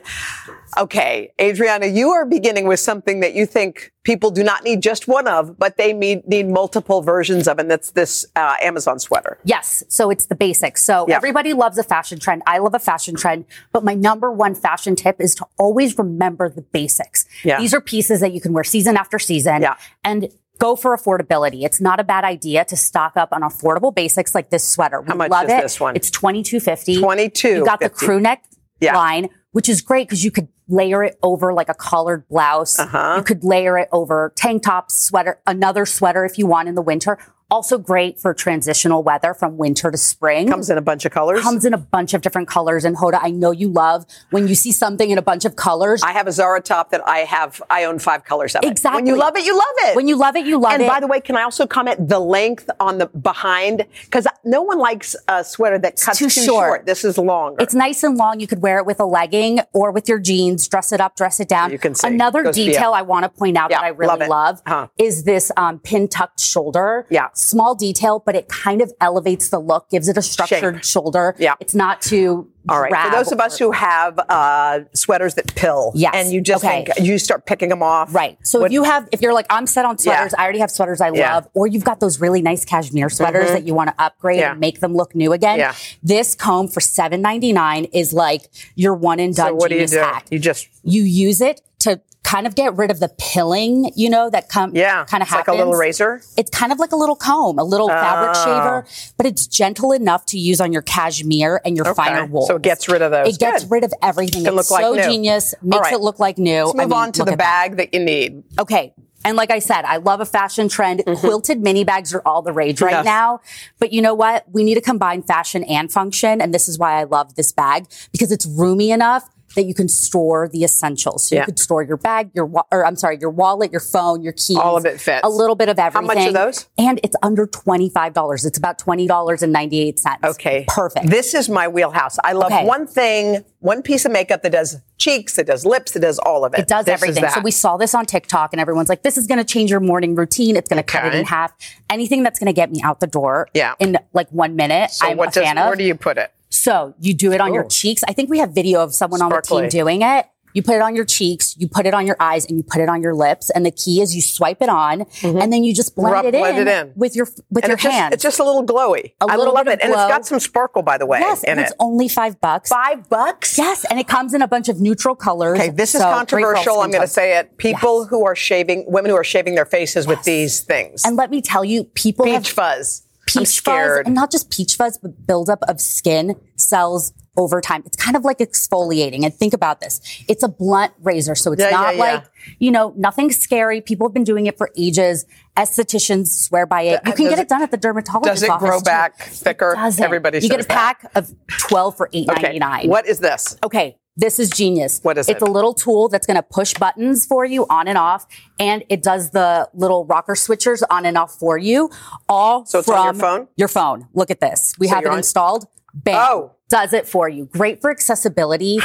Okay, 0.78 1.34
Adriana, 1.40 1.88
you 1.88 2.12
are 2.12 2.26
beginning 2.26 2.66
with 2.68 2.80
something 2.80 3.20
that 3.20 3.34
you 3.34 3.46
think 3.46 3.92
people 4.04 4.32
do 4.32 4.42
not 4.44 4.64
need 4.64 4.82
just 4.82 5.08
one 5.08 5.28
of, 5.28 5.60
but 5.60 5.78
they 5.78 5.94
need, 5.94 6.26
need 6.28 6.48
multiple 6.48 7.02
versions 7.02 7.48
of, 7.48 7.60
and 7.60 7.70
that's 7.70 7.92
this 7.92 8.26
uh, 8.36 8.56
Amazon 8.62 8.98
sweater. 8.98 9.38
Yes. 9.44 9.84
So 9.90 10.10
it's 10.10 10.26
the 10.28 10.36
basics. 10.36 10.84
So 10.84 11.06
Yeah. 11.08 11.18
everybody 11.18 11.54
loves 11.54 11.78
a 11.78 11.84
fashion 11.84 12.18
trend. 12.18 12.42
I 12.48 12.58
love 12.60 12.74
a 12.74 12.80
fashion 12.80 13.16
trend, 13.16 13.46
but 13.74 13.84
my 13.84 13.94
number 13.94 14.32
one 14.32 14.56
fashion 14.56 14.96
tip 14.96 15.18
is 15.20 15.36
to 15.36 15.46
always 15.60 15.98
remember 15.98 16.50
the 16.50 16.62
basics. 16.62 17.26
Yeah. 17.44 17.60
These 17.60 17.74
are 17.74 17.82
pieces 17.82 18.22
that 18.22 18.32
you 18.34 18.42
can 18.42 18.54
wear 18.54 18.64
season 18.64 18.98
after 18.98 19.20
season. 19.20 19.62
Yeah. 19.62 19.76
And 20.04 20.30
go 20.62 20.76
for 20.76 20.96
affordability. 20.96 21.64
It's 21.64 21.82
not 21.82 22.00
a 22.00 22.04
bad 22.04 22.24
idea 22.24 22.64
to 22.66 22.78
stock 22.78 23.18
up 23.18 23.30
on 23.34 23.42
affordable 23.42 23.94
basics 23.94 24.36
like 24.36 24.52
this 24.52 24.64
sweater. 24.68 25.02
We 25.02 25.08
How 25.08 25.16
much 25.16 25.32
love 25.32 25.46
is 25.48 25.54
it. 25.54 25.62
this 25.62 25.80
one? 25.80 25.96
It's 25.96 26.10
twenty 26.12 26.44
two 26.44 26.60
fifty. 26.60 26.98
$22.50. 27.02 27.58
You 27.58 27.66
got 27.66 27.80
the 27.80 27.90
crew 27.90 28.20
neck 28.20 28.44
Yeah. 28.80 28.96
line, 28.96 29.30
which 29.52 29.68
is 29.68 29.82
great 29.82 30.08
because 30.08 30.24
you 30.24 30.32
could 30.32 30.48
layer 30.68 31.04
it 31.04 31.18
over 31.22 31.54
like 31.54 31.68
a 31.68 31.74
collared 31.74 32.28
blouse. 32.30 32.80
Uh-huh. 32.80 33.16
You 33.18 33.24
could 33.24 33.44
layer 33.44 33.78
it 33.78 33.90
over 33.92 34.32
tank 34.38 34.64
tops, 34.64 34.96
sweater, 34.96 35.40
another 35.46 35.86
sweater 35.86 36.24
if 36.24 36.38
you 36.38 36.46
want 36.46 36.70
in 36.70 36.76
the 36.76 36.82
winter. 36.82 37.18
Also 37.52 37.78
great 37.78 38.18
for 38.20 38.34
transitional 38.34 39.04
weather 39.04 39.34
from 39.34 39.58
winter 39.58 39.92
to 39.92 39.98
spring. 39.98 40.48
Comes 40.48 40.70
in 40.70 40.78
a 40.78 40.82
bunch 40.82 41.04
of 41.06 41.12
colors. 41.12 41.42
Comes 41.42 41.66
in 41.66 41.74
a 41.74 41.78
bunch 41.78 42.14
of 42.14 42.22
different 42.22 42.48
colors. 42.48 42.86
And 42.86 42.96
Hoda, 42.96 43.20
I 43.22 43.30
know 43.30 43.52
you 43.52 43.68
love 43.68 44.06
when 44.30 44.48
you 44.48 44.56
see 44.56 44.72
something 44.72 45.10
in 45.10 45.18
a 45.18 45.22
bunch 45.22 45.44
of 45.44 45.58
colors. 45.58 46.02
I 46.02 46.14
have 46.14 46.28
a 46.28 46.32
Zara 46.32 46.62
top 46.62 46.92
that 46.92 47.06
I 47.06 47.20
have, 47.20 47.62
I 47.70 47.84
own 47.84 48.00
five 48.00 48.24
colors 48.24 48.56
of 48.56 48.64
it. 48.64 48.72
Exactly. 48.72 49.02
When 49.02 49.06
you 49.08 49.18
love 49.18 49.36
it, 49.36 49.46
you 49.46 49.54
love 49.54 49.66
it. 49.90 49.96
When 49.98 50.08
you 50.08 50.16
love 50.16 50.36
it, 50.38 50.46
you 50.46 50.60
love 50.60 50.74
and 50.74 50.82
it. 50.82 50.86
And 50.86 50.92
by 50.94 51.02
the 51.02 51.08
way, 51.08 51.20
can 51.20 51.36
I 51.36 51.44
also 51.44 51.68
comment 51.68 52.08
the 52.08 52.20
length 52.20 52.70
on 52.80 52.98
the 53.00 53.08
behind? 53.08 53.86
Because 54.06 54.26
no 54.46 54.62
one 54.62 54.80
likes 54.80 55.16
a 55.28 55.44
sweater 55.44 55.78
that 55.80 56.00
cuts 56.00 56.20
too 56.20 56.30
too, 56.30 56.44
short. 56.46 56.86
This 56.86 57.04
is 57.04 57.18
longer. 57.18 57.62
It's 57.62 57.76
nice 57.76 58.04
and 58.04 58.18
long. 58.18 58.40
You 58.40 58.48
could 58.48 58.62
wear 58.62 58.78
it 58.78 58.86
with 58.86 59.02
a 59.02 59.06
legging 59.06 59.60
or 59.74 59.92
with 59.92 60.08
your 60.08 60.20
jeans, 60.20 60.68
dress 60.70 60.94
it 60.94 61.02
up, 61.02 61.18
dress 61.18 61.42
it 61.42 61.50
down. 61.50 61.72
You 61.72 61.80
can 61.80 61.96
see. 61.96 62.08
Another 62.08 62.50
detail. 62.52 62.94
I 62.94 63.02
want 63.02 63.24
to 63.24 63.30
point 63.30 63.58
out 63.58 63.72
that 63.72 63.84
I 63.84 63.90
really 63.90 64.08
love 64.08 64.22
it. 64.22 64.30
love 64.30 64.62
Huh. 64.66 64.88
is 64.98 65.24
this 65.26 65.52
um, 65.58 65.80
pin 65.80 66.08
tucked 66.08 66.40
shoulder. 66.40 67.06
Yeah. 67.10 67.28
Small 67.42 67.74
detail, 67.74 68.22
but 68.24 68.36
it 68.36 68.48
kind 68.50 68.82
of 68.82 68.94
elevates 69.02 69.50
the 69.50 69.58
look, 69.60 69.90
gives 69.90 70.08
it 70.08 70.16
a 70.18 70.22
structured 70.22 70.86
shoulder. 70.86 71.36
Yeah. 71.40 71.56
It's 71.60 71.74
not 71.74 72.02
too 72.02 72.50
All 72.70 72.80
right. 72.80 72.94
For 72.96 73.10
those 73.18 73.32
of 73.32 73.40
us 73.40 73.58
who 73.58 73.72
have 73.72 74.20
uh, 74.30 74.82
sweaters 74.94 75.34
that 75.34 75.56
pill, 75.56 75.92
Yes. 75.96 76.12
and 76.14 76.32
you 76.32 76.42
just 76.42 76.64
Okay. 76.64 76.86
think 76.86 77.00
you 77.08 77.18
start 77.18 77.48
picking 77.48 77.70
them 77.70 77.82
off, 77.82 78.14
Right. 78.14 78.38
So 78.44 78.60
What- 78.60 78.68
if 78.68 78.72
you 78.74 78.84
have, 78.84 79.10
if 79.12 79.22
you're 79.24 79.34
like, 79.34 79.48
I'm 79.50 79.66
set 79.66 79.84
on 79.86 79.98
sweaters, 79.98 80.36
I 80.38 80.44
already 80.44 80.60
have 80.60 80.70
sweaters 80.70 81.02
I 81.02 81.10
Yeah. 81.12 81.34
love, 81.34 81.48
or 81.56 81.66
you've 81.66 81.84
got 81.84 82.00
those 82.00 82.22
really 82.22 82.44
nice 82.44 82.64
cashmere 82.64 83.10
sweaters 83.10 83.50
Mhm. 83.50 83.54
that 83.54 83.64
you 83.66 83.74
want 83.74 83.90
to 83.90 83.96
upgrade 83.98 84.40
Yeah. 84.42 84.52
and 84.52 84.60
make 84.60 84.80
them 84.80 84.96
look 84.96 85.16
new 85.16 85.34
again. 85.34 85.58
Yeah. 85.58 85.74
This 86.04 86.36
comb 86.36 86.68
for 86.68 86.80
seven 86.80 87.20
ninety 87.24 87.52
nine 87.52 87.86
is 87.86 88.14
like 88.14 88.44
your 88.76 88.94
one 88.94 89.20
and 89.20 89.34
done 89.36 89.48
so 89.50 89.56
what 89.56 89.70
do 89.72 89.78
you 89.78 89.88
do? 89.88 89.98
hack. 89.98 90.28
You 90.30 90.38
just 90.38 90.68
You 90.84 91.02
use 91.02 91.42
it 91.42 91.62
to 91.80 92.00
kind 92.24 92.46
of 92.48 92.56
get 92.56 92.76
rid 92.78 92.92
of 92.92 93.00
the 93.00 93.10
pilling, 93.18 93.92
you 93.96 94.10
know, 94.10 94.30
that 94.30 94.48
come 94.48 94.76
yeah, 94.76 95.04
kind 95.06 95.22
of 95.24 95.28
it's 95.28 95.36
like 95.36 95.48
a 95.48 95.54
little 95.54 95.74
razor. 95.74 96.22
It's 96.38 96.50
kind 96.52 96.72
of 96.72 96.80
like 96.80 96.92
a 96.92 96.96
little 96.96 97.16
comb, 97.16 97.58
a 97.60 97.64
little 97.64 97.88
fabric 97.90 98.32
Oh. 98.36 98.44
shaver, 98.46 98.86
but 99.18 99.26
it's 99.26 99.48
gentle 99.48 99.92
enough 99.92 100.26
to 100.28 100.38
use 100.40 100.62
on 100.62 100.72
your 100.72 100.82
cashmere 100.84 101.62
and 101.66 101.76
your 101.76 101.88
Okay. 101.90 101.96
finer 101.96 102.26
wool. 102.26 102.46
So 102.46 102.56
it 102.58 102.62
gets 102.62 102.88
rid 102.88 103.02
of 103.02 103.12
those. 103.12 103.28
It 103.36 103.40
gets 103.40 103.64
Good. 103.64 103.72
rid 103.72 103.84
of 103.84 103.94
everything. 104.02 104.44
It 104.46 104.48
it's 104.50 104.56
look 104.56 104.72
like 104.72 104.84
so 104.84 104.94
new. 104.94 105.04
genius, 105.04 105.56
makes 105.62 105.82
right. 105.82 105.94
it 105.94 106.00
look 106.02 106.20
like 106.20 106.38
new. 106.38 106.66
Let's 106.66 106.80
I 106.80 106.84
move 106.84 106.90
mean, 106.92 107.00
on 107.00 107.12
to 107.14 107.24
the 107.24 107.32
at 107.34 107.38
that. 107.40 107.70
bag 107.70 107.78
that 107.78 107.94
you 107.94 108.00
need. 108.00 108.44
Okay. 108.60 108.94
And 109.24 109.38
like 109.38 109.52
I 109.52 109.60
said, 109.60 109.86
I 109.86 109.98
love 109.98 110.20
a 110.20 110.26
fashion 110.26 110.68
trend. 110.68 111.04
Quilted 111.06 111.62
mini 111.62 111.84
bags 111.84 112.12
are 112.12 112.24
all 112.26 112.42
the 112.42 112.52
rage 112.54 112.82
right 112.82 112.92
Mm-hmm. 112.92 113.06
Yes. 113.06 113.06
now. 113.06 113.42
But 113.78 113.94
you 113.94 114.02
know 114.02 114.16
what? 114.16 114.46
We 114.52 114.64
need 114.64 114.74
to 114.76 114.82
combine 114.82 115.22
fashion 115.22 115.64
and 115.66 115.92
function. 115.92 116.42
And 116.42 116.52
this 116.56 116.68
is 116.68 116.80
why 116.80 116.94
I 117.00 117.04
love 117.04 117.36
this 117.36 117.52
bag 117.52 117.86
because 118.12 118.32
it's 118.32 118.48
roomy 118.48 118.90
enough 118.90 119.30
that 119.56 119.64
you 119.64 119.74
can 119.74 119.88
store 119.90 120.48
the 120.52 120.64
essentials. 120.64 121.28
So 121.28 121.36
Yeah. 121.36 121.42
you 121.42 121.46
could 121.46 121.60
store 121.60 121.84
your 121.84 121.98
bag, 121.98 122.32
your, 122.34 122.46
wa- 122.46 122.64
or 122.72 122.86
I'm 122.86 122.96
sorry, 122.96 123.18
your 123.20 123.30
wallet, 123.30 123.72
your 123.72 123.82
phone, 123.82 124.22
your 124.24 124.34
keys. 124.34 124.58
All 124.58 124.78
of 124.78 124.86
it 124.86 125.00
fits. 125.00 125.22
A 125.24 125.30
little 125.30 125.56
bit 125.56 125.70
of 125.70 125.78
everything. 125.78 126.08
How 126.08 126.14
much 126.16 126.28
are 126.28 126.32
those? 126.34 126.68
And 126.78 127.00
it's 127.04 127.16
under 127.22 127.46
$25. 127.48 128.46
It's 128.46 128.58
about 128.58 128.78
$20.98. 128.80 130.24
Okay. 130.24 130.66
Perfect. 130.68 131.08
This 131.10 131.34
is 131.34 131.50
my 131.50 131.68
wheelhouse. 131.68 132.18
I 132.24 132.34
love 132.34 132.52
Okay. 132.52 132.66
one 132.66 132.88
thing, 132.88 133.44
one 133.60 133.82
piece 133.82 134.06
of 134.06 134.12
makeup 134.12 134.44
that 134.44 134.52
does 134.52 134.78
cheeks, 134.98 135.36
that 135.36 135.48
does 135.48 135.66
lips, 135.66 135.92
that 135.94 136.00
does 136.02 136.20
all 136.20 136.46
of 136.46 136.54
it. 136.54 136.60
It 136.62 136.68
does 136.68 136.86
This 136.86 136.94
everything. 137.02 137.28
So 137.30 137.42
we 137.42 137.52
saw 137.52 137.78
this 137.78 137.94
on 137.96 138.06
TikTok 138.06 138.54
and 138.54 138.60
everyone's 138.62 138.90
like, 138.90 139.04
this 139.04 139.18
is 139.18 139.28
going 139.28 139.38
to 139.40 139.44
change 139.44 139.70
your 139.72 139.80
morning 139.80 140.16
routine. 140.16 140.56
It's 140.56 140.70
going 140.70 140.82
to 140.82 140.84
cut 140.84 141.06
it 141.06 141.16
in 141.16 141.26
half. 141.26 141.52
Anything 141.90 142.24
that's 142.24 142.40
going 142.40 142.48
to 142.48 142.54
get 142.54 142.72
me 142.72 142.82
out 142.84 143.00
the 143.00 143.08
door 143.08 143.48
Yeah. 143.54 143.74
in 143.80 143.98
like 144.14 144.30
one 144.30 144.56
minute, 144.56 144.92
So 144.92 145.08
I'm 145.08 145.18
what 145.18 145.30
a 145.30 145.32
does, 145.40 145.44
fan 145.44 145.58
of. 145.58 145.68
where 145.68 145.76
do 145.76 145.84
you 145.84 145.96
put 145.96 146.18
it? 146.18 146.32
So 146.52 146.94
you 147.00 147.14
do 147.14 147.32
it 147.32 147.42
on 147.42 147.54
your 147.54 147.66
oh. 147.66 147.70
cheeks. 147.70 148.04
I 148.08 148.14
think 148.14 148.30
we 148.30 148.40
have 148.40 148.52
video 148.54 148.84
of 148.84 148.94
someone 148.94 149.22
on 149.22 149.30
the 149.30 149.42
team 149.42 149.70
doing 149.70 150.02
it. 150.04 150.28
You 150.54 150.62
put 150.62 150.76
it 150.76 150.82
on 150.82 150.96
your 150.98 151.06
cheeks, 151.06 151.56
you 151.58 151.70
put 151.70 151.86
it 151.86 151.94
on 151.94 152.06
your 152.06 152.18
eyes, 152.20 152.46
and 152.46 152.58
you 152.58 152.64
put 152.64 152.82
it 152.82 152.90
on 152.90 153.02
your 153.02 153.16
lips. 153.16 153.50
And 153.52 153.66
the 153.66 153.72
key 153.72 154.02
is 154.02 154.14
you 154.14 154.22
swipe 154.22 154.62
it 154.62 154.68
on, 154.68 155.00
mm-hmm. 155.00 155.38
and 155.38 155.54
then 155.54 155.64
you 155.64 155.74
just 155.74 155.96
blend, 155.96 156.12
Rub- 156.12 156.26
it, 156.26 156.36
in 156.36 156.44
it 156.44 156.68
in. 156.68 156.92
with 156.96 157.16
your 157.16 157.26
with 157.50 157.64
And 157.64 157.70
your 157.70 157.76
it's 157.76 157.84
just, 157.84 157.96
hands. 157.96 158.14
it's 158.14 158.24
just 158.24 158.40
a 158.40 158.44
little 158.44 158.66
glowy. 158.66 159.14
A 159.22 159.28
I 159.30 159.38
little 159.38 159.54
love 159.54 159.68
it. 159.68 159.80
And 159.82 159.92
it's 159.92 159.96
glow. 159.96 160.10
got 160.10 160.26
some 160.26 160.40
sparkle, 160.40 160.82
by 160.82 160.98
the 160.98 161.06
way, 161.06 161.20
yes, 161.20 161.44
in 161.44 161.52
and 161.52 161.60
it's 161.62 161.72
it. 161.72 161.78
only 161.80 162.10
five 162.10 162.42
bucks. 162.42 162.70
Five 162.70 163.08
bucks? 163.10 163.58
Yes, 163.58 163.86
and 163.90 164.00
it 164.00 164.08
comes 164.08 164.34
in 164.34 164.42
a 164.42 164.48
bunch 164.48 164.68
of 164.68 164.82
neutral 164.82 165.16
colors. 165.16 165.58
Okay, 165.58 165.70
this 165.70 165.96
is 165.96 166.02
So, 166.02 166.08
great 166.08 166.10
for 166.10 166.14
all 166.14 166.18
controversial. 166.18 166.82
I'm 166.82 166.92
going 166.92 167.02
to 167.02 167.08
say 167.08 167.38
it. 167.38 167.58
People 167.58 168.06
who 168.06 168.26
are 168.26 168.36
shaving, 168.36 168.86
women 168.88 169.10
who 169.10 169.18
are 169.18 169.24
shaving 169.24 169.56
their 169.56 169.66
faces 169.66 170.06
with 170.06 170.22
these 170.24 170.62
things. 170.62 171.04
And 171.06 171.16
let 171.16 171.32
me 171.32 171.42
tell 171.42 171.64
you, 171.64 171.86
people 171.86 172.26
have 172.26 172.44
Peach 172.44 172.52
fuzz. 172.52 173.08
Peach 173.34 173.60
fuzz, 173.62 174.02
and 174.06 174.14
not 174.16 174.32
just 174.32 174.50
peach 174.52 174.76
fuzz, 174.76 174.98
but 174.98 175.26
buildup 175.28 175.60
of 175.68 175.80
skin 175.82 176.36
cells 176.56 177.14
over 177.38 177.62
time. 177.62 177.82
It's 177.86 177.96
kind 177.96 178.18
of 178.18 178.26
like 178.26 178.40
exfoliating. 178.40 179.24
And 179.24 179.34
think 179.34 179.54
about 179.54 179.80
this. 179.80 180.02
It's 180.28 180.44
a 180.44 180.50
blunt 180.50 180.92
razor. 181.02 181.34
So 181.36 181.54
it's 181.54 181.62
Yeah, 181.62 181.70
not 181.70 181.96
yeah, 181.96 182.04
yeah. 182.06 182.14
like, 182.16 182.24
you 182.60 182.72
know, 182.72 182.94
nothing 182.98 183.32
scary. 183.32 183.80
People 183.80 184.06
have 184.08 184.14
been 184.14 184.26
doing 184.26 184.48
it 184.48 184.58
for 184.58 184.70
ages. 184.78 185.26
Estheticians 185.58 186.28
swear 186.28 186.66
by 186.66 186.82
it. 186.84 187.00
You 187.06 187.14
can 187.14 187.26
Does 187.26 187.36
get 187.36 187.40
it- 187.40 187.48
done 187.50 187.62
at 187.62 187.72
the 187.72 187.78
dermatologist 187.78 188.42
Does 188.42 188.44
it 188.44 188.60
grow 188.60 188.80
too. 188.80 188.84
back 188.84 189.18
thicker? 189.22 189.76
It. 189.78 190.00
Everybody 190.02 190.40
You 190.40 190.50
get 190.50 190.60
a 190.60 190.64
that. 190.64 190.70
pack 190.70 191.12
of 191.16 191.32
12 191.60 191.96
for 191.96 192.10
eight 192.14 192.30
Okay, 192.30 192.42
ninety 192.42 192.60
nine. 192.60 192.88
what 192.90 193.08
is 193.08 193.20
this? 193.20 193.58
Okay, 193.64 193.98
this 194.18 194.40
is 194.40 194.50
genius. 194.50 195.00
What 195.04 195.18
is 195.18 195.30
it's 195.30 195.42
it? 195.42 195.48
a 195.48 195.52
little 195.52 195.74
tool 195.74 196.10
that's 196.10 196.28
going 196.28 196.36
to 196.36 196.44
push 196.44 196.74
buttons 196.74 197.26
for 197.26 197.46
you 197.46 197.66
on 197.70 197.88
and 197.88 197.98
off, 197.98 198.26
and 198.60 198.84
it 198.90 199.02
does 199.04 199.32
the 199.32 199.70
little 199.74 200.06
rocker 200.06 200.34
switchers 200.34 200.82
on 200.90 201.06
and 201.06 201.18
off 201.18 201.34
for 201.40 201.58
you. 201.58 201.90
All 202.30 202.66
So 202.66 202.80
it's 202.80 202.88
from 202.88 202.98
on 203.00 203.06
your 203.06 203.14
phone? 203.22 203.48
Your 203.56 203.68
phone. 203.68 204.08
Look 204.14 204.30
at 204.32 204.40
this. 204.42 204.76
We 204.80 204.88
So 204.88 204.96
have 204.96 205.06
it 205.06 205.10
on- 205.12 205.18
installed. 205.18 205.66
Bam. 205.94 206.16
Oh. 206.18 206.52
Does 206.70 206.94
it 206.94 207.06
for 207.08 207.28
you. 207.28 207.46
Great 207.48 207.82
for 207.82 207.92
accessibility. 207.92 208.80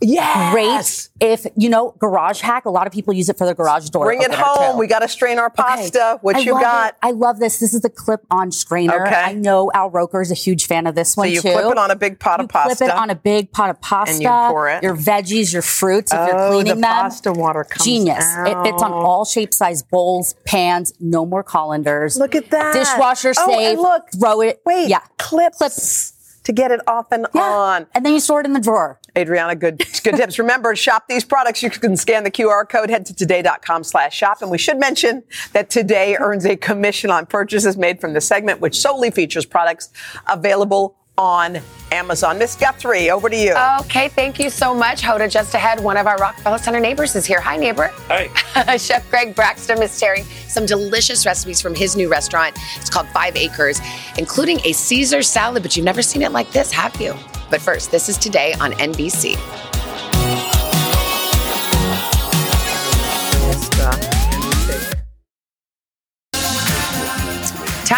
Yes. 0.00 0.52
Great 1.18 1.30
if, 1.32 1.46
you 1.56 1.68
know, 1.70 1.94
garage 1.98 2.40
hack. 2.40 2.66
A 2.66 2.70
lot 2.70 2.86
of 2.86 2.92
people 2.92 3.14
use 3.14 3.28
it 3.28 3.38
for 3.38 3.44
their 3.46 3.54
garage 3.54 3.88
door. 3.88 4.04
Bring 4.04 4.20
it 4.20 4.34
home. 4.34 4.72
too. 4.74 4.78
We 4.78 4.86
got 4.86 4.98
to 4.98 5.08
strain 5.08 5.38
our 5.38 5.48
pasta. 5.48 6.18
What 6.20 6.36
I 6.36 6.40
you 6.40 6.52
got? 6.52 6.90
it. 6.90 6.96
I 7.02 7.12
love 7.12 7.38
this. 7.38 7.58
This 7.58 7.72
is 7.72 7.80
the 7.80 7.88
clip-on 7.88 8.50
strainer. 8.52 9.06
Okay. 9.06 9.14
I 9.14 9.32
know 9.32 9.70
Al 9.72 9.88
Roker 9.90 10.20
is 10.20 10.30
a 10.30 10.34
huge 10.34 10.66
fan 10.66 10.86
of 10.86 10.94
this 10.94 11.16
one 11.16 11.28
so 11.28 11.32
you 11.32 11.40
too. 11.40 11.52
clip 11.52 11.72
it 11.72 11.78
on 11.78 11.90
a 11.90 11.96
big 11.96 12.18
pot 12.20 12.40
you 12.40 12.44
of 12.44 12.50
pasta. 12.50 12.76
Clip 12.76 12.90
it 12.90 12.94
on 12.94 13.08
a 13.10 13.14
big 13.14 13.50
pot 13.52 13.70
of 13.70 13.80
pasta. 13.80 14.12
And 14.14 14.22
you 14.22 14.28
pour 14.28 14.68
it. 14.68 14.82
Your 14.82 14.96
veggies, 14.96 15.52
your 15.52 15.62
fruits. 15.62 16.12
If 16.12 16.18
you're 16.28 16.38
Oh, 16.38 16.50
cleaning 16.50 16.74
the 16.74 16.80
them, 16.80 16.82
pasta 16.82 17.32
water 17.32 17.64
comes 17.64 17.84
genius. 17.84 18.24
It 18.46 18.62
fits 18.62 18.82
on 18.82 18.92
all 18.92 19.24
shape, 19.24 19.54
size 19.54 19.82
bowls, 19.82 20.34
pans. 20.44 20.92
No 21.00 21.24
more 21.24 21.42
colanders. 21.42 22.16
Look 22.18 22.34
at 22.34 22.50
that. 22.50 22.74
Dishwasher 22.74 23.32
Oh, 23.38 23.48
safe. 23.50 23.78
look. 23.78 24.10
Throw 24.20 24.40
it. 24.42 24.60
Wait. 24.66 24.88
Yeah. 24.88 25.00
Clips. 25.18 25.58
Clips. 25.58 26.13
To 26.44 26.52
get 26.52 26.70
it 26.70 26.80
off 26.86 27.10
and 27.10 27.26
Yeah. 27.34 27.42
on. 27.42 27.86
And 27.94 28.04
then 28.04 28.12
you 28.12 28.20
store 28.20 28.40
it 28.40 28.46
in 28.46 28.52
the 28.52 28.60
drawer. 28.60 29.00
Adrianna, 29.16 29.58
good 29.58 29.78
good 30.02 30.16
tips. 30.16 30.38
Remember, 30.38 30.74
shop 30.86 31.04
these 31.08 31.24
products. 31.24 31.62
You 31.62 31.70
can 31.70 31.96
scan 31.96 32.24
the 32.24 32.30
QR 32.30 32.68
code, 32.68 32.90
head 32.90 33.06
to 33.06 33.14
today.com 33.14 33.84
slash 33.84 34.14
shop. 34.16 34.42
And 34.42 34.50
we 34.50 34.58
should 34.58 34.78
mention 34.78 35.22
that 35.52 35.70
Today 35.70 36.16
earns 36.18 36.44
a 36.44 36.56
commission 36.56 37.10
on 37.10 37.26
purchases 37.26 37.76
made 37.76 38.00
from 38.00 38.12
the 38.12 38.20
segment, 38.20 38.60
which 38.60 38.78
solely 38.78 39.10
features 39.10 39.46
products 39.46 39.90
available 40.28 40.96
on 41.16 41.58
Amazon. 41.92 42.38
Miss 42.38 42.56
Guthrie, 42.56 43.10
over 43.10 43.28
to 43.28 43.36
you. 43.36 43.54
Okay, 43.80 44.08
thank 44.08 44.38
you 44.38 44.50
so 44.50 44.74
much, 44.74 45.02
Hoda. 45.02 45.30
Just 45.30 45.54
ahead, 45.54 45.78
one 45.78 45.96
of 45.96 46.06
our 46.06 46.16
Rockefeller 46.16 46.58
Center 46.58 46.80
neighbors 46.80 47.14
is 47.14 47.24
here. 47.24 47.40
Hi, 47.40 47.56
neighbor. 47.56 47.92
Hi. 48.08 48.76
Chef 48.76 49.08
Greg 49.10 49.34
Baxtrom 49.34 49.80
is 49.80 49.96
sharing 49.98 50.24
some 50.48 50.66
delicious 50.66 51.24
recipes 51.24 51.60
from 51.60 51.74
his 51.74 51.96
new 51.96 52.10
restaurant. 52.10 52.56
It's 52.76 52.90
called 52.90 53.08
Five 53.08 53.36
Acres, 53.36 53.80
including 54.18 54.60
a 54.64 54.72
Caesar 54.72 55.22
salad, 55.22 55.62
but 55.62 55.76
you've 55.76 55.84
never 55.84 56.02
seen 56.02 56.22
it 56.22 56.32
like 56.32 56.50
this, 56.50 56.72
have 56.72 57.00
you? 57.00 57.14
But 57.50 57.60
first, 57.60 57.90
this 57.92 58.08
is 58.08 58.18
today 58.18 58.54
on 58.54 58.72
NBC. 58.72 59.73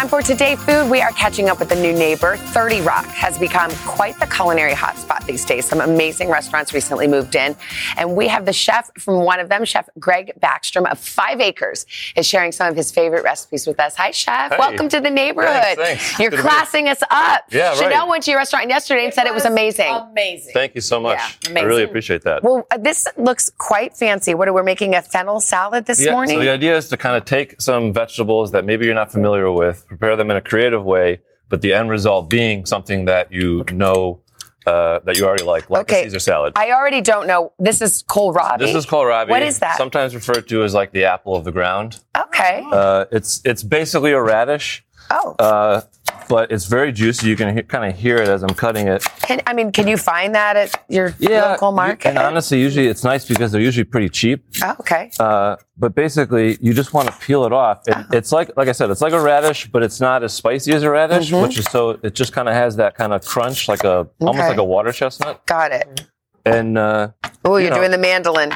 Time 0.07 0.21
time 0.21 0.21
for 0.21 0.25
Today 0.25 0.55
Food. 0.55 0.89
We 0.89 1.01
are 1.01 1.11
catching 1.11 1.49
up 1.49 1.59
with 1.59 1.71
a 1.71 1.75
new 1.75 1.93
neighbor. 1.93 2.37
30 2.37 2.81
Rock 2.81 3.05
has 3.07 3.37
become 3.37 3.71
quite 3.85 4.17
the 4.19 4.25
culinary 4.27 4.73
hotspot 4.73 5.25
these 5.25 5.43
days. 5.43 5.65
Some 5.65 5.81
amazing 5.81 6.29
restaurants 6.29 6.73
recently 6.73 7.07
moved 7.07 7.35
in. 7.35 7.55
And 7.97 8.15
we 8.15 8.27
have 8.27 8.45
the 8.45 8.53
chef 8.53 8.89
from 8.97 9.23
one 9.23 9.39
of 9.39 9.49
them, 9.49 9.65
Chef 9.65 9.89
Greg 9.99 10.33
Baxtrom 10.39 10.89
of 10.89 10.99
Five 10.99 11.41
Acres, 11.41 11.85
is 12.15 12.25
sharing 12.25 12.51
some 12.51 12.69
of 12.69 12.75
his 12.75 12.91
favorite 12.91 13.23
recipes 13.23 13.67
with 13.67 13.79
us. 13.79 13.95
Hi, 13.95 14.11
Chef. 14.11 14.51
Hey. 14.51 14.57
Welcome 14.57 14.87
to 14.89 15.01
the 15.01 15.09
neighborhood. 15.09 15.77
Thanks, 15.77 15.81
thanks. 15.81 16.19
You're 16.19 16.29
Good 16.29 16.37
to 16.37 16.43
be 16.43 16.49
classing 16.49 16.87
us 16.87 17.01
up. 17.09 17.43
Yeah, 17.49 17.69
right. 17.69 17.91
Sheinelle 17.91 18.07
went 18.07 18.23
to 18.23 18.31
your 18.31 18.39
restaurant 18.39 18.69
yesterday 18.69 19.05
and 19.05 19.13
said 19.13 19.25
it 19.27 19.33
was 19.33 19.45
amazing. 19.45 19.93
Amazing. 19.93 20.53
Thank 20.53 20.75
you 20.75 20.81
so 20.81 20.99
much. 20.99 21.39
Yeah, 21.49 21.59
I 21.59 21.63
really 21.63 21.83
appreciate 21.83 22.23
that. 22.23 22.43
Well, 22.43 22.65
uh, 22.71 22.77
this 22.77 23.07
looks 23.17 23.49
quite 23.57 23.95
fancy. 23.95 24.33
What 24.33 24.47
are 24.47 24.53
we 24.53 24.61
making 24.61 24.95
a 24.95 25.01
fennel 25.01 25.41
salad 25.41 25.85
this 25.85 26.03
yeah, 26.03 26.11
morning? 26.11 26.37
so 26.37 26.43
the 26.43 26.49
idea 26.49 26.77
is 26.77 26.87
to 26.89 26.97
kind 26.97 27.17
of 27.17 27.25
take 27.25 27.59
some 27.61 27.91
vegetables 27.91 28.51
that 28.51 28.65
maybe 28.65 28.85
you're 28.85 28.95
not 28.95 29.11
familiar 29.11 29.51
with, 29.51 29.85
prepare 29.97 30.15
them 30.15 30.29
in 30.31 30.37
a 30.37 30.41
creative 30.41 30.83
way, 30.83 31.19
but 31.49 31.61
the 31.61 31.73
end 31.73 31.89
result 31.89 32.29
being 32.29 32.65
something 32.65 33.05
that 33.05 33.31
you 33.31 33.63
know 33.71 34.21
uh, 34.65 34.99
that 35.05 35.17
you 35.17 35.25
already 35.25 35.43
like, 35.45 35.69
like 35.69 35.81
Okay. 35.83 36.01
a 36.01 36.03
Caesar 36.03 36.19
salad. 36.19 36.53
I 36.57 36.71
already 36.71 36.99
don't 37.01 37.25
know. 37.25 37.53
This 37.57 37.81
is 37.81 38.03
kohlrabi. 38.03 38.59
This 38.59 38.75
is 38.75 38.85
kohlrabi. 38.85 39.29
What 39.29 39.41
is 39.41 39.59
that? 39.59 39.77
Sometimes 39.77 40.13
referred 40.13 40.47
to 40.49 40.63
as 40.63 40.73
like 40.73 40.91
the 40.91 41.05
apple 41.05 41.35
of 41.35 41.45
the 41.45 41.51
ground. 41.53 41.99
Okay. 42.17 42.63
Uh, 42.71 43.05
it's 43.11 43.41
it's 43.45 43.63
basically 43.63 44.11
a 44.11 44.21
radish. 44.21 44.83
Oh. 45.09 45.35
Uh, 45.39 45.81
but 46.29 46.51
it's 46.51 46.65
very 46.65 46.91
juicy. 46.91 47.27
You 47.27 47.35
can 47.35 47.55
he- 47.55 47.63
kind 47.63 47.89
of 47.91 47.97
hear 47.97 48.17
it 48.17 48.27
as 48.27 48.43
I'm 48.43 48.53
cutting 48.55 48.87
it. 48.87 49.03
Can, 49.21 49.41
I 49.47 49.53
mean, 49.53 49.71
can 49.71 49.87
you 49.87 49.97
find 49.97 50.33
that 50.35 50.55
at 50.55 50.83
your 50.89 51.13
Yeah, 51.19 51.51
local 51.51 51.71
market? 51.71 52.09
And 52.09 52.17
honestly, 52.17 52.59
usually 52.59 52.87
it's 52.87 53.03
nice 53.03 53.25
because 53.27 53.51
they're 53.51 53.61
usually 53.61 53.83
pretty 53.83 54.09
cheap. 54.09 54.45
Oh, 54.63 54.75
okay. 54.79 55.11
Uh, 55.19 55.55
but 55.77 55.93
basically, 55.95 56.57
you 56.61 56.73
just 56.73 56.93
want 56.93 57.07
to 57.09 57.13
peel 57.19 57.45
it 57.45 57.53
off. 57.53 57.87
It, 57.87 57.97
It's 58.11 58.31
like, 58.31 58.51
like 58.57 58.67
I 58.67 58.71
said, 58.71 58.89
it's 58.89 59.01
like 59.01 59.13
a 59.13 59.21
radish, 59.21 59.67
but 59.71 59.83
it's 59.83 59.99
not 59.99 60.23
as 60.23 60.33
spicy 60.33 60.73
as 60.73 60.83
a 60.83 60.89
radish, 60.89 61.31
which 61.31 61.57
is 61.59 61.65
so 61.65 61.91
it 62.01 62.15
just 62.15 62.33
kind 62.33 62.47
of 62.47 62.53
has 62.55 62.75
that 62.77 62.95
kind 62.95 63.13
of 63.13 63.23
crunch, 63.25 63.67
like 63.67 63.83
a 63.83 64.07
almost 64.19 64.39
Mm-hmm. 64.39 64.49
Like 64.49 64.57
a 64.57 64.63
water 64.63 64.91
chestnut. 64.91 65.45
Got 65.45 65.71
it. 65.71 66.05
And 66.45 66.77
uh, 66.77 67.09
Oh, 67.43 67.57
you 67.57 67.63
you're 67.65 67.71
know, 67.71 67.77
doing 67.79 67.91
the 67.91 67.97
mandolin. 67.97 68.51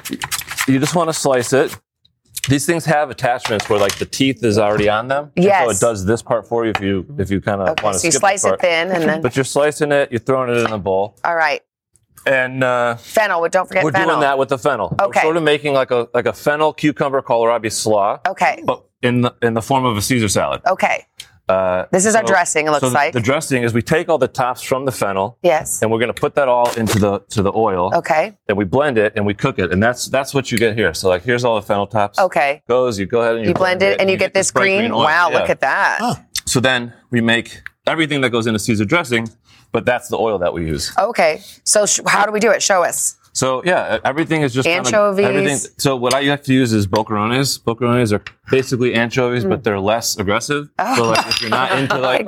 you 0.68 0.80
just 0.80 0.96
want 0.96 1.10
to 1.10 1.14
slice 1.14 1.52
it. 1.54 1.78
These 2.50 2.66
things 2.66 2.86
have 2.86 3.10
attachments 3.12 3.70
where 3.70 3.80
like 3.80 3.98
the 3.98 4.06
teeth 4.06 4.44
is 4.44 4.58
already 4.58 4.90
on 4.90 5.08
them. 5.08 5.32
Yes. 5.36 5.66
So 5.66 5.72
it 5.72 5.80
does 5.92 6.06
this 6.06 6.22
part 6.22 6.48
for 6.48 6.66
you 6.66 6.72
if 6.76 6.82
you 6.82 7.06
if 7.20 7.30
you 7.30 7.40
kind 7.42 7.62
of 7.62 7.70
Okay, 7.70 7.84
want 7.84 7.94
to 7.96 8.00
so 8.00 8.08
you 8.08 8.12
slice 8.12 8.44
it 8.44 8.60
thin 8.60 8.92
and 8.92 9.04
then- 9.04 9.22
But 9.22 9.36
you're 9.36 9.46
slicing 9.46 9.92
it. 9.92 10.12
You're 10.12 10.20
throwing 10.20 10.50
it 10.50 10.58
in 10.58 10.72
a 10.72 10.78
bowl. 10.80 11.18
All 11.24 11.36
right. 11.36 11.62
And 12.26 12.64
uh, 12.64 12.96
Fennel. 12.98 13.48
Don't 13.50 13.68
forget 13.68 13.84
we're 13.84 13.92
fennel. 13.92 14.10
doing 14.10 14.20
that 14.22 14.38
with 14.38 14.50
the 14.50 14.58
fennel. 14.58 14.96
Okay. 15.02 15.20
We're 15.20 15.24
sort 15.24 15.38
of 15.38 15.44
making 15.44 15.74
like 15.74 15.92
a 15.92 16.08
like 16.14 16.26
a 16.28 16.34
fennel 16.34 16.72
cucumber 16.74 17.22
kohlrabi 17.22 17.72
slaw. 17.72 18.20
Okay. 18.28 18.62
But 18.64 18.84
in 19.02 19.22
the 19.22 19.34
in 19.42 19.54
the 19.56 19.62
form 19.62 19.86
of 19.86 19.98
a 19.98 20.02
Caesar 20.02 20.28
salad. 20.30 20.62
Okay. 20.68 21.06
Uh, 21.52 21.86
This 21.92 22.06
is 22.06 22.16
our 22.16 22.24
dressing, 22.24 22.68
it 22.68 22.72
looks 22.72 22.82
so 22.82 22.90
the- 22.90 22.96
like. 22.96 23.14
The 23.14 23.20
dressing 23.20 23.64
is 23.64 23.74
we 23.74 23.82
take 23.82 24.08
all 24.10 24.18
the 24.18 24.28
tops 24.28 24.62
from 24.62 24.86
the 24.86 24.92
fennel. 24.92 25.38
Yes. 25.44 25.82
And 25.82 25.92
we're 25.92 26.00
going 26.00 26.14
to 26.16 26.20
put 26.26 26.36
that 26.36 26.48
all 26.48 26.70
into 26.82 26.98
the 27.00 27.20
to 27.36 27.42
the 27.42 27.52
oil. 27.54 27.92
Okay. 27.96 28.38
And 28.48 28.58
we 28.58 28.66
blend 28.66 28.98
it 28.98 29.14
and 29.16 29.26
we 29.26 29.34
cook 29.34 29.60
it, 29.60 29.72
and 29.74 29.82
that's 29.84 30.06
that's 30.16 30.34
what 30.34 30.52
you 30.52 30.58
get 30.58 30.76
here. 30.76 30.94
So 30.94 31.10
like, 31.10 31.24
here's 31.24 31.44
all 31.46 31.56
the 31.56 31.66
fennel 31.70 31.88
tops. 31.88 32.18
Okay. 32.20 32.62
Goes. 32.68 32.98
You 33.00 33.06
go 33.06 33.22
ahead 33.22 33.36
and 33.36 33.44
you, 33.46 33.50
You 33.50 33.54
blend 33.56 33.82
it 33.84 34.00
and 34.00 34.10
you 34.10 34.18
get 34.18 34.34
this 34.34 34.52
bright 34.52 34.64
green. 34.64 34.92
Wow, 34.94 35.30
Yeah. 35.30 35.40
look 35.40 35.50
at 35.50 35.62
that. 35.62 36.26
So 36.46 36.60
then 36.60 36.94
we 37.12 37.22
make 37.22 37.62
everything 37.88 38.22
that 38.22 38.30
goes 38.32 38.46
into 38.48 38.60
Caesar 38.60 38.86
dressing, 38.86 39.28
but 39.72 39.86
that's 39.86 40.08
the 40.10 40.18
oil 40.18 40.38
that 40.40 40.54
we 40.54 40.66
use. 40.66 40.92
Okay. 40.98 41.42
So 41.64 41.86
sh- 41.86 42.00
how 42.08 42.26
do 42.26 42.32
we 42.32 42.40
do 42.40 42.52
it? 42.52 42.62
Show 42.62 42.84
us. 42.84 43.16
So 43.34 43.62
yeah, 43.66 44.00
everything 44.04 44.42
is 44.42 44.54
just 44.54 44.68
kind 44.68 44.80
of- 44.80 44.88
Anchovies. 44.88 45.26
everything. 45.26 45.58
So 45.78 45.96
what 45.96 46.14
I 46.14 46.24
have 46.26 46.44
to 46.44 46.54
use 46.54 46.74
is 46.74 46.86
boquerones. 46.88 47.62
Boquerones 47.62 48.12
are 48.12 48.24
basically 48.50 48.94
anchovies, 48.94 49.46
but 49.46 49.64
they're 49.64 49.80
less 49.80 50.18
aggressive. 50.18 50.70
So 50.96 51.06
like 51.10 51.26
if 51.28 51.42
you're 51.42 51.50
not 51.50 51.72
into 51.80 51.98
like 51.98 52.28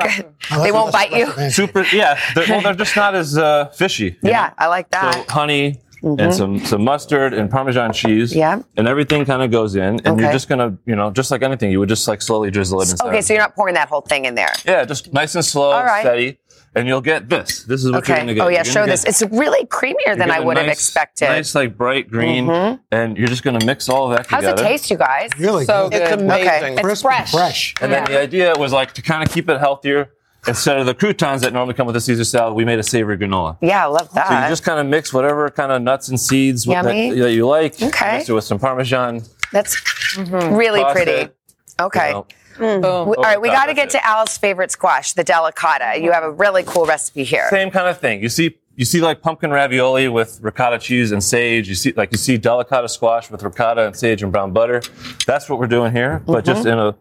They 0.63 0.71
won't 0.71 0.93
bite 0.93 1.11
you. 1.11 1.27
super, 1.49 1.83
yeah, 1.93 2.17
they're, 2.35 2.45
well 2.49 2.61
they're 2.61 2.73
just 2.73 2.95
not 2.95 3.15
as 3.15 3.37
uh, 3.37 3.67
fishy. 3.69 4.05
you 4.23 4.29
Yeah, 4.29 4.53
I 4.57 4.67
like 4.67 4.89
that. 4.91 5.13
So 5.13 5.33
honey. 5.33 5.79
Mhm. 6.03 6.19
And 6.19 6.33
some 6.35 6.59
some 6.65 6.83
mustard 6.83 7.33
and 7.33 7.49
Parmesan 7.49 7.93
cheese. 7.93 8.35
Yeah. 8.35 8.59
And 8.75 8.87
everything 8.89 9.23
kind 9.25 9.41
of 9.41 9.51
goes 9.51 9.75
in, 9.75 9.81
and 9.83 10.07
Okay. 10.07 10.21
you're 10.23 10.33
just 10.33 10.49
gonna, 10.49 10.75
you 10.85 10.95
know, 10.97 11.11
just 11.11 11.31
like 11.31 11.41
anything, 11.43 11.71
you 11.71 11.79
would 11.79 11.87
just 11.89 12.07
like 12.07 12.21
slowly 12.21 12.51
drizzle 12.51 12.81
it 12.81 12.91
inside. 12.91 13.07
Okay, 13.07 13.21
so 13.21 13.33
you're 13.33 13.41
not 13.41 13.55
pouring 13.55 13.75
that 13.75 13.87
whole 13.87 14.01
thing 14.01 14.25
in 14.25 14.35
there. 14.35 14.51
yeah, 14.65 14.83
just 14.83 15.13
nice 15.13 15.33
and 15.35 15.45
slow, 15.45 15.71
All 15.71 15.83
right. 15.83 16.01
steady, 16.01 16.39
and 16.75 16.87
you'll 16.89 16.99
get 16.99 17.29
this. 17.29 17.63
This 17.63 17.85
is 17.85 17.91
what 17.91 18.05
you're 18.05 18.17
Okay. 18.17 18.21
gonna 18.23 18.33
get. 18.33 18.43
Oh 18.43 18.49
yeah, 18.49 18.63
show 18.63 18.81
gonna 18.81 18.91
this. 18.91 19.05
It's 19.05 19.21
really 19.31 19.65
creamier 19.67 20.17
than 20.17 20.29
I 20.29 20.35
I 20.35 20.37
a 20.39 20.43
would 20.43 20.57
have 20.57 20.67
expected. 20.67 21.29
Nice, 21.29 21.55
like 21.55 21.77
bright 21.77 22.09
green, 22.11 22.47
Mhm. 22.47 22.79
and 22.91 23.17
you're 23.17 23.29
just 23.29 23.43
gonna 23.43 23.63
mix 23.65 23.87
all 23.87 24.11
of 24.11 24.17
that 24.17 24.27
How's 24.27 24.41
together. 24.43 24.61
it 24.61 24.67
taste, 24.67 24.91
you 24.91 24.97
guys? 24.97 25.29
Really 25.39 25.63
so 25.63 25.87
good. 25.89 25.99
good. 25.99 26.11
It's 26.13 26.21
amazing. 26.21 26.47
Okay. 26.49 26.71
It's 26.73 26.81
Crisp 26.81 27.05
and 27.05 27.13
fresh. 27.15 27.31
fresh. 27.31 27.75
And 27.81 27.93
then 27.93 28.03
the 28.05 28.19
idea 28.19 28.53
was 28.57 28.73
like 28.73 28.91
to 28.95 29.01
kind 29.01 29.23
of 29.25 29.33
keep 29.33 29.49
it 29.49 29.57
healthier. 29.59 30.09
Instead 30.47 30.77
of 30.79 30.85
the 30.85 30.93
croutons 30.93 31.41
that 31.41 31.53
normally 31.53 31.73
come 31.73 31.87
with 31.87 31.95
a 31.95 32.01
Caesar 32.01 32.23
salad, 32.25 32.53
we 32.53 32.65
made 32.65 32.77
a 32.79 32.83
savory 32.83 33.17
granola. 33.17 33.57
Yeah, 33.61 33.83
I 33.83 33.87
love 33.87 34.11
that. 34.13 34.27
So 34.27 34.33
you 34.41 34.49
just 34.49 34.63
kind 34.63 34.79
of 34.79 34.85
mix 34.87 35.13
whatever 35.13 35.49
kind 35.49 35.71
of 35.71 35.81
nuts 35.81 36.09
and 36.09 36.19
seeds 36.19 36.67
with 36.67 36.75
that, 36.75 36.83
that 36.83 37.31
you 37.31 37.47
like. 37.47 37.81
Okay. 37.81 38.17
Mix 38.17 38.29
it 38.29 38.33
with 38.33 38.43
some 38.43 38.59
Parmesan. 38.59 39.21
That's 39.53 40.17
really 40.17 40.81
Toss 40.81 40.93
pretty. 40.93 41.11
it, 41.11 41.37
Okay. 41.79 42.09
you 42.09 42.79
know. 42.79 43.05
We- 43.05 43.15
all 43.15 43.23
right, 43.23 43.39
we 43.41 43.47
got 43.49 43.67
to 43.67 43.73
that's 43.73 43.93
get 43.93 44.01
to 44.01 44.05
Al's 44.07 44.37
favorite 44.37 44.71
squash, 44.71 45.13
the 45.13 45.23
delicata. 45.23 46.01
You 46.01 46.11
have 46.11 46.23
a 46.23 46.31
really 46.31 46.63
cool 46.63 46.85
recipe 46.85 47.23
here. 47.23 47.47
Same 47.49 47.71
kind 47.71 47.87
of 47.87 47.97
thing. 47.99 48.21
You 48.21 48.29
see, 48.29 48.57
you 48.75 48.83
see 48.85 48.99
like 48.99 49.21
pumpkin 49.21 49.51
ravioli 49.51 50.09
with 50.09 50.39
ricotta 50.41 50.77
cheese 50.79 51.11
and 51.11 51.23
sage. 51.23 51.69
You 51.69 51.75
see, 51.75 51.93
like 51.95 52.11
you 52.11 52.17
see 52.17 52.37
delicata 52.37 52.89
squash 52.89 53.29
with 53.31 53.43
ricotta 53.43 53.85
and 53.85 53.95
sage 53.95 54.21
and 54.23 54.31
brown 54.31 54.51
butter. 54.51 54.81
That's 55.25 55.47
what 55.49 55.57
we're 55.59 55.67
doing 55.67 55.93
here, 55.93 56.21
but 56.25 56.43
just 56.43 56.63
Mhm. 56.65 56.71
in 56.73 56.79
a 56.79 56.95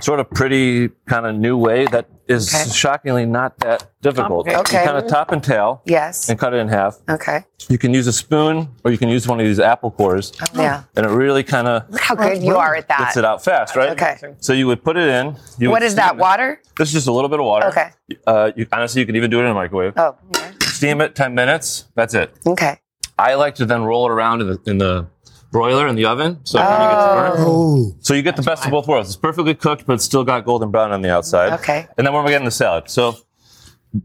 sort 0.00 0.20
of 0.20 0.30
pretty 0.30 0.90
kind 1.08 1.26
of 1.26 1.34
new 1.34 1.56
way 1.56 1.86
that 1.86 2.06
is 2.28 2.54
Okay. 2.54 2.70
shockingly 2.70 3.24
not 3.26 3.58
that 3.58 3.86
difficult. 4.02 4.46
Okay. 4.48 4.80
You 4.80 4.86
kind 4.86 4.98
of 4.98 5.06
top 5.08 5.32
and 5.32 5.42
tail. 5.42 5.82
Yes. 5.86 6.28
And 6.28 6.38
cut 6.38 6.54
it 6.54 6.58
in 6.58 6.68
half. 6.68 6.98
Okay. 7.08 7.44
You 7.68 7.78
can 7.78 7.94
use 7.94 8.06
a 8.06 8.12
spoon 8.12 8.68
or 8.84 8.90
you 8.90 8.98
can 8.98 9.08
use 9.08 9.26
one 9.26 9.40
of 9.40 9.46
these 9.46 9.58
apple 9.58 9.90
cores. 9.90 10.32
Oh, 10.42 10.46
yeah. 10.54 10.82
And 10.96 11.06
it 11.06 11.08
really 11.10 11.42
kind 11.42 11.66
of 11.66 11.88
Look 11.90 12.00
how 12.00 12.14
good 12.14 12.42
you 12.42 12.56
are 12.56 12.74
at 12.76 12.88
that. 12.88 12.98
gets 12.98 13.16
it 13.16 13.24
out 13.24 13.42
fast, 13.42 13.74
right? 13.76 13.90
Okay. 13.90 14.16
So 14.40 14.52
you 14.52 14.66
would 14.66 14.84
put 14.84 14.96
it 14.96 15.08
in. 15.08 15.36
You 15.58 15.70
What 15.70 15.80
that? 15.80 16.14
it. 16.14 16.18
Water? 16.18 16.60
This 16.76 16.88
is 16.88 16.94
just 16.94 17.06
a 17.08 17.12
little 17.12 17.30
bit 17.30 17.40
of 17.40 17.46
water. 17.46 17.66
Okay. 17.68 17.90
Uh, 18.26 18.50
you, 18.54 18.66
honestly, 18.72 19.00
you 19.00 19.06
could 19.06 19.16
even 19.16 19.30
do 19.30 19.40
it 19.40 19.44
in 19.44 19.50
a 19.50 19.54
microwave. 19.54 19.94
Oh. 19.96 20.16
Steam 20.62 21.00
it 21.00 21.14
10 21.14 21.34
minutes. 21.34 21.86
That's 21.94 22.14
it. 22.14 22.32
Okay. 22.46 22.78
I 23.18 23.34
like 23.34 23.56
to 23.56 23.66
then 23.66 23.82
roll 23.82 24.06
it 24.06 24.12
around 24.12 24.42
in 24.42 24.46
the, 24.48 24.60
in 24.70 24.78
the 24.78 25.06
broiler 25.50 25.86
in 25.88 25.96
the 25.96 26.04
oven 26.04 26.38
so 26.44 26.58
it 26.58 26.62
kind 26.62 26.82
of 26.82 26.90
gets 27.36 27.44
burnt. 27.44 28.04
So 28.04 28.14
you 28.14 28.22
get 28.22 28.36
the 28.36 28.42
best 28.42 28.64
of 28.64 28.70
both 28.70 28.86
worlds. 28.86 29.08
It's 29.08 29.16
perfectly 29.16 29.54
cooked, 29.54 29.86
but 29.86 29.94
it's 29.94 30.04
still 30.04 30.24
got 30.24 30.44
golden 30.44 30.70
brown 30.70 30.92
on 30.92 31.00
the 31.02 31.10
outside. 31.10 31.52
Okay. 31.60 31.86
And 31.96 32.06
then 32.06 32.12
when 32.14 32.24
we 32.24 32.30
get 32.30 32.40
in 32.40 32.44
the 32.44 32.50
salad. 32.50 32.90
So 32.90 33.16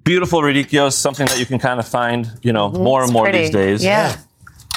beautiful 0.03 0.41
radicchios, 0.41 0.93
something 0.93 1.25
that 1.27 1.39
you 1.39 1.45
can 1.45 1.59
kind 1.59 1.79
of 1.79 1.87
find, 1.87 2.31
you 2.41 2.53
know, 2.53 2.69
more 2.71 3.01
It's 3.01 3.09
and 3.09 3.13
more 3.13 3.23
pretty. 3.25 3.39
these 3.39 3.49
days. 3.49 3.83
Yeah. 3.83 4.15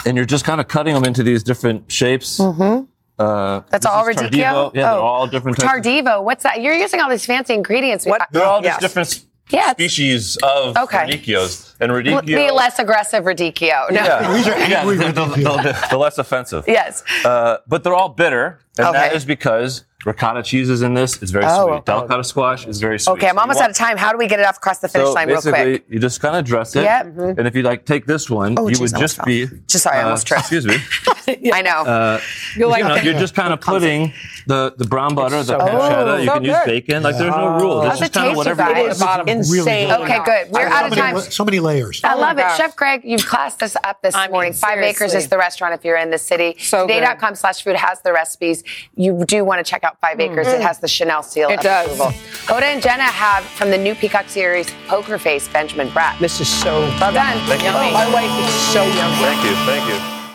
And 0.04 0.16
you're 0.16 0.26
just 0.26 0.44
kind 0.44 0.60
of 0.60 0.68
cutting 0.68 0.94
them 0.94 1.04
into 1.04 1.22
these 1.22 1.42
different 1.42 1.90
shapes. 1.90 2.38
Mm-hmm. 2.38 2.84
Uh, 3.18 3.60
That's 3.70 3.84
this 3.84 3.86
all 3.86 4.06
is 4.08 4.16
radicchio? 4.16 4.30
Tardivo. 4.30 4.74
Yeah, 4.74 4.82
they're 4.82 4.90
Oh. 4.92 5.00
all 5.00 5.26
different 5.26 5.58
types. 5.58 5.72
of- 5.78 5.82
Tardivo. 5.92 6.22
What's 6.22 6.42
that? 6.42 6.60
You're 6.60 6.74
using 6.74 7.00
all 7.00 7.08
these 7.08 7.24
fancy 7.24 7.54
ingredients. 7.54 8.04
What? 8.04 8.26
They're 8.30 8.44
all 8.44 8.60
just 8.60 8.80
different 8.80 9.24
Yeah. 9.48 9.72
species 9.72 10.36
of 10.42 10.76
Okay. 10.76 10.98
radicchios. 10.98 11.74
And 11.80 11.90
The 11.90 11.94
radicchio. 11.94 12.52
less 12.52 12.78
aggressive 12.78 13.24
radicchio. 13.24 13.90
No. 13.90 13.96
Yeah, 14.04 14.36
yeah 14.68 14.84
the, 14.84 14.94
the, 14.94 15.12
the- 15.12 15.86
the 15.90 15.96
less 15.98 16.18
offensive. 16.18 16.64
Yes. 16.66 17.02
Uh, 17.24 17.58
but 17.66 17.84
they're 17.84 17.94
all 17.94 18.08
bitter, 18.08 18.58
and 18.78 18.86
that 18.94 19.06
Okay. 19.08 19.16
is 19.16 19.24
because 19.24 19.84
ricotta 20.06 20.42
cheese 20.42 20.70
is 20.70 20.80
in 20.82 20.94
this. 20.94 21.20
It's 21.20 21.30
very 21.32 21.44
Oh, 21.46 21.68
sweet. 21.68 21.84
Delicata 21.84 22.24
squash 22.24 22.66
is 22.66 22.80
very 22.80 22.98
sweet. 22.98 23.12
Okay, 23.14 23.28
I'm 23.28 23.34
So 23.34 23.40
almost 23.40 23.56
want- 23.58 23.64
out 23.64 23.70
of 23.70 23.76
time. 23.76 23.96
How 23.98 24.12
do 24.12 24.18
we 24.18 24.26
get 24.28 24.40
it 24.40 24.46
off 24.46 24.56
across 24.58 24.78
the 24.78 24.88
finish 24.88 25.08
so 25.08 25.12
line 25.14 25.26
real 25.28 25.36
basically, 25.36 25.78
quick? 25.80 25.84
you 25.90 25.98
just 25.98 26.20
kind 26.20 26.36
of 26.36 26.44
dress 26.44 26.74
it. 26.76 26.84
Yep. 26.84 27.06
And 27.38 27.46
if 27.46 27.54
you 27.54 27.62
like 27.62 27.84
take 27.84 28.06
this 28.06 28.30
one, 28.30 28.54
Oh, 28.58 28.62
you 28.68 28.76
geez, 28.76 28.80
would 28.80 28.94
I 28.94 28.96
almost 28.96 29.16
just 29.16 29.26
be. 29.26 29.46
Just 29.66 29.84
sorry, 29.84 29.98
I 29.98 30.02
uh, 30.02 30.04
almost 30.04 30.26
tripped. 30.26 30.40
Excuse 30.52 30.66
me. 30.66 30.76
I 31.52 31.60
know. 31.62 31.70
Uh, 31.82 32.20
You're 32.54 32.66
you 32.68 32.72
like- 32.72 32.84
know, 32.84 32.94
you're 32.96 33.18
just 33.18 33.34
kind 33.34 33.52
of 33.52 33.60
putting 33.60 34.12
the, 34.46 34.72
the 34.78 34.84
brown 34.86 35.14
butter, 35.16 35.38
the 35.38 35.44
so 35.44 35.58
pancetta. 35.58 36.04
good. 36.04 36.20
You 36.20 36.26
So 36.26 36.32
can 36.34 36.44
use 36.44 36.56
good. 36.58 36.66
bacon. 36.66 37.02
Like 37.02 37.18
there's 37.18 37.30
no 37.34 37.58
rule. 37.58 37.82
How's 37.82 37.92
It's 38.00 38.00
just 38.00 38.12
kind 38.14 38.26
of 38.28 38.30
taste, 38.30 38.32
you 38.32 38.36
whatever. 38.54 38.62
guys? 38.62 38.84
you 38.84 38.90
It's 38.90 39.00
want. 39.00 39.28
insane. 39.28 39.90
Okay, 39.90 40.18
good. 40.24 40.50
We're 40.52 40.66
out 40.68 40.86
of 40.92 40.96
time. 40.96 41.18
So 41.20 41.44
many 41.44 41.58
layers. 41.58 42.00
I 42.04 42.14
love 42.14 42.38
it. 42.38 42.46
Chef 42.56 42.76
Greg, 42.76 43.00
you've 43.04 43.26
classed 43.26 43.62
us 43.62 43.76
up 43.82 44.02
this 44.02 44.14
morning. 44.30 44.52
Five 44.52 44.78
Acres 44.78 45.14
is 45.14 45.28
the 45.28 45.36
restaurant 45.38 45.74
if 45.74 45.84
you're 45.84 45.96
in 45.96 46.10
the 46.10 46.18
city. 46.18 46.54
So 46.60 46.86
good. 46.86 46.94
Today.com 46.94 47.34
slash 47.34 47.62
food 47.64 47.74
has 47.76 48.00
the 48.02 48.12
recipes. 48.12 48.62
You 48.94 49.24
do 49.26 49.44
want 49.44 49.64
to 49.64 49.68
check 49.68 49.82
out 49.82 49.95
Five 50.00 50.20
Acres. 50.20 50.46
It 50.46 50.56
hmm. 50.56 50.62
has 50.62 50.78
the 50.78 50.86
Sheinelle 50.86 51.24
seal 51.24 51.48
It 51.48 51.60
does. 51.60 51.86
approval. 51.86 52.12
Hoda 52.46 52.62
and 52.62 52.82
Jenna 52.82 53.04
have 53.04 53.44
from 53.44 53.70
the 53.70 53.78
new 53.78 53.94
Peacock 53.94 54.28
series, 54.28 54.70
Poker 54.88 55.18
Face, 55.18 55.48
Benjamin 55.48 55.88
Bratt. 55.88 56.18
This 56.18 56.40
is 56.40 56.48
so 56.48 56.80
well 57.00 57.12
done. 57.12 57.38
Thank 57.46 57.62
you. 57.62 57.68
Yummy. 57.68 57.92
My 57.92 58.12
wife 58.12 58.30
is 58.46 58.54
so 58.72 58.84
yummy. 58.84 59.16
Thank 59.16 59.44
you. 59.44 59.54
Thank 59.66 59.88
you. 59.88 60.25